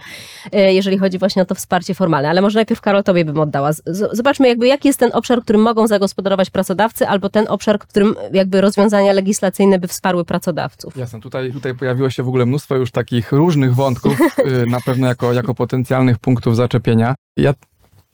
e, 0.51 0.73
jeżeli 0.73 0.97
chodzi 0.97 1.17
właśnie 1.17 1.41
o 1.41 1.45
to 1.45 1.55
wsparcie 1.55 1.93
formalne. 1.93 2.29
Ale 2.29 2.41
może 2.41 2.59
najpierw, 2.59 2.81
Karol, 2.81 3.03
tobie 3.03 3.25
bym 3.25 3.39
oddała. 3.39 3.71
Zobaczmy 4.11 4.47
jakby, 4.47 4.67
jaki 4.67 4.87
jest 4.87 4.99
ten 4.99 5.09
obszar, 5.13 5.41
którym 5.41 5.61
mogą 5.61 5.87
zagospodarować 5.87 6.49
pracodawcy, 6.49 7.07
albo 7.07 7.29
ten 7.29 7.45
obszar, 7.47 7.79
którym 7.79 8.15
jakby 8.33 8.61
rozwiązania 8.61 9.13
legislacyjne 9.13 9.79
by 9.79 9.87
wsparły 9.87 10.25
pracodawców. 10.25 10.97
Jasne, 10.97 11.21
tutaj, 11.21 11.53
tutaj 11.53 11.75
pojawiło 11.75 12.09
się 12.09 12.23
w 12.23 12.27
ogóle 12.27 12.45
mnóstwo 12.45 12.75
już 12.75 12.91
takich 12.91 13.31
różnych 13.31 13.75
wątków, 13.75 14.19
y, 14.21 14.65
na 14.67 14.81
pewno 14.81 15.07
jako, 15.07 15.33
jako 15.33 15.55
potencjalnych 15.55 16.19
punktów 16.19 16.55
zaczepienia. 16.55 17.15
Ja 17.37 17.53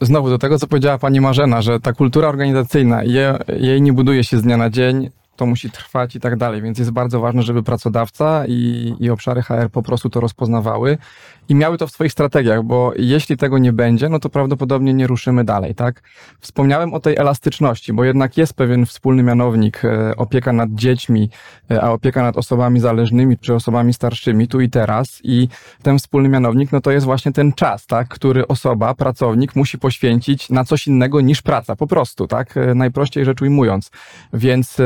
znowu 0.01 0.29
do 0.29 0.37
tego, 0.37 0.59
co 0.59 0.67
powiedziała 0.67 0.97
pani 0.97 1.21
Marzena, 1.21 1.61
że 1.61 1.79
ta 1.79 1.93
kultura 1.93 2.27
organizacyjna, 2.27 3.03
je, 3.03 3.37
jej 3.57 3.81
nie 3.81 3.93
buduje 3.93 4.23
się 4.23 4.37
z 4.37 4.41
dnia 4.41 4.57
na 4.57 4.69
dzień, 4.69 5.09
to 5.35 5.45
musi 5.45 5.69
trwać 5.69 6.15
i 6.15 6.19
tak 6.19 6.35
dalej, 6.35 6.61
więc 6.61 6.79
jest 6.79 6.91
bardzo 6.91 7.19
ważne, 7.19 7.43
żeby 7.43 7.63
pracodawca 7.63 8.43
i, 8.47 8.93
i 8.99 9.09
obszary 9.09 9.41
HR 9.41 9.69
po 9.71 9.83
prostu 9.83 10.09
to 10.09 10.19
rozpoznawały 10.19 10.97
i 11.49 11.55
miały 11.55 11.77
to 11.77 11.87
w 11.87 11.91
swoich 11.91 12.11
strategiach, 12.11 12.63
bo 12.63 12.93
jeśli 12.95 13.37
tego 13.37 13.57
nie 13.57 13.73
będzie, 13.73 14.09
no 14.09 14.19
to 14.19 14.29
prawdopodobnie 14.29 14.93
nie 14.93 15.07
ruszymy 15.07 15.43
dalej, 15.43 15.75
tak? 15.75 16.01
Wspomniałem 16.39 16.93
o 16.93 16.99
tej 16.99 17.15
elastyczności, 17.17 17.93
bo 17.93 18.03
jednak 18.03 18.37
jest 18.37 18.53
pewien 18.53 18.85
wspólny 18.85 19.23
mianownik, 19.23 19.85
e, 19.85 20.15
opieka 20.15 20.53
nad 20.53 20.69
dziećmi, 20.71 21.29
e, 21.71 21.81
a 21.81 21.91
opieka 21.91 22.23
nad 22.23 22.37
osobami 22.37 22.79
zależnymi 22.79 23.37
czy 23.37 23.53
osobami 23.53 23.93
starszymi 23.93 24.47
tu 24.47 24.61
i 24.61 24.69
teraz 24.69 25.19
i 25.23 25.47
ten 25.83 25.99
wspólny 25.99 26.29
mianownik, 26.29 26.71
no 26.71 26.81
to 26.81 26.91
jest 26.91 27.05
właśnie 27.05 27.31
ten 27.31 27.53
czas, 27.53 27.85
tak? 27.85 28.07
Który 28.07 28.47
osoba, 28.47 28.93
pracownik 28.93 29.55
musi 29.55 29.77
poświęcić 29.77 30.49
na 30.49 30.63
coś 30.63 30.87
innego 30.87 31.21
niż 31.21 31.41
praca, 31.41 31.75
po 31.75 31.87
prostu, 31.87 32.27
tak? 32.27 32.57
E, 32.57 32.75
najprościej 32.75 33.25
rzecz 33.25 33.41
ujmując. 33.41 33.91
Więc 34.33 34.77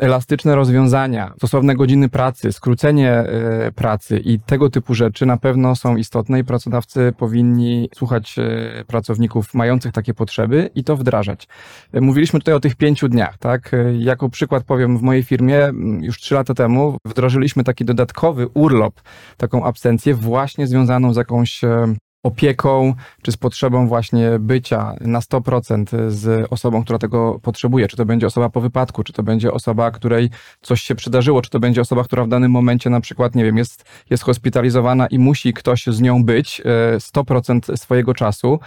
elastyczne 0.00 0.54
rozwiązania, 0.54 1.32
stosowne 1.36 1.74
godziny 1.74 2.08
pracy, 2.08 2.52
skrócenie 2.52 3.10
e, 3.12 3.72
pracy 3.72 4.18
i 4.24 4.40
tego 4.40 4.70
typu 4.70 4.94
rzeczy 4.94 5.26
na 5.26 5.36
pewno 5.36 5.76
są 5.76 5.96
istotne 5.96 6.38
i 6.38 6.44
pracodawcy 6.44 7.12
powinni 7.18 7.88
słuchać 7.94 8.36
e, 8.38 8.84
pracowników 8.84 9.54
mających 9.54 9.92
takie 9.92 10.14
potrzeby 10.14 10.70
i 10.74 10.84
to 10.84 10.96
wdrażać. 10.96 11.48
E, 11.92 12.00
mówiliśmy 12.00 12.40
tutaj 12.40 12.54
o 12.54 12.60
tych 12.60 12.76
pięciu 12.76 13.08
dniach, 13.08 13.38
tak? 13.38 13.72
Jako 13.98 14.28
przykład 14.28 14.64
powiem, 14.64 14.98
w 14.98 15.02
mojej 15.02 15.22
firmie 15.22 15.72
już 16.00 16.18
trzy 16.18 16.34
lata 16.34 16.54
temu 16.54 16.98
wdrożyliśmy 17.04 17.64
taki 17.64 17.84
dodatkowy 17.84 18.48
urlop, 18.54 19.00
taką 19.36 19.64
absencję 19.64 20.14
właśnie 20.14 20.66
związaną 20.66 21.12
z 21.12 21.16
jakąś 21.16 21.60
opieką, 22.22 22.94
czy 23.22 23.32
z 23.32 23.36
potrzebą 23.36 23.88
właśnie 23.88 24.30
bycia 24.38 24.94
na 25.00 25.20
100% 25.20 26.10
z 26.10 26.46
osobą, 26.52 26.84
która 26.84 26.98
tego 26.98 27.40
potrzebuje. 27.42 27.88
Czy 27.88 27.96
to 27.96 28.04
będzie 28.06 28.26
osoba 28.26 28.48
po 28.48 28.60
wypadku, 28.60 29.04
czy 29.04 29.12
to 29.12 29.22
będzie 29.22 29.52
osoba, 29.52 29.90
której 29.90 30.30
coś 30.62 30.82
się 30.82 30.94
przydarzyło, 30.94 31.42
czy 31.42 31.50
to 31.50 31.60
będzie 31.60 31.80
osoba, 31.80 32.04
która 32.04 32.24
w 32.24 32.28
danym 32.28 32.50
momencie 32.50 32.90
na 32.90 33.00
przykład, 33.00 33.34
nie 33.34 33.44
wiem, 33.44 33.56
jest, 33.56 33.84
jest 34.10 34.22
hospitalizowana 34.22 35.06
i 35.06 35.18
musi 35.18 35.52
ktoś 35.52 35.86
z 35.86 36.00
nią 36.00 36.24
być 36.24 36.62
100% 36.98 37.72
e, 37.72 37.76
swojego 37.76 38.14
czasu. 38.14 38.60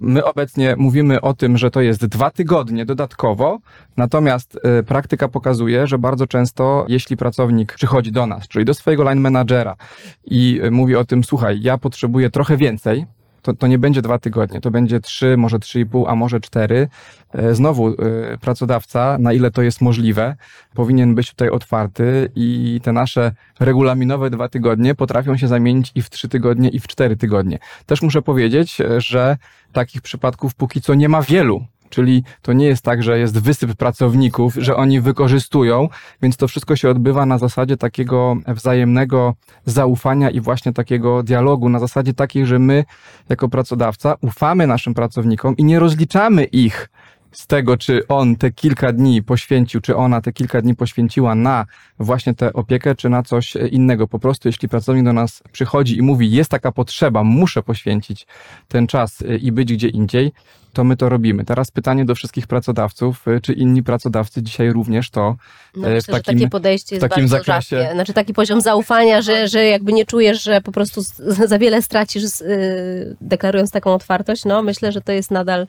My 0.00 0.24
obecnie 0.24 0.76
mówimy 0.78 1.20
o 1.20 1.34
tym, 1.34 1.58
że 1.58 1.70
to 1.70 1.80
jest 1.80 2.06
dwa 2.06 2.30
tygodnie 2.30 2.86
dodatkowo, 2.86 3.58
natomiast 3.96 4.58
y, 4.80 4.82
praktyka 4.82 5.28
pokazuje, 5.28 5.86
że 5.86 5.98
bardzo 5.98 6.26
często, 6.26 6.84
jeśli 6.88 7.16
pracownik 7.16 7.74
przychodzi 7.74 8.12
do 8.12 8.26
nas, 8.26 8.48
czyli 8.48 8.64
do 8.64 8.74
swojego 8.74 9.02
line 9.02 9.20
managera 9.20 9.76
i 10.24 10.60
y, 10.64 10.70
mówi 10.70 10.96
o 10.96 11.04
tym, 11.04 11.24
słuchaj, 11.24 11.60
ja 11.62 11.78
potrzebuję 11.78 12.30
trochę 12.30 12.56
więcej, 12.56 13.06
to, 13.48 13.54
to 13.54 13.66
nie 13.66 13.78
będzie 13.78 14.02
dwa 14.02 14.18
tygodnie, 14.18 14.60
to 14.60 14.70
będzie 14.70 15.00
trzy, 15.00 15.36
może 15.36 15.58
trzy 15.58 15.80
i 15.80 15.86
pół, 15.86 16.06
a 16.06 16.14
może 16.14 16.40
cztery. 16.40 16.88
E, 17.32 17.54
znowu 17.54 17.88
e, 17.88 17.94
pracodawca, 18.40 19.16
na 19.20 19.32
ile 19.32 19.50
to 19.50 19.62
jest 19.62 19.80
możliwe, 19.80 20.36
powinien 20.74 21.14
być 21.14 21.30
tutaj 21.30 21.50
otwarty 21.50 22.30
i 22.34 22.80
te 22.82 22.92
nasze 22.92 23.32
regulaminowe 23.60 24.30
dwa 24.30 24.48
tygodnie 24.48 24.94
potrafią 24.94 25.36
się 25.36 25.48
zamienić 25.48 25.92
i 25.94 26.02
w 26.02 26.10
trzy 26.10 26.28
tygodnie, 26.28 26.68
i 26.68 26.80
w 26.80 26.86
cztery 26.86 27.16
tygodnie. 27.16 27.58
Też 27.86 28.02
muszę 28.02 28.22
powiedzieć, 28.22 28.76
że 28.98 29.36
takich 29.72 30.02
przypadków 30.02 30.54
póki 30.54 30.80
co 30.80 30.94
nie 30.94 31.08
ma 31.08 31.22
wielu 31.22 31.64
Czyli 31.90 32.24
to 32.42 32.52
nie 32.52 32.66
jest 32.66 32.82
tak, 32.82 33.02
że 33.02 33.18
jest 33.18 33.38
wysyp 33.38 33.74
pracowników, 33.74 34.54
że 34.54 34.76
oni 34.76 35.00
wykorzystują, 35.00 35.88
więc 36.22 36.36
to 36.36 36.48
wszystko 36.48 36.76
się 36.76 36.90
odbywa 36.90 37.26
na 37.26 37.38
zasadzie 37.38 37.76
takiego 37.76 38.36
wzajemnego 38.46 39.34
zaufania 39.64 40.30
i 40.30 40.40
właśnie 40.40 40.72
takiego 40.72 41.22
dialogu, 41.22 41.68
na 41.68 41.78
zasadzie 41.78 42.14
takiej, 42.14 42.46
że 42.46 42.58
my 42.58 42.84
jako 43.28 43.48
pracodawca 43.48 44.14
ufamy 44.20 44.66
naszym 44.66 44.94
pracownikom 44.94 45.56
i 45.56 45.64
nie 45.64 45.78
rozliczamy 45.78 46.44
ich 46.44 46.88
z 47.32 47.46
tego, 47.46 47.76
czy 47.76 48.06
on 48.06 48.36
te 48.36 48.50
kilka 48.50 48.92
dni 48.92 49.22
poświęcił, 49.22 49.80
czy 49.80 49.96
ona 49.96 50.20
te 50.20 50.32
kilka 50.32 50.60
dni 50.60 50.74
poświęciła 50.74 51.34
na 51.34 51.66
właśnie 51.98 52.34
tę 52.34 52.52
opiekę, 52.52 52.94
czy 52.94 53.08
na 53.08 53.22
coś 53.22 53.54
innego. 53.56 54.08
Po 54.08 54.18
prostu, 54.18 54.48
jeśli 54.48 54.68
pracownik 54.68 55.04
do 55.04 55.12
nas 55.12 55.42
przychodzi 55.52 55.98
i 55.98 56.02
mówi, 56.02 56.30
jest 56.30 56.50
taka 56.50 56.72
potrzeba, 56.72 57.24
muszę 57.24 57.62
poświęcić 57.62 58.26
ten 58.68 58.86
czas 58.86 59.24
i 59.40 59.52
być 59.52 59.72
gdzie 59.72 59.88
indziej, 59.88 60.32
to 60.78 60.84
my 60.84 60.96
to 60.96 61.08
robimy. 61.08 61.44
Teraz 61.44 61.70
pytanie 61.70 62.04
do 62.04 62.14
wszystkich 62.14 62.46
pracodawców, 62.46 63.28
y, 63.28 63.40
czy 63.40 63.52
inni 63.52 63.82
pracodawcy 63.82 64.42
dzisiaj 64.42 64.72
również 64.72 65.10
to 65.10 65.36
No 65.76 65.88
y, 65.88 65.94
myślę, 65.94 66.14
w 66.14 66.16
takim, 66.16 66.38
takie 66.38 66.50
podejście 66.50 66.96
jest 66.96 67.06
w 67.06 67.08
takim 67.08 67.28
zakresie- 67.28 67.76
rzadkie. 67.76 67.92
Znaczy 67.92 68.12
taki 68.12 68.34
poziom 68.34 68.60
zaufania, 68.60 69.22
że, 69.22 69.48
że 69.48 69.64
jakby 69.64 69.92
nie 69.92 70.06
czujesz, 70.06 70.42
że 70.42 70.60
po 70.60 70.72
prostu 70.72 71.02
za 71.46 71.58
wiele 71.58 71.82
stracisz 71.82 72.22
yy, 72.40 73.16
deklarując 73.20 73.70
taką 73.70 73.94
otwartość, 73.94 74.44
no 74.44 74.62
myślę, 74.62 74.92
że 74.92 75.00
to 75.00 75.12
jest 75.12 75.30
nadal 75.30 75.66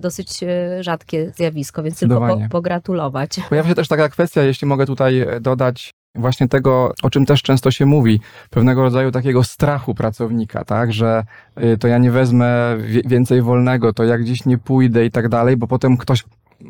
dosyć 0.00 0.40
rzadkie 0.80 1.32
zjawisko, 1.36 1.82
więc 1.82 1.98
tylko 1.98 2.20
po, 2.20 2.38
pogratulować. 2.50 3.30
Pojawia 3.48 3.68
się 3.68 3.74
też 3.74 3.88
taka 3.88 4.08
kwestia, 4.08 4.42
jeśli 4.42 4.66
mogę 4.66 4.86
tutaj 4.86 5.20
e, 5.20 5.40
dodać, 5.40 5.90
właśnie 6.14 6.48
tego, 6.48 6.94
o 7.02 7.10
czym 7.10 7.26
też 7.26 7.42
często 7.42 7.70
się 7.70 7.86
mówi, 7.86 8.20
pewnego 8.50 8.82
rodzaju 8.82 9.10
takiego 9.10 9.44
strachu 9.44 9.94
pracownika, 9.94 10.64
tak, 10.64 10.92
że 10.92 11.24
y, 11.62 11.78
to 11.78 11.88
ja 11.88 11.98
nie 11.98 12.10
wezmę 12.10 12.76
więcej 13.04 13.42
wolnego, 13.42 13.92
to 13.92 14.04
ja 14.04 14.18
gdzieś 14.18 14.44
nie 14.44 14.58
pójdę 14.58 15.04
i 15.04 15.10
tak 15.10 15.28
dalej, 15.28 15.56
bo 15.56 15.66
potem 15.66 15.96
ktoś 15.96 16.24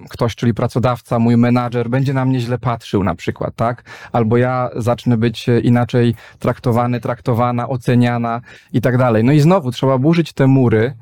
ktoś, 0.09 0.37
czyli 0.37 0.55
pracodawca, 0.55 1.19
mój 1.19 1.37
menadżer, 1.37 1.91
będzie 1.91 2.15
na 2.15 2.25
mnie 2.25 2.41
źle 2.41 2.59
patrzył 2.59 3.05
na 3.05 3.15
przykład, 3.15 3.55
tak? 3.57 3.85
Albo 4.13 4.37
ja 4.37 4.71
zacznę 4.77 5.17
być 5.17 5.49
e, 5.49 5.61
inaczej 5.61 6.15
traktowany, 6.39 7.01
traktowana, 7.01 7.69
oceniana 7.69 8.41
i 8.73 8.81
tak 8.81 8.99
dalej. 8.99 9.25
No 9.25 9.33
i 9.33 9.41
znowu 9.41 9.71
trzeba 9.71 9.99
burzyć 9.99 10.33
te 10.33 10.47
mury 10.47 10.95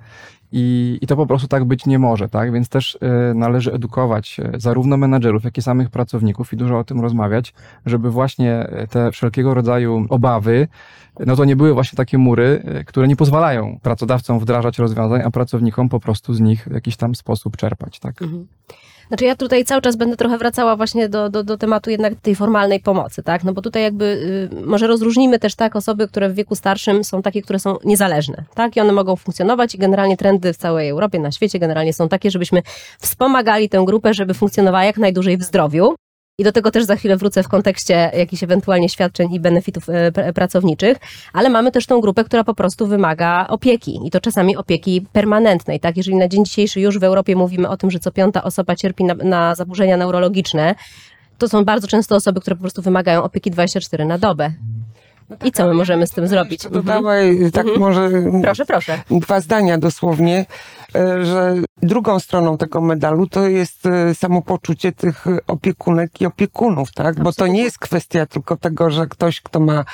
i, 0.52 0.98
i 1.02 1.06
to 1.06 1.16
po 1.16 1.26
prostu 1.26 1.48
tak 1.48 1.64
być 1.64 1.86
nie 1.86 1.98
może, 1.98 2.28
tak? 2.28 2.52
Więc 2.52 2.68
też 2.68 2.98
e, 3.00 3.34
należy 3.34 3.72
edukować 3.72 4.40
e, 4.40 4.60
zarówno 4.60 4.96
menadżerów, 4.96 5.44
jak 5.44 5.58
i 5.58 5.62
samych 5.62 5.90
pracowników 5.90 6.52
i 6.52 6.56
dużo 6.56 6.78
o 6.78 6.84
tym 6.84 7.00
rozmawiać, 7.00 7.54
żeby 7.86 8.10
właśnie 8.10 8.52
e, 8.52 8.86
te 8.86 9.10
wszelkiego 9.12 9.54
rodzaju 9.54 10.06
obawy, 10.08 10.68
no 11.26 11.36
to 11.36 11.44
nie 11.44 11.56
były 11.56 11.74
właśnie 11.74 11.96
takie 11.96 12.18
mury, 12.18 12.62
które 12.86 13.08
nie 13.08 13.16
pozwalają 13.16 13.78
pracodawcom 13.82 14.38
wdrażać 14.38 14.78
rozwiązań, 14.78 15.22
a 15.24 15.30
pracownikom 15.30 15.88
po 15.88 16.00
prostu 16.00 16.34
z 16.34 16.40
nich 16.40 16.68
w 16.70 16.72
jakiś 16.74 16.96
tam 16.96 17.14
sposób 17.14 17.56
czerpać, 17.56 17.98
tak? 17.98 18.22
Mhm. 18.22 18.46
Znaczy 19.08 19.24
ja 19.24 19.36
tutaj 19.36 19.64
cały 19.64 19.82
czas 19.82 19.96
będę 19.96 20.16
trochę 20.16 20.38
wracała 20.38 20.76
właśnie 20.76 21.08
do, 21.08 21.30
do, 21.30 21.44
do 21.44 21.56
tematu 21.56 21.90
jednak 21.90 22.14
tej 22.22 22.34
formalnej 22.34 22.80
pomocy, 22.80 23.22
tak? 23.22 23.44
No 23.44 23.52
bo 23.52 23.62
tutaj 23.62 23.82
jakby 23.82 24.04
y, 24.52 24.66
może 24.66 24.86
rozróżnimy 24.86 25.38
też 25.38 25.54
tak 25.54 25.76
osoby, 25.76 26.08
które 26.08 26.28
w 26.28 26.34
wieku 26.34 26.54
starszym 26.54 27.04
są 27.04 27.22
takie, 27.22 27.42
które 27.42 27.58
są 27.58 27.76
niezależne, 27.84 28.44
tak? 28.54 28.76
I 28.76 28.80
one 28.80 28.92
mogą 28.92 29.16
funkcjonować 29.16 29.74
i 29.74 29.78
generalnie 29.78 30.16
trendy 30.16 30.52
w 30.52 30.56
całej 30.56 30.88
Europie, 30.88 31.18
na 31.18 31.32
świecie 31.32 31.58
generalnie 31.58 31.92
są 31.92 32.08
takie, 32.08 32.30
żebyśmy 32.30 32.62
wspomagali 33.00 33.68
tę 33.68 33.82
grupę, 33.86 34.14
żeby 34.14 34.34
funkcjonowała 34.34 34.84
jak 34.84 34.98
najdłużej 34.98 35.36
w 35.36 35.42
zdrowiu. 35.42 35.94
I 36.40 36.44
do 36.44 36.52
tego 36.52 36.70
też 36.70 36.84
za 36.84 36.96
chwilę 36.96 37.16
wrócę 37.16 37.42
w 37.42 37.48
kontekście 37.48 38.10
jakichś 38.14 38.42
ewentualnie 38.42 38.88
świadczeń 38.88 39.34
i 39.34 39.40
benefitów 39.40 39.88
e, 39.88 40.12
pr- 40.12 40.32
pracowniczych, 40.32 40.98
ale 41.32 41.50
mamy 41.50 41.72
też 41.72 41.86
tą 41.86 42.00
grupę, 42.00 42.24
która 42.24 42.44
po 42.44 42.54
prostu 42.54 42.86
wymaga 42.86 43.46
opieki 43.48 44.00
i 44.04 44.10
to 44.10 44.20
czasami 44.20 44.56
opieki 44.56 45.06
permanentnej. 45.12 45.80
Tak? 45.80 45.96
Jeżeli 45.96 46.16
na 46.16 46.28
dzień 46.28 46.44
dzisiejszy 46.44 46.80
już 46.80 46.98
w 46.98 47.04
Europie 47.04 47.36
mówimy 47.36 47.68
o 47.68 47.76
tym, 47.76 47.90
że 47.90 47.98
co 47.98 48.10
piąta 48.10 48.44
osoba 48.44 48.76
cierpi 48.76 49.04
na, 49.04 49.14
na 49.14 49.54
zaburzenia 49.54 49.96
neurologiczne, 49.96 50.74
to 51.38 51.48
są 51.48 51.64
bardzo 51.64 51.88
często 51.88 52.16
osoby, 52.16 52.40
które 52.40 52.56
po 52.56 52.60
prostu 52.60 52.82
wymagają 52.82 53.22
opieki 53.22 53.50
24 53.50 54.04
na 54.04 54.18
dobę. 54.18 54.52
I 55.44 55.52
co 55.52 55.66
my 55.66 55.74
możemy 55.74 56.06
z 56.06 56.10
tym 56.10 56.26
zrobić? 56.28 56.64
Mhm. 56.66 56.84
Dodała, 56.84 57.14
tak 57.52 57.64
Mhm. 57.66 57.80
może 57.80 58.10
Proszę, 58.42 58.66
proszę. 58.66 59.00
dwa 59.10 59.40
zdania 59.40 59.78
dosłownie, 59.78 60.46
e, 60.94 61.24
że 61.24 61.54
drugą 61.82 62.18
stroną 62.20 62.58
tego 62.58 62.80
medalu 62.80 63.26
to 63.26 63.48
jest 63.48 63.86
e, 63.86 64.14
samopoczucie 64.14 64.92
tych 64.92 65.24
opiekunek 65.46 66.20
i 66.20 66.26
opiekunów, 66.26 66.92
tak? 66.92 67.16
Bo 67.16 67.22
to 67.22 67.28
Absolutnie. 67.28 67.54
nie 67.56 67.62
jest 67.62 67.78
kwestia 67.78 68.26
tylko 68.26 68.56
tego, 68.56 68.90
że 68.90 69.06
ktoś, 69.06 69.40
kto 69.40 69.60
ma 69.60 69.84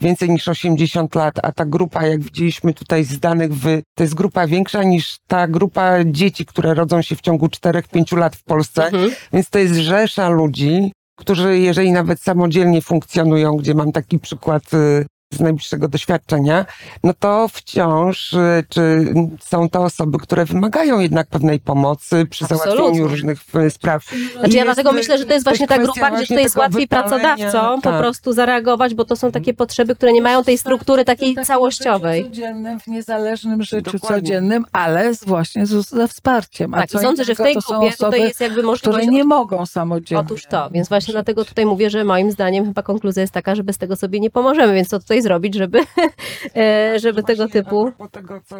więcej 0.00 0.30
niż 0.30 0.48
80 0.48 1.14
lat, 1.14 1.34
a 1.42 1.52
ta 1.52 1.64
grupa, 1.64 2.06
jak 2.06 2.22
widzieliśmy 2.22 2.74
tutaj 2.74 3.04
z 3.04 3.20
danych, 3.20 3.54
wy, 3.54 3.82
to 3.94 4.02
jest 4.04 4.14
grupa 4.14 4.46
większa 4.46 4.82
niż 4.82 5.16
ta 5.26 5.48
grupa 5.48 5.92
dzieci, 6.04 6.46
które 6.46 6.74
rodzą 6.74 7.02
się 7.02 7.16
w 7.16 7.20
ciągu 7.20 7.46
4-5 7.46 8.16
lat 8.16 8.36
w 8.36 8.44
Polsce. 8.44 8.84
Mhm. 8.84 9.10
Więc 9.32 9.50
to 9.50 9.58
jest 9.58 9.74
rzesza 9.74 10.28
ludzi, 10.28 10.92
którzy 11.16 11.58
jeżeli 11.58 11.92
nawet 11.92 12.20
samodzielnie 12.20 12.82
funkcjonują, 12.82 13.56
gdzie 13.56 13.74
mam 13.74 13.92
taki 13.92 14.18
przykład 14.18 14.74
y, 14.74 15.06
z 15.32 15.40
najbliższego 15.40 15.88
doświadczenia, 15.88 16.66
no 17.04 17.14
to 17.18 17.48
wciąż 17.48 18.32
y, 18.32 18.64
czy 18.68 19.14
są 19.40 19.68
to 19.68 19.82
osoby, 19.82 20.18
które 20.18 20.44
wymagają 20.44 21.00
jednak 21.00 21.26
pewnej 21.26 21.60
pomocy 21.60 22.26
przy 22.30 22.44
Absolutnie. 22.44 22.72
załatwieniu 22.72 23.08
różnych 23.08 23.38
y, 23.66 23.70
spraw. 23.70 24.04
Znaczy 24.38 24.50
I 24.50 24.54
ja 24.54 24.64
dlatego 24.64 24.92
myślę, 24.92 25.18
że 25.18 25.24
to 25.24 25.32
jest 25.32 25.44
właśnie 25.44 25.66
ta 25.66 25.78
grupa, 25.78 26.10
gdzie 26.10 26.26
tutaj 26.26 26.42
jest 26.42 26.56
łatwiej 26.56 26.88
pracodawcom 26.88 27.80
po 27.80 27.90
tak. 27.90 27.98
prostu 27.98 28.32
zareagować, 28.32 28.94
bo 28.94 29.04
to 29.04 29.16
są 29.16 29.32
takie 29.32 29.54
potrzeby, 29.54 29.94
które 29.94 30.12
nie 30.12 30.22
mają 30.22 30.44
tej 30.44 30.58
struktury 30.58 31.04
takiej 31.04 31.36
całościowej. 31.44 32.18
życiu 32.22 32.30
codziennym, 32.30 32.80
w 32.80 32.86
niezależnym 32.86 33.62
życiu 33.62 33.92
Dokładnie. 33.92 34.20
codziennym, 34.20 34.64
ale 34.72 35.14
z, 35.14 35.24
właśnie 35.24 35.66
z, 35.66 35.88
ze 35.88 36.08
wsparciem. 36.08 36.74
A 36.74 36.78
Tak, 36.78 36.90
co 36.90 36.98
i 36.98 37.02
sądzę, 37.02 37.24
że 37.24 37.34
w 37.34 37.38
tej 37.38 37.54
to 37.54 37.60
są 37.60 37.68
grupie 37.68 37.88
osoby, 37.88 38.12
tutaj 38.12 38.20
jest 38.20 38.40
jakby 38.40 38.62
możliwość 38.62 38.98
które 38.98 39.06
nie 39.06 39.24
mogą 39.24 39.66
samodzielnie. 39.66 40.24
Otóż 40.26 40.46
to, 40.46 40.70
więc 40.70 40.88
właśnie 40.88 41.12
dlatego 41.12 41.44
tutaj 41.44 41.66
mówię, 41.66 41.90
że 41.90 42.04
moim 42.04 42.30
zdaniem 42.30 42.64
chyba 42.64 42.82
konkluzja 42.82 43.20
jest 43.20 43.32
taka, 43.32 43.54
że 43.54 43.64
bez 43.64 43.78
tego 43.78 43.96
sobie 43.96 44.20
nie 44.20 44.30
pomożemy, 44.30 44.74
więc 44.74 44.88
co 44.88 44.98
tutaj 44.98 45.22
zrobić, 45.24 45.54
żeby, 45.54 45.80
e, 46.56 46.98
żeby 46.98 47.22
tego 47.22 47.48
typu... 47.48 47.84
propos 47.84 48.10
tego, 48.10 48.40
co 48.44 48.56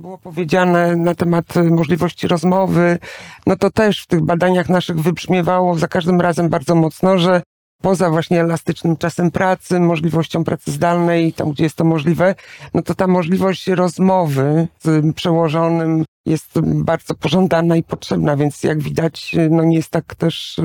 było 0.00 0.18
powiedziane 0.18 0.96
na 0.96 1.14
temat 1.14 1.56
y, 1.56 1.62
możliwości 1.62 2.28
rozmowy, 2.28 2.98
no 3.46 3.56
to 3.56 3.70
też 3.70 4.02
w 4.02 4.06
tych 4.06 4.20
badaniach 4.20 4.68
naszych 4.68 5.00
wybrzmiewało 5.00 5.78
za 5.78 5.88
każdym 5.88 6.20
razem 6.20 6.48
bardzo 6.48 6.74
mocno, 6.74 7.18
że 7.18 7.42
poza 7.82 8.10
właśnie 8.10 8.40
elastycznym 8.40 8.96
czasem 8.96 9.30
pracy, 9.30 9.80
możliwością 9.80 10.44
pracy 10.44 10.72
zdalnej, 10.72 11.32
tam 11.32 11.50
gdzie 11.50 11.64
jest 11.64 11.76
to 11.76 11.84
możliwe, 11.84 12.34
no 12.74 12.82
to 12.82 12.94
ta 12.94 13.06
możliwość 13.06 13.66
rozmowy 13.66 14.68
z 14.80 15.14
przełożonym 15.16 16.04
jest 16.26 16.60
bardzo 16.62 17.14
pożądana 17.14 17.76
i 17.76 17.82
potrzebna, 17.82 18.36
więc 18.36 18.62
jak 18.62 18.78
widać, 18.78 19.36
no 19.50 19.64
nie 19.64 19.76
jest 19.76 19.90
tak 19.90 20.14
też 20.14 20.60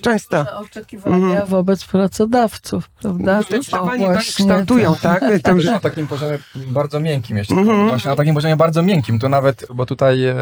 częsta. 0.00 0.44
Duże 0.44 0.56
Oczekiwania 0.56 1.16
Mhm. 1.16 1.46
wobec 1.46 1.84
pracodawców, 1.84 2.88
prawda? 2.90 3.42
Zdecydowanie 3.42 4.08
O, 4.08 4.14
tak 4.14 4.22
kształtują, 4.22 4.94
tak? 5.02 5.24
To 5.42 5.52
już 5.52 5.64
na 5.64 5.80
takim 5.80 6.06
poziomie 6.06 6.38
bardzo 6.54 7.00
miękkim 7.00 7.36
jeszcze. 7.36 7.54
Mhm. 7.54 7.88
Właśnie 7.88 8.10
na 8.10 8.16
takim 8.16 8.34
poziomie 8.34 8.56
bardzo 8.56 8.82
miękkim. 8.82 9.18
To 9.18 9.28
nawet, 9.28 9.66
bo 9.74 9.86
tutaj 9.86 10.24
e, 10.24 10.36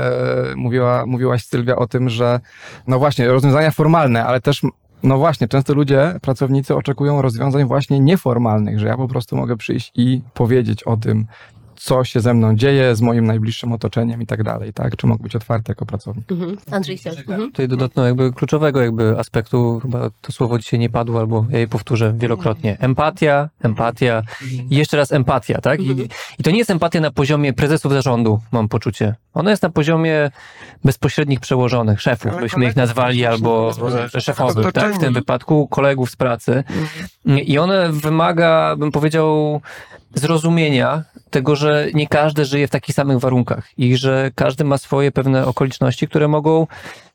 mówiła, 0.57 1.07
mówiłaś 1.07 1.45
Sylwia 1.45 1.77
o 1.77 1.87
tym, 1.87 2.09
że 2.09 2.41
no 2.87 2.99
właśnie, 2.99 3.29
rozwiązania 3.29 3.71
formalne, 3.71 4.25
ale 4.25 4.41
też 4.41 4.63
no 5.03 5.19
właśnie, 5.19 5.49
często 5.49 5.75
ludzie, 5.75 6.15
pracownicy 6.23 6.75
oczekują 6.75 7.23
rozwiązań 7.23 7.65
właśnie 7.65 8.01
nieformalnych, 8.01 8.79
że 8.79 8.87
ja 8.87 8.97
po 8.97 9.09
prostu 9.09 9.37
mogę 9.37 9.57
przyjść 9.57 9.93
i 9.95 10.21
powiedzieć 10.35 10.83
o 10.83 10.97
tym, 10.97 11.27
co 11.85 12.05
się 12.05 12.21
ze 12.21 12.35
mną 12.35 12.57
dzieje, 12.57 12.97
z 12.97 13.01
moim 13.01 13.27
najbliższym 13.27 13.73
otoczeniem 13.73 14.23
i 14.23 14.27
tak 14.27 14.43
dalej, 14.43 14.73
tak? 14.73 14.97
Czy 14.97 15.07
mogę 15.07 15.23
być 15.23 15.37
otwarty 15.37 15.65
jako 15.69 15.87
pracownik? 15.87 16.33
Mhm. 16.33 16.57
Andrzej, 16.71 16.99
chcesz? 16.99 17.19
Mhm. 17.19 17.51
Tutaj 17.51 17.69
dodatno 17.69 18.07
jakby 18.07 18.33
kluczowego 18.33 18.83
jakby 18.83 19.19
aspektu, 19.19 19.81
chyba 19.81 20.11
to 20.21 20.33
słowo 20.33 20.59
dzisiaj 20.59 20.81
nie 20.81 20.91
padło, 20.91 21.21
albo 21.21 21.47
ja 21.51 21.59
je 21.59 21.69
powtórzę 21.69 22.15
wielokrotnie. 22.17 22.77
Empatia, 22.81 23.49
empatia 23.63 24.23
i 24.71 24.77
jeszcze 24.77 24.97
raz 24.97 25.13
empatia, 25.13 25.61
tak? 25.61 25.81
I, 25.81 26.09
I 26.39 26.43
to 26.43 26.51
nie 26.51 26.59
jest 26.59 26.71
empatia 26.71 27.01
na 27.01 27.11
poziomie 27.11 27.53
prezesów 27.53 27.93
zarządu, 27.93 28.41
mam 28.53 28.69
poczucie. 28.69 29.15
Ona 29.35 29.51
jest 29.51 29.63
na 29.63 29.71
poziomie 29.71 30.31
bezpośrednich 30.85 31.41
przełożonych, 31.41 32.01
szefów, 32.01 32.33
Ale 32.33 32.41
byśmy 32.41 32.67
ich 32.67 32.77
nazwali, 32.77 33.27
albo 33.27 33.73
szefowych, 34.19 34.73
tak? 34.73 34.95
W 34.95 34.99
tym 34.99 35.15
wypadku 35.15 35.69
kolegów 35.69 36.11
z 36.11 36.17
pracy. 36.17 36.65
I 37.25 37.59
one 37.59 37.93
wymaga, 37.93 38.77
bym 38.77 38.93
powiedział, 38.93 39.61
zrozumienia 40.15 41.03
tego, 41.31 41.57
że 41.57 41.87
nie 41.95 42.09
każdy 42.09 42.45
żyje 42.45 42.69
w 42.69 42.71
takich 42.71 42.95
samych 42.95 43.19
warunkach 43.19 43.69
i 43.79 43.97
że 43.97 44.31
każdy 44.35 44.65
ma 44.65 44.79
swoje 44.79 45.13
pewne 45.13 45.47
okoliczności, 45.47 46.09
które 46.09 46.29
mogą 46.29 46.67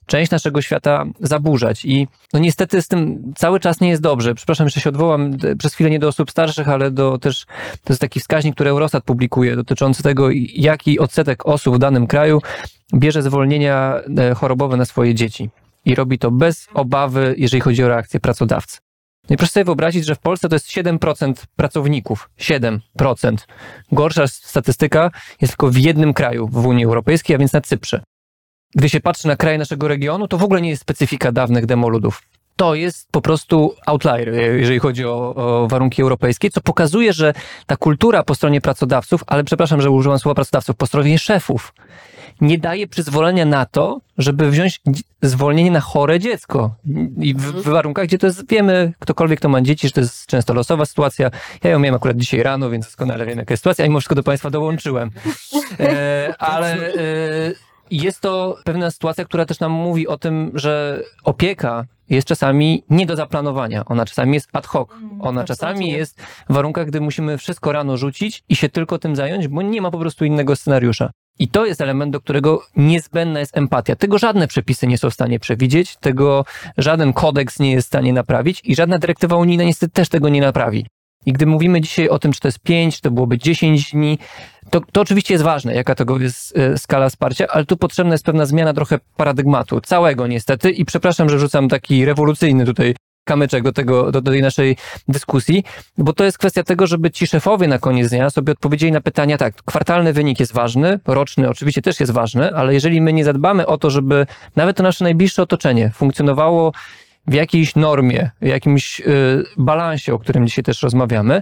część 0.10 0.32
naszego 0.32 0.62
świata 0.62 1.06
zaburzać. 1.20 1.86
I 1.86 2.08
no 2.34 2.40
niestety 2.40 2.82
z 2.82 2.88
tym 2.88 3.34
cały 3.36 3.60
czas 3.60 3.82
nie 3.82 3.90
jest 3.90 4.02
dobrze. 4.02 4.36
Przepraszam, 4.36 4.70
że 4.70 4.82
się 4.82 4.90
odwołam 4.90 5.38
e, 5.44 5.56
przez 5.56 5.74
chwilę 5.74 5.90
nie 5.90 6.00
do 6.00 6.08
osób 6.08 6.32
starszych, 6.32 6.70
ale 6.70 6.92
do 6.92 7.18
też, 7.18 7.46
to 7.84 7.94
jest 7.94 8.02
taki 8.02 8.20
wskaźnik, 8.20 8.56
który 8.56 8.70
Eurostat 8.70 9.04
publikuje, 9.04 9.56
dotyczący 9.56 10.04
tego, 10.04 10.30
jaki 10.54 11.00
odsetek 11.00 11.46
osób 11.46 11.76
w 11.76 11.80
danym 11.80 12.08
kraju 12.08 12.42
bierze 12.96 13.22
zwolnienia 13.22 14.02
e, 14.18 14.36
chorobowe 14.36 14.78
na 14.78 14.86
swoje 14.86 15.16
dzieci. 15.16 15.50
I 15.86 15.96
robi 15.96 16.20
to 16.20 16.32
bez 16.32 16.68
obawy, 16.74 17.36
jeżeli 17.38 17.62
chodzi 17.62 17.84
o 17.84 17.88
reakcję 17.88 18.20
pracodawcy. 18.20 18.78
No 19.30 19.34
i 19.34 19.38
proszę 19.38 19.52
sobie 19.52 19.64
wyobrazić, 19.64 20.06
że 20.06 20.16
w 20.16 20.20
Polsce 20.20 20.50
to 20.50 20.56
jest 20.56 20.68
7% 20.68 21.34
pracowników. 21.56 22.30
7%. 22.40 22.80
Gorsza 23.92 24.28
statystyka 24.28 25.12
jest 25.42 25.54
tylko 25.54 25.70
w 25.70 25.78
jednym 25.78 26.14
kraju 26.14 26.48
w 26.48 26.66
Unii 26.66 26.86
Europejskiej, 26.86 27.36
a 27.36 27.40
więc 27.40 27.54
na 27.54 27.62
Cyprze. 27.62 28.02
Gdy 28.76 28.90
się 28.90 29.00
patrzy 29.00 29.28
na 29.28 29.36
kraje 29.36 29.58
naszego 29.58 29.88
regionu, 29.88 30.28
to 30.28 30.38
w 30.38 30.44
ogóle 30.44 30.62
nie 30.62 30.70
jest 30.70 30.82
specyfika 30.82 31.32
dawnych 31.32 31.66
demoludów. 31.66 32.22
To 32.56 32.76
jest 32.76 33.08
po 33.12 33.22
prostu 33.22 33.76
outlier, 33.86 34.34
jeżeli 34.34 34.80
chodzi 34.80 35.06
o, 35.06 35.36
o, 35.36 35.68
warunki 35.68 36.02
europejskie, 36.02 36.50
co 36.50 36.62
pokazuje, 36.62 37.14
że 37.14 37.34
ta 37.66 37.78
kultura 37.78 38.24
po 38.24 38.36
stronie 38.36 38.62
pracodawców, 38.62 39.24
ale 39.28 39.44
przepraszam, 39.44 39.82
że 39.82 39.92
użyłam 39.92 40.20
słowa 40.20 40.36
pracodawców, 40.36 40.76
po 40.76 40.88
stronie 40.88 41.20
szefów, 41.20 41.74
nie 42.42 42.58
daje 42.58 42.88
przyzwolenia 42.88 43.46
na 43.46 43.66
to, 43.66 44.02
żeby 44.18 44.52
wziąć 44.52 44.82
zwolnienie 45.22 45.72
na 45.72 45.80
chore 45.80 46.20
dziecko. 46.20 46.76
I 47.18 47.34
w, 47.34 47.42
w, 47.42 47.64
warunkach, 47.64 48.06
gdzie 48.06 48.18
to 48.18 48.28
jest, 48.28 48.50
wiemy, 48.50 48.94
ktokolwiek, 49.00 49.40
kto 49.40 49.50
ma 49.50 49.62
dzieci, 49.62 49.88
że 49.88 49.94
to 49.94 50.02
jest 50.02 50.26
często 50.26 50.54
losowa 50.54 50.86
sytuacja. 50.86 51.32
Ja 51.64 51.70
ją 51.70 51.80
miałem 51.80 51.96
akurat 51.96 52.18
dzisiaj 52.18 52.44
rano, 52.44 52.70
więc 52.70 52.86
doskonale 52.86 53.26
wiem, 53.26 53.40
jaka 53.40 53.54
jest 53.54 53.62
sytuacja, 53.62 53.86
a 53.86 53.88
mimo 53.88 54.00
wszystko 54.00 54.16
do 54.16 54.24
Państwa 54.24 54.50
dołączyłem. 54.50 55.12
E, 55.80 56.36
ale 56.40 56.94
e, 56.94 57.69
jest 57.92 58.22
to 58.22 58.58
pewna 58.64 58.92
sytuacja, 58.92 59.26
która 59.26 59.46
też 59.46 59.60
nam 59.60 59.72
mówi 59.72 60.08
o 60.08 60.18
tym, 60.18 60.52
że 60.54 61.04
opieka 61.24 61.86
jest 62.10 62.28
czasami 62.28 62.84
nie 62.90 63.06
do 63.06 63.16
zaplanowania. 63.16 63.86
Ona 63.86 64.06
czasami 64.06 64.34
jest 64.34 64.50
ad 64.54 64.68
hoc. 64.68 64.90
Mm, 64.92 65.22
Ona 65.22 65.44
czasami 65.44 65.92
jest 65.92 66.22
w 66.50 66.54
warunkach, 66.54 66.88
gdy 66.88 67.02
musimy 67.02 67.38
wszystko 67.38 67.72
rano 67.72 67.98
rzucić 67.98 68.44
i 68.50 68.56
się 68.56 68.70
tylko 68.70 69.00
tym 69.00 69.16
zająć, 69.16 69.48
bo 69.48 69.62
nie 69.62 69.82
ma 69.82 69.92
po 69.92 70.00
prostu 70.00 70.26
innego 70.26 70.56
scenariusza. 70.56 71.12
I 71.40 71.48
to 71.48 71.66
jest 71.66 71.82
element, 71.82 72.12
do 72.12 72.22
którego 72.22 72.62
niezbędna 72.76 73.40
jest 73.40 73.58
empatia. 73.58 73.96
Tego 73.96 74.18
żadne 74.18 74.48
przepisy 74.48 74.88
nie 74.88 74.98
są 74.98 75.10
w 75.10 75.14
stanie 75.14 75.40
przewidzieć, 75.40 75.98
tego 75.98 76.46
żaden 76.78 77.14
kodeks 77.14 77.60
nie 77.60 77.72
jest 77.72 77.88
w 77.88 77.88
stanie 77.88 78.14
naprawić 78.14 78.62
i 78.64 78.76
żadna 78.76 79.00
dyrektywa 79.00 79.36
unijna 79.36 79.64
niestety 79.64 79.94
też 79.94 80.10
tego 80.10 80.30
nie 80.30 80.42
naprawi. 80.42 80.86
I 81.26 81.34
gdy 81.34 81.46
mówimy 81.46 81.82
dzisiaj 81.82 82.10
o 82.10 82.20
tym, 82.20 82.32
czy 82.32 82.40
to 82.40 82.48
jest 82.48 82.60
5, 82.60 82.96
czy 82.96 83.02
to 83.02 83.12
byłoby 83.12 83.38
10 83.38 83.92
dni, 83.92 84.18
to, 84.70 84.82
to 84.92 85.02
oczywiście 85.02 85.34
jest 85.34 85.44
ważne, 85.44 85.76
jaka 85.76 85.96
tego 85.96 86.20
jest 86.20 86.58
e, 86.58 86.78
skala 86.78 87.10
wsparcia, 87.10 87.48
ale 87.48 87.66
tu 87.66 87.78
potrzebna 87.78 88.14
jest 88.14 88.26
pewna 88.26 88.46
zmiana 88.46 88.74
trochę 88.74 89.00
paradygmatu, 89.18 89.82
całego 89.82 90.28
niestety. 90.28 90.72
I 90.72 90.86
przepraszam, 90.86 91.30
że 91.30 91.40
rzucam 91.40 91.70
taki 91.70 92.06
rewolucyjny 92.06 92.66
tutaj 92.66 92.96
kamyczek 93.30 93.64
do, 93.64 93.72
tego, 93.72 94.12
do, 94.12 94.22
do 94.22 94.32
tej 94.32 94.42
naszej 94.42 94.78
dyskusji, 95.08 95.64
bo 95.98 96.14
to 96.14 96.24
jest 96.24 96.38
kwestia 96.38 96.64
tego, 96.64 96.88
żeby 96.88 97.12
ci 97.12 97.28
szefowie 97.28 97.68
na 97.68 97.80
koniec 97.80 98.10
dnia 98.10 98.30
sobie 98.30 98.54
odpowiedzieli 98.54 98.92
na 98.92 99.02
pytania, 99.02 99.38
tak, 99.38 99.64
kwartalny 99.66 100.14
wynik 100.14 100.40
jest 100.40 100.54
ważny, 100.54 101.00
roczny 101.06 101.50
oczywiście 101.50 101.82
też 101.82 102.00
jest 102.00 102.12
ważny, 102.12 102.56
ale 102.56 102.74
jeżeli 102.74 103.02
my 103.02 103.14
nie 103.14 103.26
zadbamy 103.26 103.68
o 103.68 103.78
to, 103.78 103.90
żeby 103.90 104.26
nawet 104.56 104.78
to 104.78 104.84
nasze 104.84 105.04
najbliższe 105.04 105.42
otoczenie 105.42 105.92
funkcjonowało 105.96 106.72
w 107.28 107.34
jakiejś 107.34 107.76
normie, 107.76 108.32
w 108.42 108.46
jakimś 108.46 109.00
y, 109.00 109.44
balansie, 109.58 110.14
o 110.14 110.20
którym 110.20 110.48
dzisiaj 110.48 110.64
też 110.64 110.84
rozmawiamy, 110.84 111.42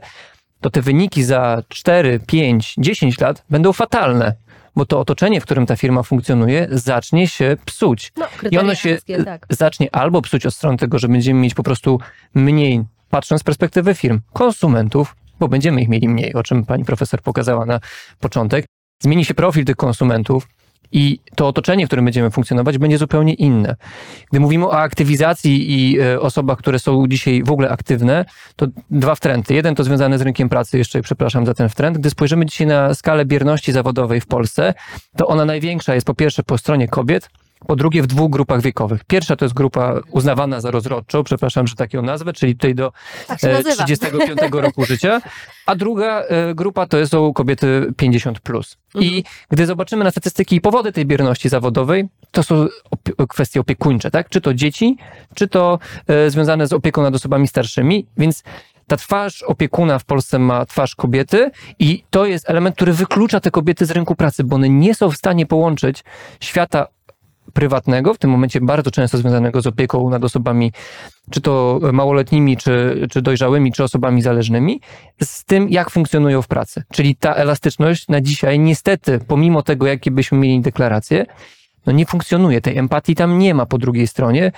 to 0.61 0.69
te 0.69 0.81
wyniki 0.81 1.23
za 1.23 1.63
4, 1.67 2.19
5, 2.27 2.75
10 2.77 3.19
lat 3.19 3.45
będą 3.49 3.73
fatalne 3.73 4.33
bo 4.77 4.85
to 4.85 4.99
otoczenie, 4.99 5.41
w 5.41 5.43
którym 5.43 5.65
ta 5.65 5.75
firma 5.75 6.03
funkcjonuje, 6.03 6.67
zacznie 6.71 7.27
się 7.27 7.57
psuć. 7.65 8.13
No, 8.17 8.25
I 8.51 8.57
ono 8.57 8.75
się 8.75 8.97
tak. 9.25 9.45
zacznie 9.49 9.95
albo 9.95 10.21
psuć 10.21 10.45
od 10.45 10.53
strony 10.53 10.77
tego, 10.77 10.99
że 10.99 11.07
będziemy 11.07 11.39
mieć 11.39 11.53
po 11.53 11.63
prostu 11.63 11.99
mniej, 12.33 12.83
patrząc 13.09 13.41
z 13.41 13.43
perspektywy 13.43 13.95
firm, 13.95 14.19
konsumentów, 14.33 15.15
bo 15.39 15.47
będziemy 15.47 15.81
ich 15.81 15.89
mieli 15.89 16.09
mniej, 16.09 16.33
o 16.33 16.43
czym 16.43 16.65
pani 16.65 16.85
profesor 16.85 17.21
pokazała 17.21 17.65
na 17.65 17.79
początek. 18.19 18.65
Zmieni 19.03 19.25
się 19.25 19.33
profil 19.33 19.65
tych 19.65 19.75
konsumentów, 19.75 20.47
i 20.91 21.19
to 21.35 21.47
otoczenie, 21.47 21.85
w 21.85 21.89
którym 21.89 22.05
będziemy 22.05 22.31
funkcjonować, 22.31 22.77
będzie 22.77 22.97
zupełnie 22.97 23.33
inne. 23.33 23.75
Gdy 24.31 24.39
mówimy 24.39 24.65
o 24.65 24.79
aktywizacji 24.79 25.71
i 25.71 25.99
e, 25.99 26.19
osobach, 26.19 26.57
które 26.57 26.79
są 26.79 27.07
dzisiaj 27.07 27.43
w 27.43 27.51
ogóle 27.51 27.69
aktywne, 27.69 28.25
to 28.55 28.67
dwa 28.91 29.15
wtręty. 29.15 29.53
Jeden 29.53 29.75
to 29.75 29.83
związany 29.83 30.17
z 30.17 30.21
rynkiem 30.21 30.49
pracy, 30.49 30.77
jeszcze 30.77 31.01
przepraszam 31.01 31.45
za 31.45 31.53
ten 31.53 31.69
wtręt. 31.69 31.97
Gdy 31.97 32.09
spojrzymy 32.09 32.45
dzisiaj 32.45 32.67
na 32.67 32.93
skalę 32.93 33.25
bierności 33.25 33.71
zawodowej 33.71 34.21
w 34.21 34.27
Polsce, 34.27 34.73
to 35.17 35.27
ona 35.27 35.45
największa 35.45 35.95
jest 35.95 36.07
po 36.07 36.13
pierwsze 36.13 36.43
po 36.43 36.57
stronie 36.57 36.87
kobiet, 36.87 37.29
po 37.67 37.75
drugie 37.75 38.01
w 38.01 38.07
dwóch 38.07 38.31
grupach 38.31 38.61
wiekowych. 38.61 39.03
Pierwsza 39.03 39.35
to 39.35 39.45
jest 39.45 39.55
grupa 39.55 39.99
uznawana 40.11 40.61
za 40.61 40.71
rozrodczą, 40.71 41.23
przepraszam, 41.23 41.67
że 41.67 41.75
tak 41.75 41.93
ją 41.93 42.01
nazwę, 42.01 42.33
czyli 42.33 42.55
tutaj 42.55 42.75
do 42.75 42.91
tak 43.27 43.37
35 43.39 44.31
e, 44.41 44.61
roku 44.61 44.85
życia, 44.85 45.21
a 45.65 45.75
druga 45.75 46.21
e, 46.21 46.55
grupa 46.55 46.87
to 46.87 47.07
są 47.07 47.33
kobiety 47.33 47.87
50+. 48.01 48.33
Plus. 48.39 48.77
Mhm. 48.95 49.13
I 49.13 49.23
gdy 49.51 49.65
zobaczymy 49.65 50.03
na 50.03 50.11
statystyki 50.11 50.55
i 50.55 50.61
powody 50.61 50.91
tej 50.91 51.05
bierności 51.05 51.49
zawodowej, 51.49 52.09
to 52.31 52.43
są 52.43 52.67
op 52.91 53.27
kwestie 53.29 53.59
opiekuńcze, 53.59 54.11
tak? 54.11 54.29
Czy 54.29 54.41
to 54.41 54.53
dzieci, 54.53 54.97
czy 55.35 55.47
to 55.47 55.79
e, 56.07 56.29
związane 56.29 56.67
z 56.67 56.73
opieką 56.73 57.01
nad 57.01 57.15
osobami 57.15 57.47
starszymi, 57.47 58.05
więc 58.17 58.43
ta 58.87 58.97
twarz 58.97 59.43
opiekuna 59.43 59.99
w 59.99 60.05
Polsce 60.05 60.39
ma 60.39 60.65
twarz 60.65 60.95
kobiety 60.95 61.51
i 61.79 62.03
to 62.09 62.25
jest 62.25 62.49
element, 62.49 62.75
który 62.75 62.93
wyklucza 62.93 63.39
te 63.39 63.51
kobiety 63.51 63.85
z 63.85 63.91
rynku 63.91 64.15
pracy, 64.15 64.43
bo 64.43 64.55
one 64.55 64.69
nie 64.69 64.95
są 64.95 65.11
w 65.11 65.17
stanie 65.17 65.45
połączyć 65.45 66.03
świata 66.39 66.87
prywatnego, 67.53 68.13
w 68.13 68.17
tym 68.17 68.29
momencie 68.29 68.61
bardzo 68.61 68.91
często 68.91 69.17
związanego 69.17 69.61
z 69.61 69.67
opieką 69.67 70.09
nad 70.09 70.23
osobami, 70.23 70.71
czy 71.29 71.41
to 71.41 71.79
małoletnimi, 71.93 72.57
czy, 72.57 73.07
czy 73.11 73.21
dojrzałymi, 73.21 73.71
czy 73.71 73.83
osobami 73.83 74.21
zależnymi, 74.21 74.81
z 75.23 75.45
tym, 75.45 75.69
jak 75.69 75.89
funkcjonują 75.89 76.41
w 76.41 76.47
pracy. 76.47 76.83
Czyli 76.91 77.15
ta 77.15 77.33
elastyczność 77.33 78.07
na 78.07 78.21
dzisiaj, 78.21 78.59
niestety, 78.59 79.19
pomimo 79.27 79.63
tego, 79.63 79.87
jakie 79.87 80.11
byśmy 80.11 80.37
mieli 80.37 80.61
deklaracje, 80.61 81.25
no 81.85 81.93
nie 81.93 82.05
funkcjonuje. 82.05 82.61
Tej 82.61 82.77
empatii 82.77 83.15
tam 83.15 83.39
nie 83.39 83.53
ma 83.53 83.65
po 83.65 83.77
drugiej 83.77 84.07
stronie. 84.07 84.51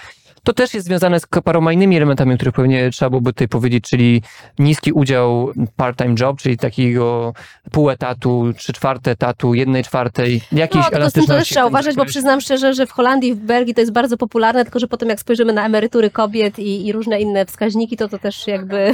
To 0.43 0.53
też 0.53 0.73
jest 0.73 0.87
związane 0.87 1.19
z 1.19 1.25
paroma 1.43 1.73
innymi 1.73 1.97
elementami, 1.97 2.33
o 2.33 2.35
których 2.35 2.55
pewnie 2.55 2.89
trzeba 2.89 3.09
byłoby 3.09 3.33
tutaj 3.33 3.47
powiedzieć, 3.47 3.83
czyli 3.83 4.21
niski 4.59 4.91
udział 4.91 5.51
part-time 5.77 6.15
job, 6.19 6.41
czyli 6.41 6.57
takiego 6.57 7.33
pół 7.71 7.89
etatu, 7.89 8.53
trzy 8.57 8.73
czwarte 8.73 9.11
etatu, 9.11 9.53
jednej 9.53 9.83
czwartej, 9.83 10.41
jakiejś 10.51 10.85
no, 10.91 10.97
elastyczności. 10.97 11.31
To 11.31 11.39
też 11.39 11.49
trzeba 11.49 11.65
uważać, 11.65 11.95
bo 11.95 12.05
przyznam 12.05 12.41
szczerze, 12.41 12.73
że 12.73 12.85
w 12.85 12.91
Holandii, 12.91 13.35
w 13.35 13.39
Belgii 13.39 13.73
to 13.73 13.81
jest 13.81 13.93
bardzo 13.93 14.17
popularne, 14.17 14.63
tylko 14.63 14.79
że 14.79 14.87
potem 14.87 15.09
jak 15.09 15.19
spojrzymy 15.19 15.53
na 15.53 15.65
emerytury 15.65 16.09
kobiet 16.09 16.59
i, 16.59 16.87
i 16.87 16.91
różne 16.91 17.21
inne 17.21 17.45
wskaźniki, 17.45 17.97
to 17.97 18.07
to 18.07 18.19
też 18.19 18.47
jakby... 18.47 18.91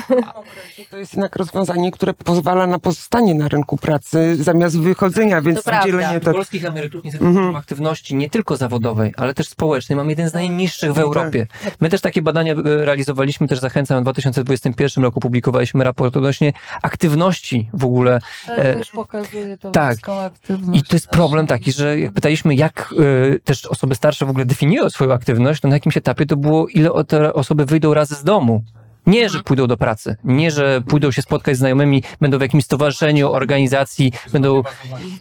To 0.90 0.98
jest 0.98 1.14
jednak 1.14 1.36
rozwiązanie, 1.36 1.92
które 1.92 2.14
pozwala 2.14 2.68
na 2.68 2.80
pozostanie 2.80 3.36
na 3.36 3.48
rynku 3.48 3.78
pracy 3.78 4.36
zamiast 4.44 4.80
wychodzenia, 4.80 5.42
więc 5.42 5.64
to 5.64 5.72
dzielenie... 5.86 6.20
To... 6.20 6.34
Polskich 6.34 6.66
emerytur 6.66 7.02
niestety 7.06 7.26
mhm. 7.26 7.56
aktywności 7.56 8.16
nie 8.16 8.30
tylko 8.30 8.58
zawodowej, 8.58 9.14
ale 9.18 9.34
też 9.34 9.48
społecznej. 9.48 9.96
Mam 9.96 10.10
jeden 10.10 10.30
z 10.30 10.34
najniższych 10.34 10.94
w 10.94 11.00
Europie. 11.00 11.35
My 11.82 11.90
też 11.90 12.02
takie 12.02 12.22
badania 12.22 12.54
e, 12.54 12.58
realizowaliśmy, 12.64 13.48
też 13.48 13.60
zachęcam, 13.60 14.00
w 14.00 14.04
2021 14.04 15.04
roku 15.04 15.20
publikowaliśmy 15.20 15.84
raport 15.84 16.18
odnośnie 16.18 16.54
aktywności 16.82 17.70
w 17.74 17.86
ogóle. 17.86 18.20
Tak, 18.48 18.58
też 18.58 18.92
pokazuje 18.92 19.58
tą 19.58 19.72
tak. 19.72 20.10
aktywność. 20.10 20.82
I 20.82 20.84
to 20.84 20.96
jest 20.96 21.08
problem 21.08 21.48
taki, 21.48 21.72
że 21.72 22.00
jak 22.00 22.14
pytaliśmy, 22.14 22.56
jak 22.56 22.94
też 23.44 23.66
osoby 23.66 23.96
starsze 23.96 24.26
w 24.26 24.30
ogóle 24.30 24.46
definiują 24.46 24.90
swoją 24.90 25.14
aktywność, 25.14 25.62
to 25.62 25.68
na 25.68 25.76
jakimś 25.76 25.98
etapie 25.98 26.26
to 26.26 26.38
było, 26.38 26.68
ile 26.68 26.90
te 27.08 27.34
osoby 27.34 27.66
wyjdą 27.66 27.94
razy 27.94 28.16
z 28.16 28.24
domu. 28.24 28.64
Nie, 29.08 29.30
że 29.30 29.44
pójdą 29.44 29.68
do 29.68 29.78
pracy, 29.78 30.16
nie, 30.24 30.52
że 30.52 30.82
pójdą 30.88 31.12
się 31.12 31.22
spotkać 31.22 31.56
z 31.56 31.60
znajomymi, 31.60 32.04
będą 32.22 32.38
w 32.38 32.42
jakimś 32.42 32.64
stowarzyszeniu, 32.64 33.32
organizacji, 33.32 34.12
będą, 34.34 34.64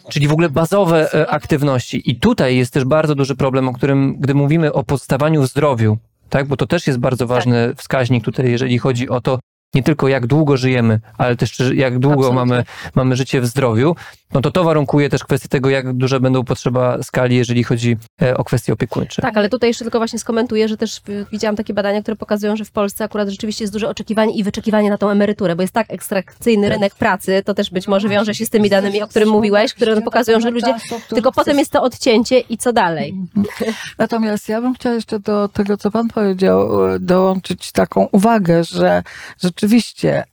czyli 0.09 0.27
w 0.27 0.31
ogóle 0.31 0.49
bazowe 0.49 1.27
aktywności. 1.29 2.11
I 2.11 2.19
tutaj 2.19 2.57
jest 2.57 2.73
też 2.73 2.85
bardzo 2.85 3.15
duży 3.15 3.35
problem, 3.35 3.67
o 3.67 3.73
którym, 3.73 4.15
gdy 4.19 4.33
mówimy 4.33 4.73
o 4.73 4.83
podstawaniu 4.83 5.41
w 5.41 5.47
zdrowiu, 5.47 5.97
tak? 6.29 6.47
Bo 6.47 6.57
to 6.57 6.67
też 6.67 6.87
jest 6.87 6.99
bardzo 6.99 7.27
ważny 7.27 7.67
tak. 7.67 7.77
wskaźnik 7.77 8.23
tutaj, 8.23 8.51
jeżeli 8.51 8.77
chodzi 8.77 9.09
o 9.09 9.21
to, 9.21 9.39
nie 9.75 9.83
tylko 9.83 10.07
jak 10.07 10.27
długo 10.27 10.57
żyjemy, 10.57 10.99
ale 11.17 11.35
też 11.35 11.59
jak 11.73 11.99
długo 11.99 12.33
mamy, 12.33 12.63
mamy 12.95 13.15
życie 13.15 13.41
w 13.41 13.45
zdrowiu, 13.45 13.95
no 14.33 14.41
to 14.41 14.51
to 14.51 14.63
warunkuje 14.63 15.09
też 15.09 15.23
kwestię 15.23 15.49
tego, 15.49 15.69
jak 15.69 15.93
duże 15.93 16.19
będą 16.19 16.43
potrzeba 16.43 17.03
skali, 17.03 17.35
jeżeli 17.35 17.63
chodzi 17.63 17.97
e, 18.21 18.37
o 18.37 18.43
kwestie 18.43 18.73
opiekuńcze. 18.73 19.21
Tak, 19.21 19.37
ale 19.37 19.49
tutaj 19.49 19.69
jeszcze 19.69 19.85
tylko 19.85 19.97
właśnie 19.97 20.19
skomentuję, 20.19 20.67
że 20.67 20.77
też 20.77 21.01
y, 21.09 21.25
widziałam 21.31 21.55
takie 21.55 21.73
badania, 21.73 22.01
które 22.01 22.15
pokazują, 22.15 22.55
że 22.55 22.65
w 22.65 22.71
Polsce 22.71 23.03
akurat 23.03 23.29
rzeczywiście 23.29 23.63
jest 23.63 23.73
duże 23.73 23.89
oczekiwanie 23.89 24.33
i 24.33 24.43
wyczekiwanie 24.43 24.89
na 24.89 24.97
tą 24.97 25.09
emeryturę, 25.09 25.55
bo 25.55 25.61
jest 25.61 25.73
tak 25.73 25.87
ekstrakcyjny 25.89 26.67
tak. 26.67 26.73
rynek 26.73 26.95
pracy, 26.95 27.41
to 27.45 27.53
też 27.53 27.71
być 27.71 27.87
może 27.87 28.09
wiąże 28.09 28.35
się 28.35 28.45
z 28.45 28.49
tymi 28.49 28.69
danymi, 28.69 29.01
o 29.01 29.07
których 29.07 29.27
mówiłeś, 29.27 29.73
które 29.73 30.01
pokazują, 30.01 30.39
że 30.39 30.49
ludzie, 30.49 30.75
tylko 31.09 31.31
potem 31.31 31.59
jest 31.59 31.71
to 31.71 31.81
odcięcie 31.83 32.39
i 32.39 32.57
co 32.57 32.73
dalej. 32.73 33.15
Natomiast 33.97 34.49
ja 34.49 34.61
bym 34.61 34.73
chciała 34.73 34.95
jeszcze 34.95 35.19
do 35.19 35.47
tego, 35.47 35.77
co 35.77 35.91
pan 35.91 36.07
powiedział, 36.07 36.85
e, 36.89 36.99
dołączyć 36.99 37.71
taką 37.71 38.07
uwagę, 38.11 38.63
że 38.63 39.03
rzeczywiście 39.41 39.64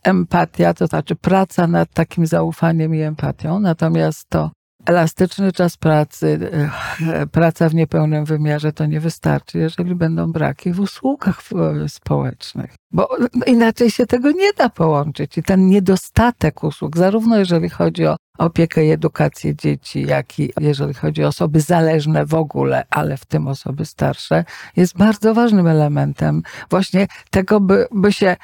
empatia, 0.03 0.75
to 0.75 0.87
znaczy 0.87 1.17
praca 1.17 1.67
nad 1.67 1.93
takim 1.95 2.27
zaufaniem 2.27 2.95
i 2.95 3.01
empatią, 3.01 3.61
natomiast 3.61 3.93
Natomiast 3.93 4.29
to 4.29 4.51
elastyczny 4.87 5.53
czas 5.53 5.77
pracy, 5.77 6.51
e, 7.13 7.27
praca 7.27 7.69
w 7.69 7.75
niepełnym 7.75 8.25
wymiarze 8.25 8.73
to 8.73 8.87
nie 8.87 9.01
wystarczy, 9.01 9.59
jeżeli 9.59 9.95
będą 9.95 10.33
braki 10.33 10.73
w 10.73 10.81
usługach 10.81 11.43
e, 11.53 11.89
społecznych. 11.89 12.75
Bo 12.91 13.09
inaczej 13.47 13.91
się 13.91 14.07
tego 14.07 14.31
nie 14.31 14.53
da 14.53 14.69
połączyć. 14.69 15.39
I 15.39 15.43
ten 15.43 15.69
niedostatek 15.69 16.65
usług, 16.65 16.97
zarówno 16.97 17.39
jeżeli 17.39 17.69
chodzi 17.69 18.07
o 18.07 18.17
opiekę 18.45 18.87
i 18.87 18.91
edukację 18.91 19.57
dzieci, 19.57 20.03
jak 20.03 20.39
i 20.39 20.53
jeżeli 20.61 20.95
chodzi 20.95 21.25
o 21.25 21.29
osoby 21.29 21.61
zależne 21.61 22.27
w 22.27 22.35
ogóle, 22.35 22.85
ale 22.91 23.17
w 23.17 23.25
tym 23.25 23.49
osoby 23.49 23.85
starsze, 23.85 24.45
jest 24.77 24.97
bardzo 24.97 25.35
ważnym 25.35 25.67
elementem 25.67 26.43
właśnie 26.71 27.07
tego, 27.31 27.61
by, 27.61 27.87
by 27.91 28.13
się 28.13 28.37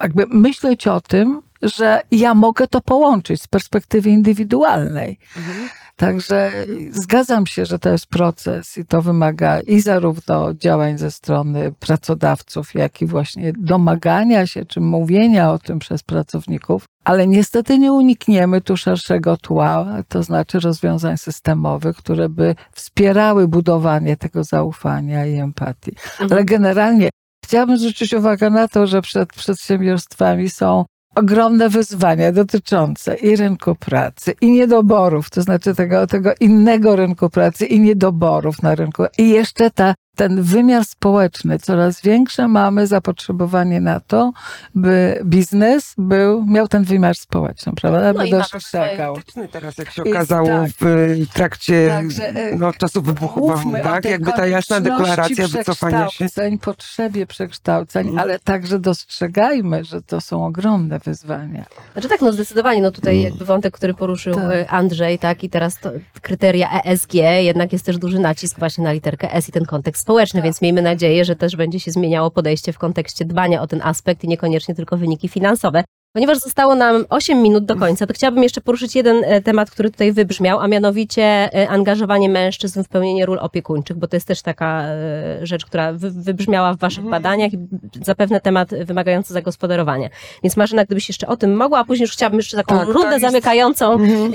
jakby 0.00 0.26
myśleć 0.26 0.86
o 0.86 1.00
tym, 1.00 1.42
że 1.62 2.00
ja 2.10 2.34
mogę 2.34 2.68
to 2.68 2.80
połączyć 2.80 3.42
z 3.42 3.46
perspektywy 3.46 4.10
indywidualnej. 4.10 5.18
Mhm. 5.36 5.68
Także 6.02 6.52
zgadzam 6.90 7.46
się, 7.46 7.66
że 7.66 7.78
to 7.78 7.88
jest 7.88 8.06
proces 8.06 8.78
i 8.78 8.84
to 8.84 9.02
wymaga 9.02 9.60
i 9.60 9.80
zarówno 9.80 10.54
działań 10.54 10.98
ze 10.98 11.10
strony 11.10 11.72
pracodawców, 11.80 12.74
jak 12.74 13.02
i 13.02 13.06
właśnie 13.06 13.52
domagania 13.58 14.46
się 14.46 14.64
czy 14.64 14.80
mówienia 14.80 15.52
o 15.52 15.58
tym 15.58 15.78
przez 15.78 16.02
pracowników, 16.02 16.84
ale 17.04 17.26
niestety 17.26 17.78
nie 17.78 17.92
unikniemy 17.92 18.60
tu 18.60 18.76
szerszego 18.76 19.36
tła, 19.36 19.86
to 20.08 20.22
znaczy 20.22 20.60
rozwiązań 20.60 21.18
systemowych, 21.18 21.96
które 21.96 22.28
by 22.28 22.54
wspierały 22.72 23.48
budowanie 23.48 24.16
tego 24.16 24.44
zaufania 24.44 25.26
i 25.26 25.34
empatii. 25.34 25.92
Ale 26.18 26.44
generalnie 26.44 27.10
chciałabym 27.44 27.78
zwrócić 27.78 28.14
uwagę 28.14 28.50
na 28.50 28.68
to, 28.68 28.86
że 28.86 29.02
przed 29.02 29.28
przedsiębiorstwami 29.28 30.50
są 30.50 30.84
ogromne 31.14 31.68
wyzwania 31.68 32.32
dotyczące 32.32 33.14
i 33.14 33.36
rynku 33.36 33.74
pracy, 33.74 34.34
i 34.40 34.50
niedoborów, 34.50 35.30
to 35.30 35.42
znaczy 35.42 35.74
tego, 35.74 36.06
tego 36.06 36.30
innego 36.40 36.96
rynku 36.96 37.30
pracy, 37.30 37.66
i 37.66 37.80
niedoborów 37.80 38.62
na 38.62 38.74
rynku, 38.74 39.02
i 39.18 39.28
jeszcze 39.28 39.70
ta 39.70 39.94
ten 40.16 40.42
wymiar 40.42 40.84
społeczny, 40.84 41.58
coraz 41.58 42.00
większe 42.02 42.48
mamy 42.48 42.86
zapotrzebowanie 42.86 43.80
na 43.80 44.00
to, 44.00 44.32
by 44.74 45.20
biznes 45.24 45.94
był, 45.98 46.46
miał 46.46 46.68
ten 46.68 46.84
wymiar 46.84 47.16
społeczny, 47.16 47.72
prawda? 47.80 48.12
No 48.12 48.18
By 48.24 48.30
dostrzegał. 48.30 49.16
Teraz, 49.52 49.78
jak 49.78 49.90
się 49.90 50.02
okazało 50.02 50.48
tak. 50.48 50.70
w 50.80 51.26
trakcie 51.34 51.88
Także, 51.88 52.28
e, 52.28 52.56
no, 52.56 52.72
czasu 52.72 53.02
wybuchu 53.02 53.46
wojny, 53.48 53.80
tak? 53.80 54.04
Jakby 54.04 54.32
ta 54.32 54.46
jasna 54.46 54.80
deklaracja 54.80 55.48
wycofania 55.48 56.08
się. 56.08 56.08
przekształceń, 56.08 56.58
potrzebie 56.58 57.26
przekształceń, 57.26 58.06
Mm. 58.08 58.18
ale 58.18 58.38
także 58.38 58.78
dostrzegajmy, 58.78 59.84
że 59.84 60.02
to 60.02 60.20
są 60.20 60.46
ogromne 60.46 60.98
wyzwania. 60.98 61.64
Znaczy 61.92 62.08
tak, 62.08 62.20
no 62.20 62.32
zdecydowanie, 62.32 62.82
no 62.82 62.90
tutaj 62.90 63.22
jakby 63.22 63.44
wątek, 63.44 63.74
który 63.74 63.94
poruszył 63.94 64.34
Tak. 64.34 64.44
e, 64.52 64.70
Andrzej, 64.70 65.18
tak, 65.18 65.44
i 65.44 65.50
teraz 65.50 65.78
to 65.80 65.90
kryteria 66.22 66.82
ESG, 66.82 67.14
jednak 67.40 67.72
jest 67.72 67.84
też 67.86 67.98
duży 67.98 68.18
nacisk 68.18 68.58
właśnie 68.58 68.84
na 68.84 68.92
literkę 68.92 69.32
S 69.34 69.48
i 69.48 69.52
ten 69.52 69.64
kontekst 69.64 70.01
społeczny, 70.02 70.42
więc 70.42 70.62
miejmy 70.62 70.82
nadzieję, 70.82 71.24
że 71.24 71.36
też 71.36 71.56
będzie 71.56 71.80
się 71.80 71.90
zmieniało 71.90 72.30
podejście 72.30 72.72
w 72.72 72.78
kontekście 72.78 73.24
dbania 73.24 73.62
o 73.62 73.66
ten 73.66 73.82
aspekt 73.82 74.24
i 74.24 74.28
niekoniecznie 74.28 74.74
tylko 74.74 74.96
wyniki 74.96 75.28
finansowe. 75.28 75.84
Ponieważ 76.14 76.38
zostało 76.38 76.74
nam 76.74 77.04
8 77.08 77.42
minut 77.42 77.64
do 77.64 77.76
końca, 77.76 78.06
to 78.06 78.14
chciałabym 78.14 78.42
jeszcze 78.42 78.60
poruszyć 78.60 78.96
jeden 78.96 79.22
e, 79.24 79.40
temat, 79.42 79.70
który 79.70 79.90
tutaj 79.90 80.12
wybrzmiał, 80.12 80.60
a 80.60 80.68
mianowicie 80.68 81.22
e, 81.22 81.68
angażowanie 81.68 82.28
mężczyzn 82.28 82.82
w 82.82 82.88
pełnienie 82.88 83.26
ról 83.26 83.38
opiekuńczych, 83.38 83.96
bo 83.96 84.06
to 84.08 84.16
jest 84.16 84.26
też 84.26 84.42
taka 84.42 84.82
e, 84.82 85.46
rzecz, 85.46 85.66
która 85.66 85.92
wy, 85.92 86.10
wybrzmiała 86.10 86.74
w 86.74 86.78
waszych 86.78 87.04
badaniach 87.04 87.52
i 87.52 87.58
zapewne 88.02 88.40
temat 88.40 88.70
wymagający 88.84 89.32
zagospodarowania. 89.34 90.08
Więc 90.42 90.56
Marzena, 90.56 90.84
gdybyś 90.84 91.08
jeszcze 91.08 91.26
o 91.26 91.36
tym 91.36 91.56
mogła, 91.56 91.78
a 91.78 91.84
później 91.84 92.04
już 92.04 92.12
chciałabym 92.12 92.38
jeszcze 92.38 92.56
taką 92.56 92.76
Tak, 92.78 92.86
to 92.86 92.92
rundę 92.92 93.10
jest- 93.10 93.20
zamykającą 93.26 93.92
Mhm. 93.92 94.32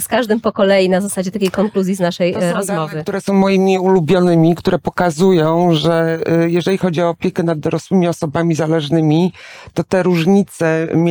z 0.00 0.08
każdym 0.08 0.40
po 0.40 0.52
kolei 0.52 0.88
na 0.88 1.00
zasadzie 1.00 1.30
takiej 1.30 1.50
konkluzji 1.50 1.94
z 1.94 2.00
naszej 2.00 2.34
To 2.34 2.40
są 2.40 2.52
rozmowy. 2.52 2.90
dane, 2.92 3.02
które 3.02 3.20
są 3.20 3.32
moimi 3.32 3.78
ulubionymi, 3.78 4.54
które 4.54 4.78
pokazują, 4.78 5.74
że 5.74 6.18
jeżeli 6.46 6.78
chodzi 6.78 7.02
o 7.02 7.08
opiekę 7.08 7.42
nad 7.42 7.58
dorosłymi 7.58 8.08
osobami 8.08 8.54
zależnymi, 8.54 9.32
to 9.74 9.84
te 9.84 10.02
różnice 10.02 10.88
między 10.94 11.09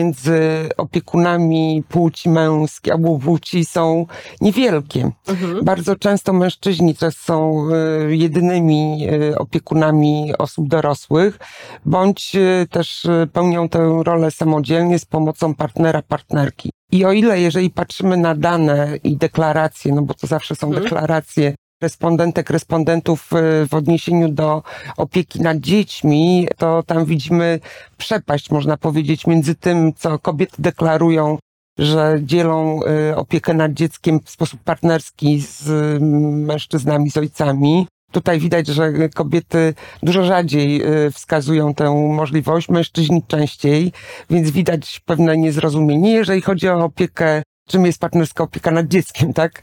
opiekunami 0.77 1.83
płci 1.89 2.29
męskiej 2.29 2.93
albo 2.93 3.19
płci 3.19 3.65
są 3.65 4.05
niewielkie. 4.41 5.11
Mhm. 5.27 5.65
Bardzo 5.65 5.95
często 5.95 6.33
mężczyźni 6.33 6.95
też 6.95 7.15
są 7.15 7.67
y, 8.07 8.15
jedynymi 8.15 9.07
y, 9.13 9.37
opiekunami 9.37 10.33
osób 10.37 10.67
dorosłych, 10.67 11.39
bądź 11.85 12.35
y, 12.35 12.67
też 12.71 13.07
pełnią 13.33 13.69
tę 13.69 14.01
rolę 14.03 14.31
samodzielnie 14.31 14.99
z 14.99 15.05
pomocą 15.05 15.55
partnera, 15.55 16.01
partnerki. 16.01 16.69
I 16.91 17.05
o 17.05 17.11
ile, 17.11 17.41
jeżeli 17.41 17.69
patrzymy 17.69 18.17
na 18.17 18.35
dane 18.35 18.97
i 19.03 19.17
deklaracje, 19.17 19.93
no 19.93 20.01
bo 20.01 20.13
to 20.13 20.27
zawsze 20.27 20.55
są 20.55 20.67
Mhm. 20.67 20.83
deklaracje 20.83 21.53
respondentek, 21.81 22.49
respondentów 22.49 23.29
y, 23.33 23.67
w 23.67 23.73
odniesieniu 23.73 24.29
do 24.29 24.63
opieki 24.97 25.41
nad 25.41 25.57
dziećmi, 25.57 26.47
to 26.57 26.83
tam 26.83 27.05
widzimy 27.05 27.59
przepaść, 27.97 28.51
można 28.51 28.77
powiedzieć, 28.77 29.27
między 29.27 29.55
tym, 29.55 29.93
co 29.93 30.19
kobiety 30.19 30.55
deklarują 30.59 31.37
że 31.79 32.19
dzielą 32.23 32.79
y, 33.11 33.15
opiekę 33.15 33.53
nad 33.53 33.73
dzieckiem 33.73 34.19
w 34.25 34.29
sposób 34.29 34.59
partnerski 34.63 35.41
z 35.41 36.01
mężczyznami, 36.47 37.11
z 37.11 37.17
ojcami. 37.17 37.87
Tutaj 38.11 38.39
widać, 38.39 38.67
że 38.67 39.09
kobiety 39.09 39.73
dużo 40.03 40.23
rzadziej 40.23 40.81
y, 41.05 41.11
wskazują 41.11 41.73
tę 41.73 41.89
możliwość, 42.13 42.69
mężczyźni 42.69 43.23
częściej, 43.27 43.91
więc 44.29 44.51
widać 44.51 45.01
pewne 45.05 45.37
niezrozumienie, 45.37 46.11
jeżeli 46.11 46.41
chodzi 46.41 46.69
o 46.69 46.85
opiekę 46.85 47.43
czym 47.69 47.85
jest 47.85 47.99
partnerska 47.99 48.43
opieka 48.43 48.71
nad 48.71 48.87
dzieckiem, 48.87 49.33
tak? 49.33 49.61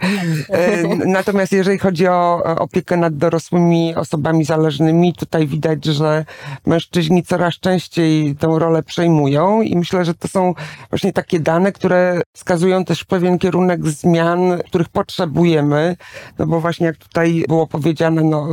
E, 0.49 0.83
Natomiast 1.07 1.53
jeżeli 1.53 1.79
chodzi 1.79 2.09
o 2.09 2.43
opiekę 2.59 2.97
nad 2.97 3.17
dorosłymi 3.17 3.95
osobami 3.95 4.45
zależnymi, 4.45 5.15
tutaj 5.15 5.47
widać, 5.47 5.85
że 5.85 6.25
mężczyźni 6.67 7.23
coraz 7.23 7.55
częściej 7.55 8.37
tę 8.37 8.47
rolę 8.59 8.83
przejmują 8.83 9.63
i 9.63 9.77
myślę, 9.77 10.05
że 10.05 10.15
to 10.15 10.29
są 10.29 10.55
właśnie 10.91 11.13
takie 11.13 11.41
dane, 11.41 11.73
które 11.73 12.21
wskazują 12.33 12.85
też 12.85 13.05
pewien 13.05 13.39
kierunek 13.39 13.87
zmian, 13.87 14.59
których 14.67 14.89
potrzebujemy, 14.89 15.97
no 16.39 16.47
bo 16.47 16.61
właśnie 16.61 16.87
jak 16.87 16.97
tutaj 16.97 17.45
było 17.49 17.67
powiedziane, 17.67 18.23
no 18.23 18.49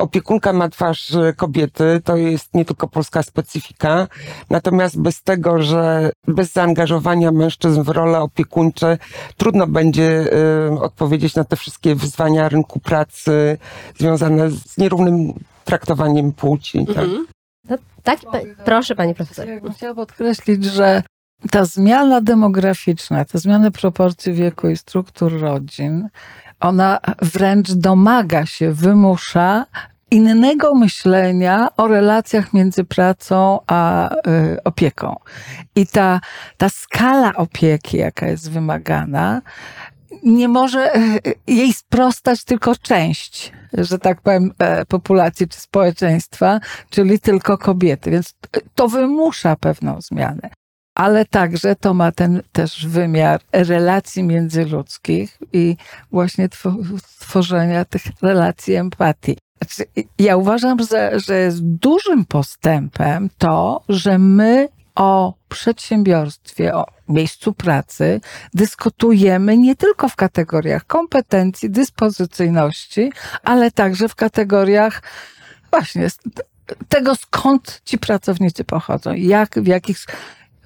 opiekunka 0.00 0.52
ma 0.52 0.68
twarz 0.68 1.14
e, 1.14 1.32
kobiety, 1.32 2.00
to 2.04 2.16
jest 2.16 2.54
nie 2.54 2.64
tylko 2.64 2.88
polska 2.88 3.22
specyfika, 3.22 4.08
natomiast 4.50 5.00
bez 5.00 5.22
tego, 5.22 5.62
że 5.62 6.10
bez 6.28 6.52
zaangażowania 6.52 7.32
mężczyzn 7.32 7.82
w 7.82 7.88
role 7.88 8.20
opiekuńcze 8.20 8.98
trudno 9.36 9.66
będzie 9.66 10.32
e, 10.68 10.80
odpowiedzieć 10.80 11.34
na 11.34 11.44
te 11.44 11.56
wszystkie 11.56 11.94
wyzwania 11.94 12.48
rynku 12.48 12.80
pracy 12.80 13.58
związane 13.98 14.50
z 14.50 14.78
nierównym 14.78 15.32
traktowaniem 15.64 16.32
płci. 16.32 16.86
Tak? 16.86 17.04
Mhm. 17.04 17.26
No, 17.68 17.76
tak, 18.02 18.20
pa, 18.20 18.38
proszę 18.64 18.94
pani 18.94 19.14
profesor. 19.14 19.48
Ja 19.48 19.60
bym 19.60 19.72
chciała 19.72 19.94
podkreślić, 19.94 20.64
że 20.64 21.02
ta 21.50 21.64
zmiana 21.64 22.20
demograficzna, 22.20 23.24
ta 23.24 23.38
zmiana 23.38 23.70
proporcji 23.70 24.32
wieku 24.32 24.68
i 24.68 24.76
struktur 24.76 25.40
rodzin, 25.40 26.08
ona 26.60 27.00
wręcz 27.22 27.72
domaga 27.72 28.46
się, 28.46 28.72
wymusza 28.72 29.66
innego 30.10 30.74
myślenia 30.74 31.68
o 31.76 31.88
relacjach 31.88 32.52
między 32.52 32.84
pracą 32.84 33.58
a 33.66 34.10
y, 34.14 34.62
opieką. 34.64 35.16
I 35.76 35.86
ta, 35.86 36.20
ta 36.56 36.68
skala 36.68 37.34
opieki, 37.34 37.96
jaka 37.96 38.26
jest 38.26 38.50
wymagana, 38.50 39.42
nie 40.22 40.48
może 40.48 40.96
y, 40.96 41.20
jej 41.46 41.72
sprostać 41.72 42.44
tylko 42.44 42.76
część, 42.76 43.52
że 43.72 43.98
tak 43.98 44.20
powiem, 44.20 44.52
e, 44.58 44.86
populacji 44.86 45.48
czy 45.48 45.60
społeczeństwa, 45.60 46.60
czyli 46.90 47.20
tylko 47.20 47.58
kobiety. 47.58 48.10
Więc 48.10 48.34
to 48.74 48.88
wymusza 48.88 49.56
pewną 49.56 50.00
zmianę. 50.00 50.50
Ale 51.00 51.24
także 51.24 51.76
to 51.76 51.94
ma 51.94 52.12
ten 52.12 52.42
też 52.52 52.86
wymiar 52.86 53.40
relacji 53.52 54.22
międzyludzkich 54.22 55.38
i 55.52 55.76
właśnie 56.12 56.48
two- 56.48 57.00
tworzenia 57.20 57.84
tych 57.84 58.02
relacji 58.22 58.74
empatii. 58.74 59.38
Znaczy, 59.60 59.90
ja 60.18 60.36
uważam, 60.36 60.78
że, 60.90 61.20
że 61.20 61.38
jest 61.38 61.64
dużym 61.64 62.24
postępem 62.24 63.30
to, 63.38 63.82
że 63.88 64.18
my 64.18 64.68
o 64.94 65.34
przedsiębiorstwie, 65.48 66.74
o 66.74 66.86
miejscu 67.08 67.52
pracy 67.52 68.20
dyskutujemy 68.54 69.58
nie 69.58 69.76
tylko 69.76 70.08
w 70.08 70.16
kategoriach 70.16 70.86
kompetencji, 70.86 71.70
dyspozycyjności, 71.70 73.12
ale 73.44 73.70
także 73.70 74.08
w 74.08 74.14
kategoriach 74.14 75.02
właśnie 75.70 76.08
tego, 76.88 77.14
skąd 77.14 77.82
ci 77.84 77.98
pracownicy 77.98 78.64
pochodzą, 78.64 79.12
jak, 79.12 79.58
w 79.58 79.66
jakich 79.66 79.98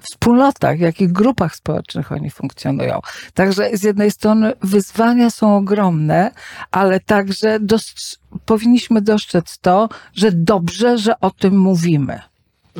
wspólnotach, 0.05 0.77
w 0.77 0.81
jakich 0.81 1.11
grupach 1.11 1.55
społecznych 1.55 2.11
oni 2.11 2.29
funkcjonują. 2.29 2.99
Także 3.33 3.69
z 3.77 3.83
jednej 3.83 4.11
strony 4.11 4.53
wyzwania 4.63 5.29
są 5.29 5.57
ogromne, 5.57 6.31
ale 6.71 6.99
także 6.99 7.59
dostrz- 7.59 8.17
powinniśmy 8.45 9.01
dostrzec 9.01 9.57
to, 9.59 9.89
że 10.13 10.31
dobrze, 10.31 10.97
że 10.97 11.19
o 11.19 11.31
tym 11.31 11.57
mówimy. 11.57 12.19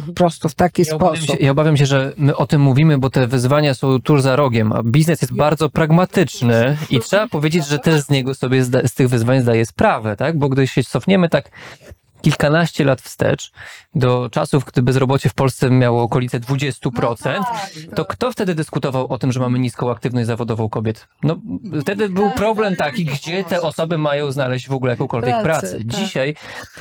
Po 0.08 0.14
prostu 0.14 0.50
w 0.50 0.56
taki 0.56 0.84
Ja 0.88 0.96
obawiam, 0.96 1.18
sposób. 1.18 1.38
się, 1.38 1.46
ja 1.46 1.52
obawiam 1.52 1.78
się, 1.78 1.86
że 1.86 2.14
my 2.18 2.36
o 2.36 2.48
tym 2.48 2.62
mówimy, 2.62 2.98
bo 2.98 3.10
te 3.10 3.28
wyzwania 3.28 3.74
są 3.74 4.02
tuż 4.02 4.22
za 4.22 4.36
rogiem, 4.36 4.72
a 4.72 4.84
biznes 4.84 5.22
jest 5.22 5.34
bardzo 5.36 5.70
pragmatyczny 5.70 6.78
i 6.90 7.00
trzeba 7.00 7.28
powiedzieć, 7.28 7.68
że 7.68 7.80
też 7.80 8.02
z 8.02 8.10
niego 8.10 8.36
sobie 8.36 8.64
zda, 8.64 8.88
z 8.88 8.94
tych 8.94 9.10
wyzwań 9.10 9.42
zdaje 9.42 9.66
sprawę, 9.66 10.16
tak? 10.16 10.38
Bo 10.38 10.50
gdy 10.50 10.68
się 10.68 10.84
cofniemy 10.84 11.30
tak 11.30 11.50
kilkanaście 12.22 12.86
lat 12.86 13.02
wstecz, 13.02 13.52
do 13.96 14.30
czasów, 14.32 14.66
gdy 14.66 14.82
bezrobocie 14.82 15.30
w 15.30 15.34
Polsce 15.34 15.70
miało 15.70 16.04
okolice 16.04 16.40
20%, 16.40 17.44
to 17.96 18.06
kto 18.06 18.32
wtedy 18.32 18.56
dyskutował 18.56 19.08
o 19.08 19.18
tym, 19.18 19.32
że 19.32 19.40
mamy 19.40 19.60
niską 19.60 19.92
aktywność 19.92 20.28
zawodową 20.28 20.70
kobiet? 20.70 21.08
No, 21.24 21.42
wtedy 21.82 22.10
był 22.10 22.32
problem 22.32 22.76
taki, 22.76 23.06
gdzie 23.06 23.44
te 23.44 23.62
osoby 23.62 23.98
mają 23.98 24.32
znaleźć 24.32 24.68
w 24.68 24.74
ogóle 24.74 24.92
jakąkolwiek 24.92 25.44
pracę. 25.44 25.78
tak. 25.78 25.88
Dzisiaj 25.88 26.36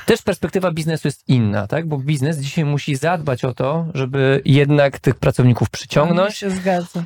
też 0.06 0.22
perspektywa 0.22 0.70
biznesu 0.70 1.08
jest 1.08 1.28
inna, 1.28 1.66
tak? 1.66 1.88
Bo 1.88 1.98
biznes 1.98 2.38
dzisiaj 2.38 2.64
musi 2.64 2.96
zadbać 2.96 3.44
o 3.44 3.54
to, 3.54 3.86
żeby 3.94 4.42
jednak 4.44 4.98
tych 4.98 5.14
pracowników 5.14 5.70
przyciągnąć, 5.70 6.44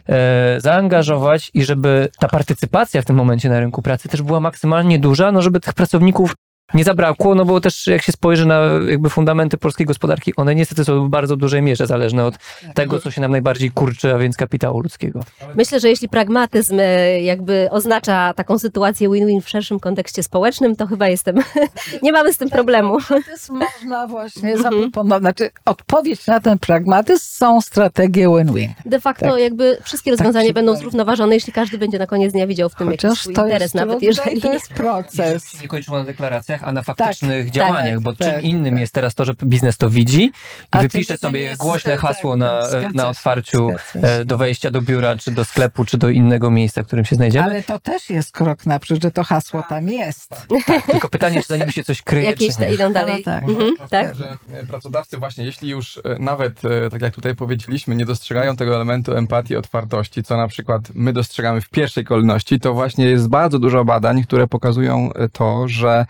e, 0.08 0.60
zaangażować 0.60 1.50
i 1.54 1.64
żeby 1.64 2.08
ta 2.18 2.28
partycypacja 2.28 3.02
w 3.02 3.04
tym 3.04 3.16
momencie 3.16 3.48
na 3.48 3.60
rynku 3.60 3.82
pracy 3.82 4.08
też 4.08 4.22
była 4.22 4.40
maksymalnie 4.40 4.98
duża, 4.98 5.32
no 5.32 5.42
żeby 5.42 5.60
tych 5.60 5.74
pracowników 5.74 6.34
nie 6.74 6.84
zabrakło, 6.84 7.34
no 7.34 7.44
bo 7.44 7.60
też 7.60 7.86
jak 7.86 8.02
się 8.02 8.12
spojrzy 8.12 8.46
na 8.46 8.60
jakby 8.88 9.10
fundamenty 9.10 9.56
polskiej 9.56 9.86
gospodarki, 9.86 10.36
one 10.36 10.54
niestety 10.54 10.84
są 10.84 11.06
w 11.06 11.08
bardzo 11.08 11.36
dużej 11.36 11.62
mierze 11.62 11.86
zależne 11.86 12.24
od 12.24 12.34
tego, 12.74 13.00
co 13.00 13.10
się 13.10 13.20
nam 13.20 13.30
najbardziej 13.30 13.70
kurczy, 13.70 14.14
a 14.14 14.18
więc 14.18 14.36
kapitału 14.36 14.80
ludzkiego. 14.80 15.20
Myślę, 15.54 15.80
że 15.80 15.88
jeśli 15.88 16.08
pragmatyzm 16.08 16.80
e, 16.80 17.20
jakby 17.20 17.68
oznacza 17.70 18.34
taką 18.34 18.58
sytuację 18.58 19.10
win-win 19.10 19.40
w 19.40 19.48
szerszym 19.48 19.80
kontekście 19.80 20.22
społecznym, 20.22 20.76
to 20.76 20.86
chyba 20.86 21.08
jestem, 21.08 21.36
nie 22.02 22.12
mamy 22.12 22.32
z 22.34 22.38
tym 22.38 22.50
problemu. 22.50 22.98
Pragmatyzm 23.00 23.54
można 23.54 24.06
właśnie 24.06 24.58
zaproponować. 24.58 25.20
Znaczy, 25.20 25.50
odpowiedź 25.64 26.26
na 26.26 26.40
ten 26.40 26.58
pragmatyzm 26.58 27.24
są 27.24 27.60
strategie 27.60 28.28
win-win. 28.28 28.74
De 28.86 29.00
facto 29.00 29.30
Tak. 29.30 29.40
jakby 29.40 29.78
wszystkie 29.82 30.10
rozwiązania 30.10 30.46
się 30.46 30.52
będą 30.52 30.76
zrównoważone, 30.76 31.34
jeśli 31.34 31.52
każdy 31.52 31.78
będzie 31.78 31.98
na 31.98 32.06
koniec 32.06 32.32
dnia 32.32 32.46
widział 32.46 32.68
w 32.68 32.74
tym 32.74 32.90
jakiś 32.90 33.02
Chociaż 33.02 33.20
swój 33.20 33.34
to 33.34 33.44
interes, 33.44 33.62
jest, 33.62 33.74
nawet 33.74 34.02
jeżeli... 34.02 34.40
to 34.40 34.52
jest 34.52 34.72
proces. 34.72 35.62
Nie 35.62 35.68
kończyło 35.68 35.98
na 35.98 36.04
deklaracjach, 36.04 36.57
a 36.62 36.72
na 36.72 36.82
faktycznych 36.82 37.44
tak, 37.46 37.54
działaniach, 37.54 38.00
bo 38.00 38.12
czym 38.12 38.32
tak. 38.32 38.44
innym 38.44 38.78
jest 38.78 38.94
teraz 38.94 39.14
to, 39.14 39.24
że 39.24 39.34
biznes 39.44 39.76
to 39.76 39.90
widzi 39.90 40.22
i 40.22 40.32
A 40.70 40.80
wypisze 40.80 41.06
czym 41.06 41.18
sobie 41.18 41.40
jest, 41.40 41.60
głośne 41.60 41.92
tak, 41.92 42.00
hasło 42.00 42.32
tak, 42.32 42.38
na, 42.38 42.68
zgadza 42.68 42.88
na 42.94 43.08
otwarciu 43.08 43.70
e, 43.94 44.24
do 44.24 44.38
wejścia 44.38 44.70
do 44.70 44.82
biura, 44.82 45.16
czy 45.16 45.30
do 45.30 45.44
sklepu, 45.44 45.84
czy 45.84 45.98
do 45.98 46.08
innego 46.08 46.50
miejsca, 46.50 46.82
w 46.82 46.86
którym 46.86 47.04
się 47.04 47.16
znajdziemy. 47.16 47.44
Ale 47.44 47.62
to 47.62 47.78
też 47.78 48.10
jest 48.10 48.32
krok 48.32 48.66
naprzód, 48.66 49.02
że 49.02 49.10
to 49.10 49.24
hasło 49.24 49.62
tam 49.68 49.88
jest. 49.88 50.46
Tylko 50.90 51.08
pytanie, 51.08 51.42
czy 51.42 51.48
za 51.48 51.56
nim 51.56 51.70
się 51.70 51.84
coś 51.84 52.02
kryje, 52.02 52.26
Jakieś 52.30 52.54
czy 52.54 52.60
nie. 52.60 52.66
te 52.66 52.74
idą 52.74 52.92
dalej. 52.92 53.14
No 53.26 53.32
tak. 53.32 53.42
Mhm, 53.42 53.76
tak? 53.90 54.14
że 54.14 54.36
e, 54.52 54.66
pracodawcy 54.66 55.18
właśnie, 55.18 55.44
jeśli 55.44 55.68
już 55.68 55.96
e, 55.96 56.00
nawet, 56.18 56.60
tak 56.90 57.02
jak 57.02 57.14
tutaj 57.14 57.34
powiedzieliśmy, 57.34 57.96
nie 57.96 58.04
dostrzegają 58.04 58.56
tego 58.56 58.74
elementu 58.74 59.14
empatii, 59.14 59.56
otwartości, 59.56 60.22
co 60.22 60.36
na 60.36 60.48
przykład 60.48 60.82
my 60.94 61.12
dostrzegamy 61.12 61.60
w 61.60 61.68
pierwszej 61.68 62.04
kolejności, 62.04 62.60
to 62.60 62.74
właśnie 62.74 63.04
jest 63.04 63.28
bardzo 63.28 63.58
dużo 63.58 63.84
badań, 63.84 64.22
które 64.22 64.46
pokazują 64.46 65.10
to, 65.32 65.68
że 65.68 66.06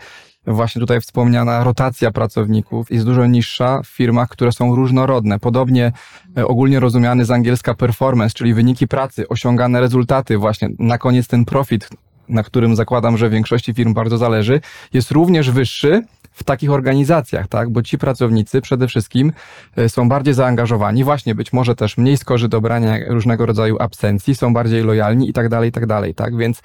właśnie 0.47 0.79
tutaj 0.79 1.01
wspomniana 1.01 1.63
rotacja 1.63 2.11
pracowników 2.11 2.91
jest 2.91 3.05
dużo 3.05 3.25
niższa 3.25 3.81
w 3.83 3.87
firmach, 3.87 4.29
które 4.29 4.51
są 4.51 4.75
różnorodne. 4.75 5.39
Podobnie 5.39 5.91
e, 6.37 6.47
ogólnie 6.47 6.79
rozumiany 6.79 7.25
z 7.25 7.31
angielska 7.31 7.73
performance, 7.73 8.33
czyli 8.33 8.53
wyniki 8.53 8.87
pracy, 8.87 9.27
osiągane 9.27 9.79
rezultaty, 9.81 10.37
właśnie 10.37 10.69
na 10.79 10.97
koniec 10.97 11.27
ten 11.27 11.45
profit, 11.45 11.89
na 12.29 12.43
którym 12.43 12.75
zakładam, 12.75 13.17
że 13.17 13.29
większości 13.29 13.73
firm 13.73 13.93
bardzo 13.93 14.17
zależy, 14.17 14.61
jest 14.93 15.11
również 15.11 15.51
wyższy 15.51 16.01
w 16.31 16.43
takich 16.43 16.71
organizacjach, 16.71 17.47
tak? 17.47 17.69
Bo 17.69 17.81
ci 17.81 17.97
pracownicy 17.97 18.61
przede 18.61 18.87
wszystkim 18.87 19.31
e, 19.75 19.89
są 19.89 20.09
bardziej 20.09 20.33
zaangażowani, 20.33 21.03
właśnie 21.03 21.35
być 21.35 21.53
może 21.53 21.75
też 21.75 21.97
mniej 21.97 22.17
skorzy 22.17 22.49
do 22.49 22.61
brania 22.61 22.97
różnego 23.07 23.45
rodzaju 23.45 23.77
absencji, 23.79 24.35
są 24.35 24.53
bardziej 24.53 24.83
lojalni 24.83 25.29
i 25.29 25.33
tak 25.33 25.49
dalej, 25.49 25.69
i 25.69 25.71
tak 25.71 25.85
dalej, 25.85 26.15
tak? 26.15 26.37
Więc 26.37 26.61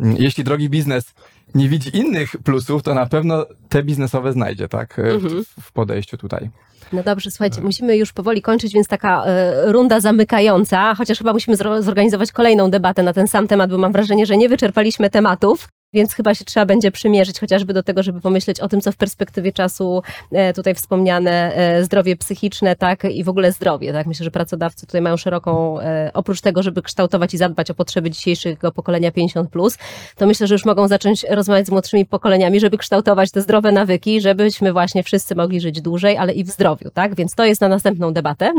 mm, 0.00 0.16
jeśli 0.18 0.44
drogi 0.44 0.70
biznes 0.70 1.14
nie 1.54 1.68
widzi 1.68 1.96
innych 1.96 2.30
plusów, 2.44 2.82
to 2.82 2.94
na 2.94 3.06
pewno 3.06 3.46
te 3.68 3.82
biznesowe 3.82 4.32
znajdzie, 4.32 4.68
tak? 4.68 4.98
Mhm. 4.98 5.44
W, 5.60 5.72
podejściu 5.72 6.18
tutaj. 6.18 6.50
No 6.92 7.02
dobrze, 7.02 7.30
słuchajcie, 7.30 7.60
musimy 7.60 7.96
już 7.96 8.12
powoli 8.12 8.42
kończyć, 8.42 8.74
więc 8.74 8.88
taka 8.88 9.24
e, 9.24 9.72
runda 9.72 10.00
zamykająca, 10.00 10.94
chociaż 10.94 11.18
chyba 11.18 11.32
musimy 11.32 11.56
zorganizować 11.56 12.32
kolejną 12.32 12.70
debatę 12.70 13.02
na 13.02 13.12
ten 13.12 13.28
sam 13.28 13.48
temat, 13.48 13.70
bo 13.70 13.78
mam 13.78 13.92
wrażenie, 13.92 14.26
że 14.26 14.36
nie 14.36 14.48
wyczerpaliśmy 14.48 15.10
tematów. 15.10 15.68
Więc 15.94 16.14
chyba 16.14 16.34
się 16.34 16.44
trzeba 16.44 16.66
będzie 16.66 16.90
przymierzyć 16.90 17.40
chociażby 17.40 17.72
do 17.72 17.82
tego, 17.82 18.02
żeby 18.02 18.20
pomyśleć 18.20 18.60
o 18.60 18.68
tym, 18.68 18.80
co 18.80 18.92
w 18.92 18.96
perspektywie 18.96 19.52
czasu 19.52 20.02
e, 20.32 20.52
tutaj 20.52 20.74
wspomniane 20.74 21.54
e, 21.54 21.84
zdrowie 21.84 22.16
psychiczne, 22.16 22.76
tak, 22.76 23.04
i 23.04 23.24
w 23.24 23.28
ogóle 23.28 23.52
zdrowie, 23.52 23.92
tak. 23.92 24.06
Myślę, 24.06 24.24
że 24.24 24.30
pracodawcy 24.30 24.86
tutaj 24.86 25.00
mają 25.00 25.16
szeroką, 25.16 25.80
e, 25.80 26.10
oprócz 26.14 26.40
tego, 26.40 26.62
żeby 26.62 26.82
kształtować 26.82 27.34
i 27.34 27.38
zadbać 27.38 27.70
o 27.70 27.74
potrzeby 27.74 28.10
dzisiejszego 28.10 28.72
pokolenia 28.72 29.10
50+, 29.10 29.78
to 30.16 30.26
myślę, 30.26 30.46
że 30.46 30.54
już 30.54 30.64
mogą 30.64 30.88
zacząć 30.88 31.26
rozmawiać 31.30 31.66
z 31.66 31.70
młodszymi 31.70 32.06
pokoleniami, 32.06 32.60
żeby 32.60 32.78
kształtować 32.78 33.30
te 33.30 33.40
zdrowe 33.40 33.72
nawyki, 33.72 34.20
żebyśmy 34.20 34.72
właśnie 34.72 35.02
wszyscy 35.02 35.34
mogli 35.34 35.60
żyć 35.60 35.80
dłużej, 35.80 36.16
ale 36.16 36.32
i 36.32 36.44
w 36.44 36.50
zdrowiu, 36.50 36.90
tak? 36.90 37.14
Więc 37.14 37.34
to 37.34 37.44
jest 37.44 37.60
na 37.60 37.68
następną 37.68 38.12
debatę 38.12 38.52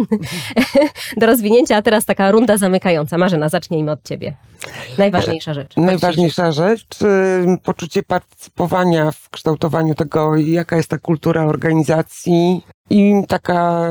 do 1.19 1.25
rozwinięcia, 1.25 1.77
a 1.77 1.81
teraz 1.81 2.05
taka 2.05 2.31
runda 2.31 2.57
zamykająca. 2.57 3.17
Marzena, 3.17 3.49
zacznijmy 3.49 3.91
od 3.91 4.03
ciebie. 4.03 4.33
Najważniejsza 4.97 5.53
rzecz. 5.53 5.77
Najważniejsza 5.77 6.51
rzecz, 6.51 6.85
poczucie 7.63 8.03
partycypowania 8.03 9.11
w 9.11 9.29
kształtowaniu 9.29 9.95
tego, 9.95 10.35
jaka 10.35 10.77
jest 10.77 10.89
ta 10.89 10.97
kultura 10.97 11.45
organizacji 11.45 12.65
i 12.89 13.13
taka, 13.27 13.89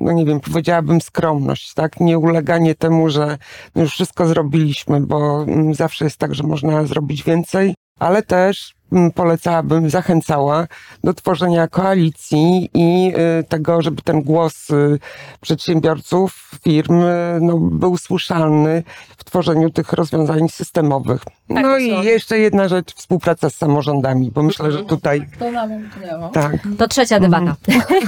no 0.00 0.12
nie 0.12 0.24
wiem, 0.24 0.40
powiedziałabym 0.40 1.00
skromność, 1.00 1.74
tak? 1.74 2.00
Nie 2.00 2.18
uleganie 2.18 2.74
temu, 2.74 3.10
że 3.10 3.38
no 3.74 3.82
już 3.82 3.92
wszystko 3.92 4.26
zrobiliśmy, 4.26 5.00
bo 5.00 5.42
mm, 5.42 5.74
zawsze 5.74 6.04
jest 6.04 6.16
tak, 6.16 6.34
że 6.34 6.42
można 6.42 6.84
zrobić 6.84 7.22
więcej, 7.22 7.74
ale 7.98 8.22
też 8.22 8.74
polecałabym, 9.14 9.90
zachęcała 9.90 10.66
do 11.04 11.14
tworzenia 11.14 11.68
koalicji 11.68 12.70
i 12.74 13.12
y, 13.40 13.44
tego, 13.44 13.82
żeby 13.82 14.02
ten 14.02 14.22
głos 14.22 14.70
y, 14.70 14.98
przedsiębiorców, 15.40 16.50
firm 16.64 17.02
y, 17.02 17.38
no, 17.40 17.56
był 17.58 17.96
słyszalny 17.98 18.82
w 19.18 19.24
tworzeniu 19.24 19.70
tych 19.70 19.92
rozwiązań 19.92 20.48
systemowych. 20.48 21.22
Tak, 21.48 21.62
no 21.62 21.78
i 21.78 21.90
są- 21.90 22.02
jeszcze 22.02 22.38
jedna 22.38 22.68
rzecz, 22.68 22.94
współpraca 22.94 23.50
z 23.50 23.54
samorządami, 23.54 24.30
bo 24.30 24.42
myślę, 24.42 24.72
że 24.72 24.84
tutaj 24.84 25.26
To 25.38 25.52
nam 25.52 25.72
umknęło. 25.72 26.28
tak. 26.28 26.52
To 26.78 26.88
trzecia 26.88 27.20
debata. 27.20 27.56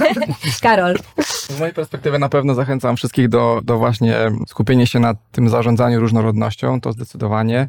Karol. 0.61 0.95
Z 1.23 1.59
mojej 1.59 1.73
perspektywy 1.73 2.19
na 2.19 2.29
pewno 2.29 2.53
zachęcam 2.53 2.95
wszystkich 2.97 3.29
do, 3.29 3.61
do 3.63 3.77
właśnie 3.77 4.15
skupienia 4.47 4.85
się 4.85 4.99
na 4.99 5.13
tym 5.31 5.49
zarządzaniu 5.49 5.99
różnorodnością, 5.99 6.81
to 6.81 6.91
zdecydowanie. 6.91 7.67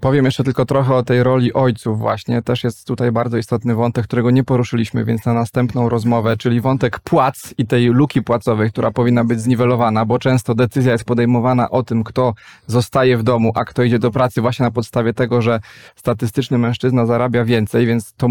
Powiem 0.00 0.24
jeszcze 0.24 0.44
tylko 0.44 0.64
trochę 0.66 0.94
o 0.94 1.02
tej 1.02 1.22
roli 1.22 1.52
ojców 1.52 1.98
właśnie. 1.98 2.42
Też 2.52 2.64
jest 2.64 2.86
tutaj 2.86 3.12
bardzo 3.12 3.36
istotny 3.36 3.74
wątek, 3.74 4.04
którego 4.04 4.30
nie 4.30 4.44
poruszyliśmy, 4.44 5.04
więc 5.04 5.26
na 5.26 5.32
następną 5.32 5.88
rozmowę, 5.88 6.36
czyli 6.36 6.60
wątek 6.60 7.00
płac 7.00 7.54
i 7.58 7.66
tej 7.66 7.86
luki 7.86 8.22
płacowej, 8.22 8.70
która 8.70 8.90
powinna 8.90 9.24
być 9.24 9.40
zniwelowana, 9.40 10.04
bo 10.04 10.18
często 10.18 10.54
decyzja 10.54 10.92
jest 10.92 11.04
podejmowana 11.04 11.70
o 11.70 11.82
tym, 11.82 12.04
kto 12.04 12.34
zostaje 12.66 13.16
w 13.16 13.22
domu, 13.22 13.52
a 13.54 13.64
kto 13.64 13.82
idzie 13.82 13.98
do 13.98 14.10
pracy 14.10 14.40
właśnie 14.40 14.64
na 14.64 14.70
podstawie 14.70 15.14
tego, 15.14 15.42
że 15.42 15.60
statystyczny 15.96 16.58
mężczyzna 16.58 17.06
zarabia 17.06 17.44
więcej, 17.44 17.86
więc 17.86 18.12
to 18.12 18.28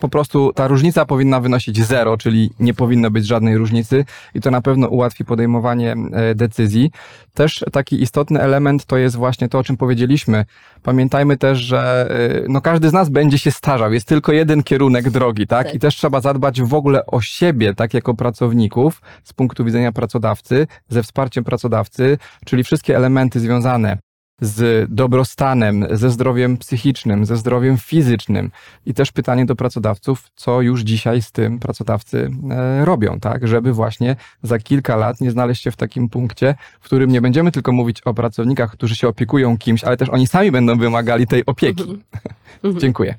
po 0.00 0.08
prostu 0.08 0.52
ta 0.52 0.68
różnica 0.68 1.04
powinna 1.04 1.40
wynosić 1.40 1.84
zero, 1.84 2.16
czyli 2.16 2.50
nie 2.60 2.74
powinno 2.74 3.10
być 3.10 3.26
żadnej 3.26 3.56
różnicy 3.56 4.04
i 4.34 4.40
to 4.40 4.50
na 4.50 4.60
pewno 4.60 4.88
ułatwi 4.88 5.24
podejmowanie 5.24 5.94
e, 6.12 6.34
decyzji. 6.34 6.90
Też 7.34 7.64
taki 7.72 8.02
istotny 8.02 8.40
element 8.40 8.84
to 8.84 8.96
jest 8.96 9.16
właśnie 9.16 9.48
to, 9.48 9.58
o 9.58 9.64
czym 9.64 9.76
powiedzieliśmy. 9.76 10.44
Pamiętajmy 10.82 11.36
też, 11.36 11.58
że 11.58 12.10
e, 12.10 12.44
no 12.48 12.60
każdy 12.60 12.88
z 12.88 12.92
nas 12.92 13.08
będzie 13.08 13.38
się 13.38 13.43
starzał. 13.52 13.92
Jest 13.92 14.08
tylko 14.08 14.32
jeden 14.32 14.62
kierunek 14.62 15.10
drogi, 15.10 15.46
tak? 15.46 15.66
Tak. 15.66 15.74
I 15.74 15.78
też 15.78 15.96
trzeba 15.96 16.20
zadbać 16.20 16.62
w 16.62 16.74
ogóle 16.74 17.06
o 17.06 17.20
siebie, 17.20 17.74
tak 17.74 17.94
jako 17.94 18.14
pracowników, 18.14 19.02
z 19.24 19.32
punktu 19.32 19.64
widzenia 19.64 19.92
pracodawcy, 19.92 20.66
ze 20.88 21.02
wsparciem 21.02 21.44
pracodawcy, 21.44 22.18
czyli 22.44 22.64
wszystkie 22.64 22.96
elementy 22.96 23.40
związane 23.40 23.98
z 24.40 24.86
dobrostanem, 24.90 25.86
ze 25.90 26.10
zdrowiem 26.10 26.56
psychicznym, 26.56 27.26
ze 27.26 27.36
zdrowiem 27.36 27.78
fizycznym. 27.78 28.50
I 28.86 28.94
też 28.94 29.12
pytanie 29.12 29.46
do 29.46 29.56
pracodawców, 29.56 30.30
co 30.34 30.62
już 30.62 30.80
dzisiaj 30.80 31.22
z 31.22 31.32
tym 31.32 31.58
pracodawcy 31.58 32.30
e, 32.50 32.84
robią, 32.84 33.20
tak? 33.20 33.48
Żeby 33.48 33.72
właśnie 33.72 34.16
za 34.42 34.58
kilka 34.58 34.96
lat 34.96 35.20
nie 35.20 35.30
znaleźć 35.30 35.62
się 35.62 35.70
w 35.70 35.76
takim 35.76 36.08
punkcie, 36.08 36.54
w 36.80 36.84
którym 36.84 37.10
nie 37.10 37.20
będziemy 37.20 37.52
tylko 37.52 37.72
mówić 37.72 38.02
o 38.02 38.14
pracownikach, 38.14 38.72
którzy 38.72 38.96
się 38.96 39.08
opiekują 39.08 39.58
kimś, 39.58 39.84
ale 39.84 39.96
też 39.96 40.08
oni 40.08 40.26
sami 40.26 40.50
będą 40.50 40.78
wymagali 40.78 41.26
tej 41.26 41.46
opieki. 41.46 41.84
Dziękuję. 42.78 43.14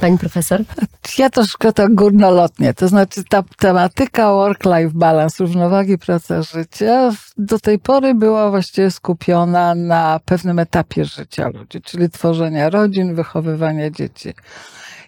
Pani 0.00 0.18
profesor. 0.18 0.60
Ja 1.18 1.30
troszkę 1.30 1.72
tak 1.72 1.94
górnolotnie, 1.94 2.74
to 2.74 2.88
znaczy 2.88 3.24
ta 3.28 3.42
tematyka 3.58 4.32
work-life 4.32 4.90
balance, 4.94 5.44
równowagi 5.44 5.98
praca-życia 5.98 7.10
do 7.38 7.58
tej 7.58 7.78
pory 7.78 8.14
była 8.14 8.50
właściwie 8.50 8.90
skupiona 8.90 9.74
na 9.74 10.20
pewnym 10.24 10.58
etapie 10.58 11.04
życia 11.04 11.48
ludzi, 11.48 11.82
czyli 11.82 12.10
tworzenia 12.10 12.70
rodzin, 12.70 13.14
wychowywania 13.14 13.90
dzieci. 13.90 14.34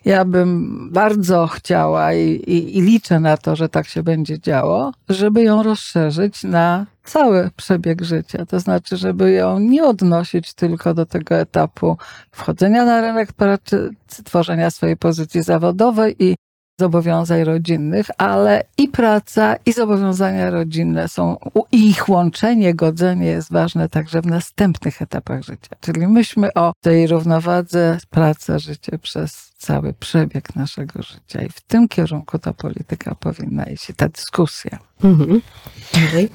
Ja 0.05 0.25
bym 0.25 0.79
bardzo 0.93 1.47
chciała 1.47 2.15
i, 2.15 2.31
i, 2.31 2.79
i 2.79 2.81
liczę 2.81 3.21
na 3.21 3.37
to, 3.37 3.57
że 3.57 3.69
tak 3.69 3.89
się 3.89 4.03
będzie 4.03 4.41
działo, 4.41 4.93
żeby 5.09 5.43
ją 5.43 5.63
rozszerzyć 5.63 6.45
na 6.45 6.87
cały 7.05 7.51
przebieg 7.57 8.03
życia. 8.03 8.47
To 8.47 8.61
znaczy, 8.61 8.97
żeby 8.97 9.33
ją 9.33 9.59
nie 9.59 9.85
odnosić 9.85 10.55
tylko 10.55 10.95
do 10.95 11.07
tego 11.07 11.35
etapu 11.35 11.97
wchodzenia 12.31 12.85
na 12.85 13.01
rynek 13.01 13.33
pracy, 13.33 13.91
tworzenia 14.25 14.71
swojej 14.71 14.97
pozycji 14.97 15.43
zawodowej 15.43 16.17
i 16.19 16.35
zobowiązań 16.81 17.45
rodzinnych, 17.45 18.07
ale 18.19 18.63
i 18.79 18.89
praca, 18.89 19.57
i 19.67 19.73
zobowiązania 19.73 20.51
rodzinne 20.51 21.09
są, 21.09 21.37
i 21.73 21.91
ich 21.91 22.09
łączenie, 22.09 22.75
godzenie 22.75 23.27
jest 23.27 23.53
ważne 23.53 23.89
także 23.89 24.23
w 24.23 24.27
następnych 24.27 25.03
etapach 25.03 25.43
życia. 25.43 25.77
Czyli 25.81 26.07
myślmy 26.07 26.55
o 26.55 26.73
tej 26.81 27.07
równowadze 27.07 27.99
praca, 28.11 28.59
życie 28.59 28.99
przez 28.99 29.50
cały 29.61 29.93
przebieg 29.93 30.57
naszego 30.57 31.03
życia. 31.03 31.43
I 31.43 31.49
w 31.49 31.61
tym 31.61 31.89
kierunku 31.89 32.39
ta 32.39 32.53
polityka 32.53 33.15
powinna 33.15 33.65
iść, 33.65 33.87
ta 33.97 34.09
dyskusja. 34.09 34.79
Mhm. 35.05 35.41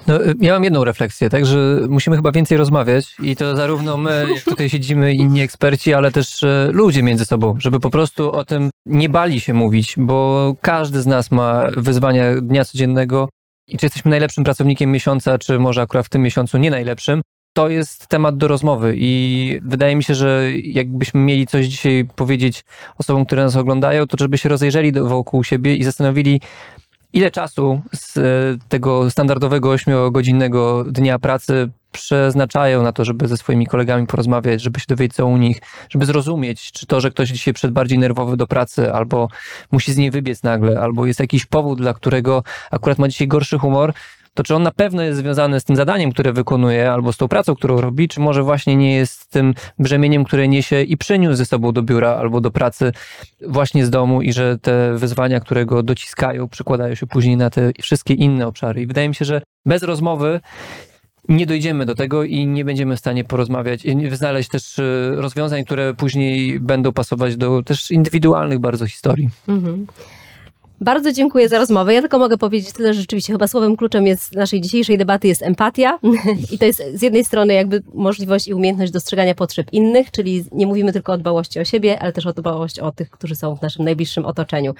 No, 0.07 0.19
ja 0.41 0.53
mam 0.53 0.63
jedną 0.63 0.84
refleksję, 0.84 1.30
tak, 1.30 1.45
że 1.45 1.80
musimy 1.89 2.15
chyba 2.15 2.32
więcej 2.32 2.57
rozmawiać 2.57 3.15
i 3.19 3.36
to 3.36 3.55
zarówno 3.55 3.97
my, 3.97 4.28
jak 4.36 4.43
tutaj 4.43 4.69
siedzimy, 4.69 5.13
inni 5.13 5.41
eksperci, 5.41 5.93
ale 5.93 6.11
też 6.11 6.43
e, 6.43 6.69
ludzie 6.71 7.03
między 7.03 7.26
sobą, 7.26 7.55
żeby 7.59 7.80
po 7.80 7.89
prostu 7.89 8.32
o 8.32 8.45
tym 8.45 8.69
nie 8.86 9.09
bali 9.09 9.39
się 9.39 9.53
mówić, 9.53 9.95
bo 9.97 10.55
każdy 10.61 11.01
z 11.01 11.07
nas 11.07 11.32
ma 11.32 11.67
wyzwania 11.78 12.41
dnia 12.41 12.65
codziennego 12.65 13.30
i 13.67 13.78
czy 13.78 13.86
jesteśmy 13.86 14.11
najlepszym 14.11 14.43
pracownikiem 14.43 14.91
miesiąca, 14.91 15.38
czy 15.38 15.59
może 15.59 15.82
akurat 15.82 16.05
w 16.05 16.09
tym 16.09 16.21
miesiącu 16.21 16.57
nie 16.57 16.71
najlepszym, 16.71 17.21
to 17.55 17.69
jest 17.69 18.07
temat 18.07 18.37
do 18.37 18.47
rozmowy 18.47 18.93
i 18.97 19.59
wydaje 19.63 19.95
mi 19.95 20.03
się, 20.03 20.15
że 20.15 20.51
jakbyśmy 20.63 21.21
mieli 21.21 21.47
coś 21.47 21.65
dzisiaj 21.65 22.07
powiedzieć 22.15 22.65
osobom, 22.97 23.25
które 23.25 23.43
nas 23.43 23.55
oglądają, 23.55 24.07
to 24.07 24.17
żeby 24.19 24.37
się 24.37 24.49
rozejrzeli 24.49 24.91
wokół 24.91 25.43
siebie 25.43 25.75
i 25.75 25.83
zastanowili, 25.83 26.41
ile 27.13 27.31
czasu 27.31 27.81
z 27.93 28.17
e, 28.17 28.21
tego 28.69 29.09
standardowego 29.11 29.69
8-godzinnego 29.69 30.83
dnia 30.91 31.19
pracy 31.19 31.69
przeznaczają 31.91 32.83
na 32.83 32.91
to, 32.91 33.05
żeby 33.05 33.27
ze 33.27 33.37
swoimi 33.37 33.67
kolegami 33.67 34.07
porozmawiać, 34.07 34.61
żeby 34.61 34.79
się 34.79 34.85
dowiedzieć 34.89 35.15
co 35.15 35.27
u 35.27 35.37
nich, 35.37 35.61
żeby 35.89 36.05
zrozumieć, 36.05 36.71
czy 36.71 36.85
to, 36.85 37.01
że 37.01 37.11
ktoś 37.11 37.29
dzisiaj 37.29 37.53
przed 37.53 37.71
bardziej 37.71 37.99
nerwowy 37.99 38.37
do 38.37 38.47
pracy, 38.47 38.93
albo 38.93 39.27
musi 39.71 39.93
z 39.93 39.97
niej 39.97 40.11
wybiec 40.11 40.43
nagle, 40.43 40.79
albo 40.79 41.05
jest 41.05 41.19
jakiś 41.19 41.45
powód, 41.45 41.81
dla 41.81 41.93
którego 41.93 42.43
akurat 42.71 42.97
ma 42.97 43.07
dzisiaj 43.07 43.27
gorszy 43.27 43.57
humor, 43.57 43.93
to 44.36 44.43
czy 44.43 44.55
on 44.55 44.63
na 44.63 44.71
pewno 44.71 45.01
jest 45.01 45.19
związany 45.19 45.59
z 45.59 45.63
tym 45.63 45.75
zadaniem, 45.75 46.11
które 46.11 46.33
wykonuje, 46.33 46.91
albo 46.91 47.13
z 47.13 47.17
tą 47.17 47.27
pracą, 47.27 47.55
którą 47.55 47.81
robi, 47.81 48.07
czy 48.07 48.19
może 48.19 48.43
właśnie 48.43 48.75
nie 48.75 48.95
jest 48.95 49.31
tym 49.31 49.53
brzemieniem, 49.79 50.23
które 50.23 50.47
niesie 50.47 50.81
i 50.81 50.97
przyniósł 50.97 51.36
ze 51.36 51.45
sobą 51.45 51.71
do 51.71 51.83
biura 51.83 52.15
albo 52.15 52.41
do 52.41 52.51
pracy 52.51 52.91
właśnie 53.47 53.86
z 53.86 53.89
domu 53.89 54.21
i 54.21 54.33
że 54.33 54.57
te 54.61 54.93
wyzwania, 54.97 55.39
które 55.39 55.65
go 55.65 55.83
dociskają, 55.83 56.47
przekładają 56.47 56.95
się 56.95 57.07
później 57.07 57.38
na 57.38 57.49
te 57.49 57.71
wszystkie 57.81 58.13
inne 58.13 58.47
obszary. 58.47 58.81
I 58.81 58.88
wydaje 58.88 59.09
mi 59.09 59.15
się, 59.15 59.25
że 59.25 59.41
bez 59.65 59.83
rozmowy 59.83 60.39
nie 61.29 61.45
dojdziemy 61.45 61.86
do 61.86 61.95
tego 61.95 62.23
i 62.23 62.47
nie 62.47 62.65
będziemy 62.65 62.95
w 62.95 62.99
stanie 62.99 63.23
porozmawiać 63.23 63.86
i 63.86 64.15
znaleźć 64.15 64.49
też 64.49 64.79
e, 64.79 65.11
rozwiązań, 65.15 65.65
które 65.65 65.93
później 65.93 66.59
będą 66.59 66.93
pasować 66.93 67.38
do 67.38 67.63
też 67.63 67.91
indywidualnych 67.91 68.59
bardzo 68.59 68.88
historii. 68.88 69.29
Mhm. 69.47 69.88
Bardzo 70.82 71.11
dziękuję 71.11 71.49
za 71.49 71.57
rozmowę. 71.57 71.93
Ja 71.93 72.01
tylko 72.01 72.19
mogę 72.19 72.38
powiedzieć 72.38 72.73
tyle, 72.73 72.93
że 72.93 73.01
rzeczywiście 73.01 73.34
chyba 73.34 73.47
słowem 73.47 73.78
kluczem 73.78 74.07
jest 74.07 74.36
naszej 74.36 74.61
dzisiejszej 74.61 74.97
debaty 74.97 75.28
jest 75.28 75.43
empatia. 75.43 75.99
I 76.51 76.57
to 76.57 76.65
jest 76.65 76.84
z 76.93 77.01
jednej 77.01 77.26
strony 77.26 77.53
jakby 77.53 77.84
możliwość 77.93 78.47
i 78.47 78.53
umiejętność 78.53 78.91
dostrzegania 78.91 79.36
potrzeb 79.36 79.73
innych, 79.73 80.11
czyli 80.11 80.45
nie 80.51 80.67
mówimy 80.67 80.93
tylko 80.93 81.13
o 81.13 81.17
dbałości 81.17 81.59
o 81.59 81.65
siebie, 81.65 81.99
ale 81.99 82.13
też 82.13 82.26
o 82.26 82.34
dbałość 82.34 82.80
o 82.80 82.91
tych, 82.91 83.09
którzy 83.09 83.36
są 83.36 83.55
w 83.55 83.61
naszym 83.61 83.86
najbliższym 83.86 84.26
otoczeniu 84.26 84.73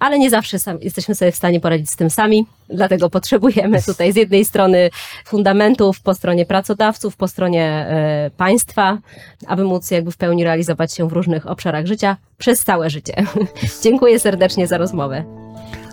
ale 0.00 0.18
nie 0.18 0.30
zawsze 0.30 0.58
sam, 0.58 0.78
jesteśmy 0.80 1.14
sobie 1.14 1.32
w 1.32 1.36
stanie 1.36 1.60
poradzić 1.60 1.90
z 1.90 1.96
tym 1.96 2.10
sami, 2.10 2.46
dlatego 2.68 3.10
potrzebujemy 3.10 3.82
tutaj 3.82 4.12
z 4.12 4.16
jednej 4.16 4.44
strony 4.44 4.90
fundamentów 5.24 6.00
po 6.00 6.14
stronie 6.14 6.46
pracodawców, 6.46 7.16
po 7.16 7.28
stronie 7.28 7.64
e, 7.64 8.30
państwa, 8.36 8.98
aby 9.46 9.64
móc 9.64 9.90
jakby 9.90 10.10
w 10.10 10.16
pełni 10.16 10.44
realizować 10.44 10.94
się 10.94 11.08
w 11.08 11.12
różnych 11.12 11.46
obszarach 11.46 11.86
życia 11.86 12.16
przez 12.38 12.64
całe 12.64 12.90
życie. 12.90 13.14
Dziękuję 13.82 14.20
serdecznie 14.20 14.66
za 14.66 14.78
rozmowę. 14.78 15.24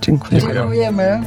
Dziękuję. 0.01 0.41
Dziękujemy. 0.41 1.21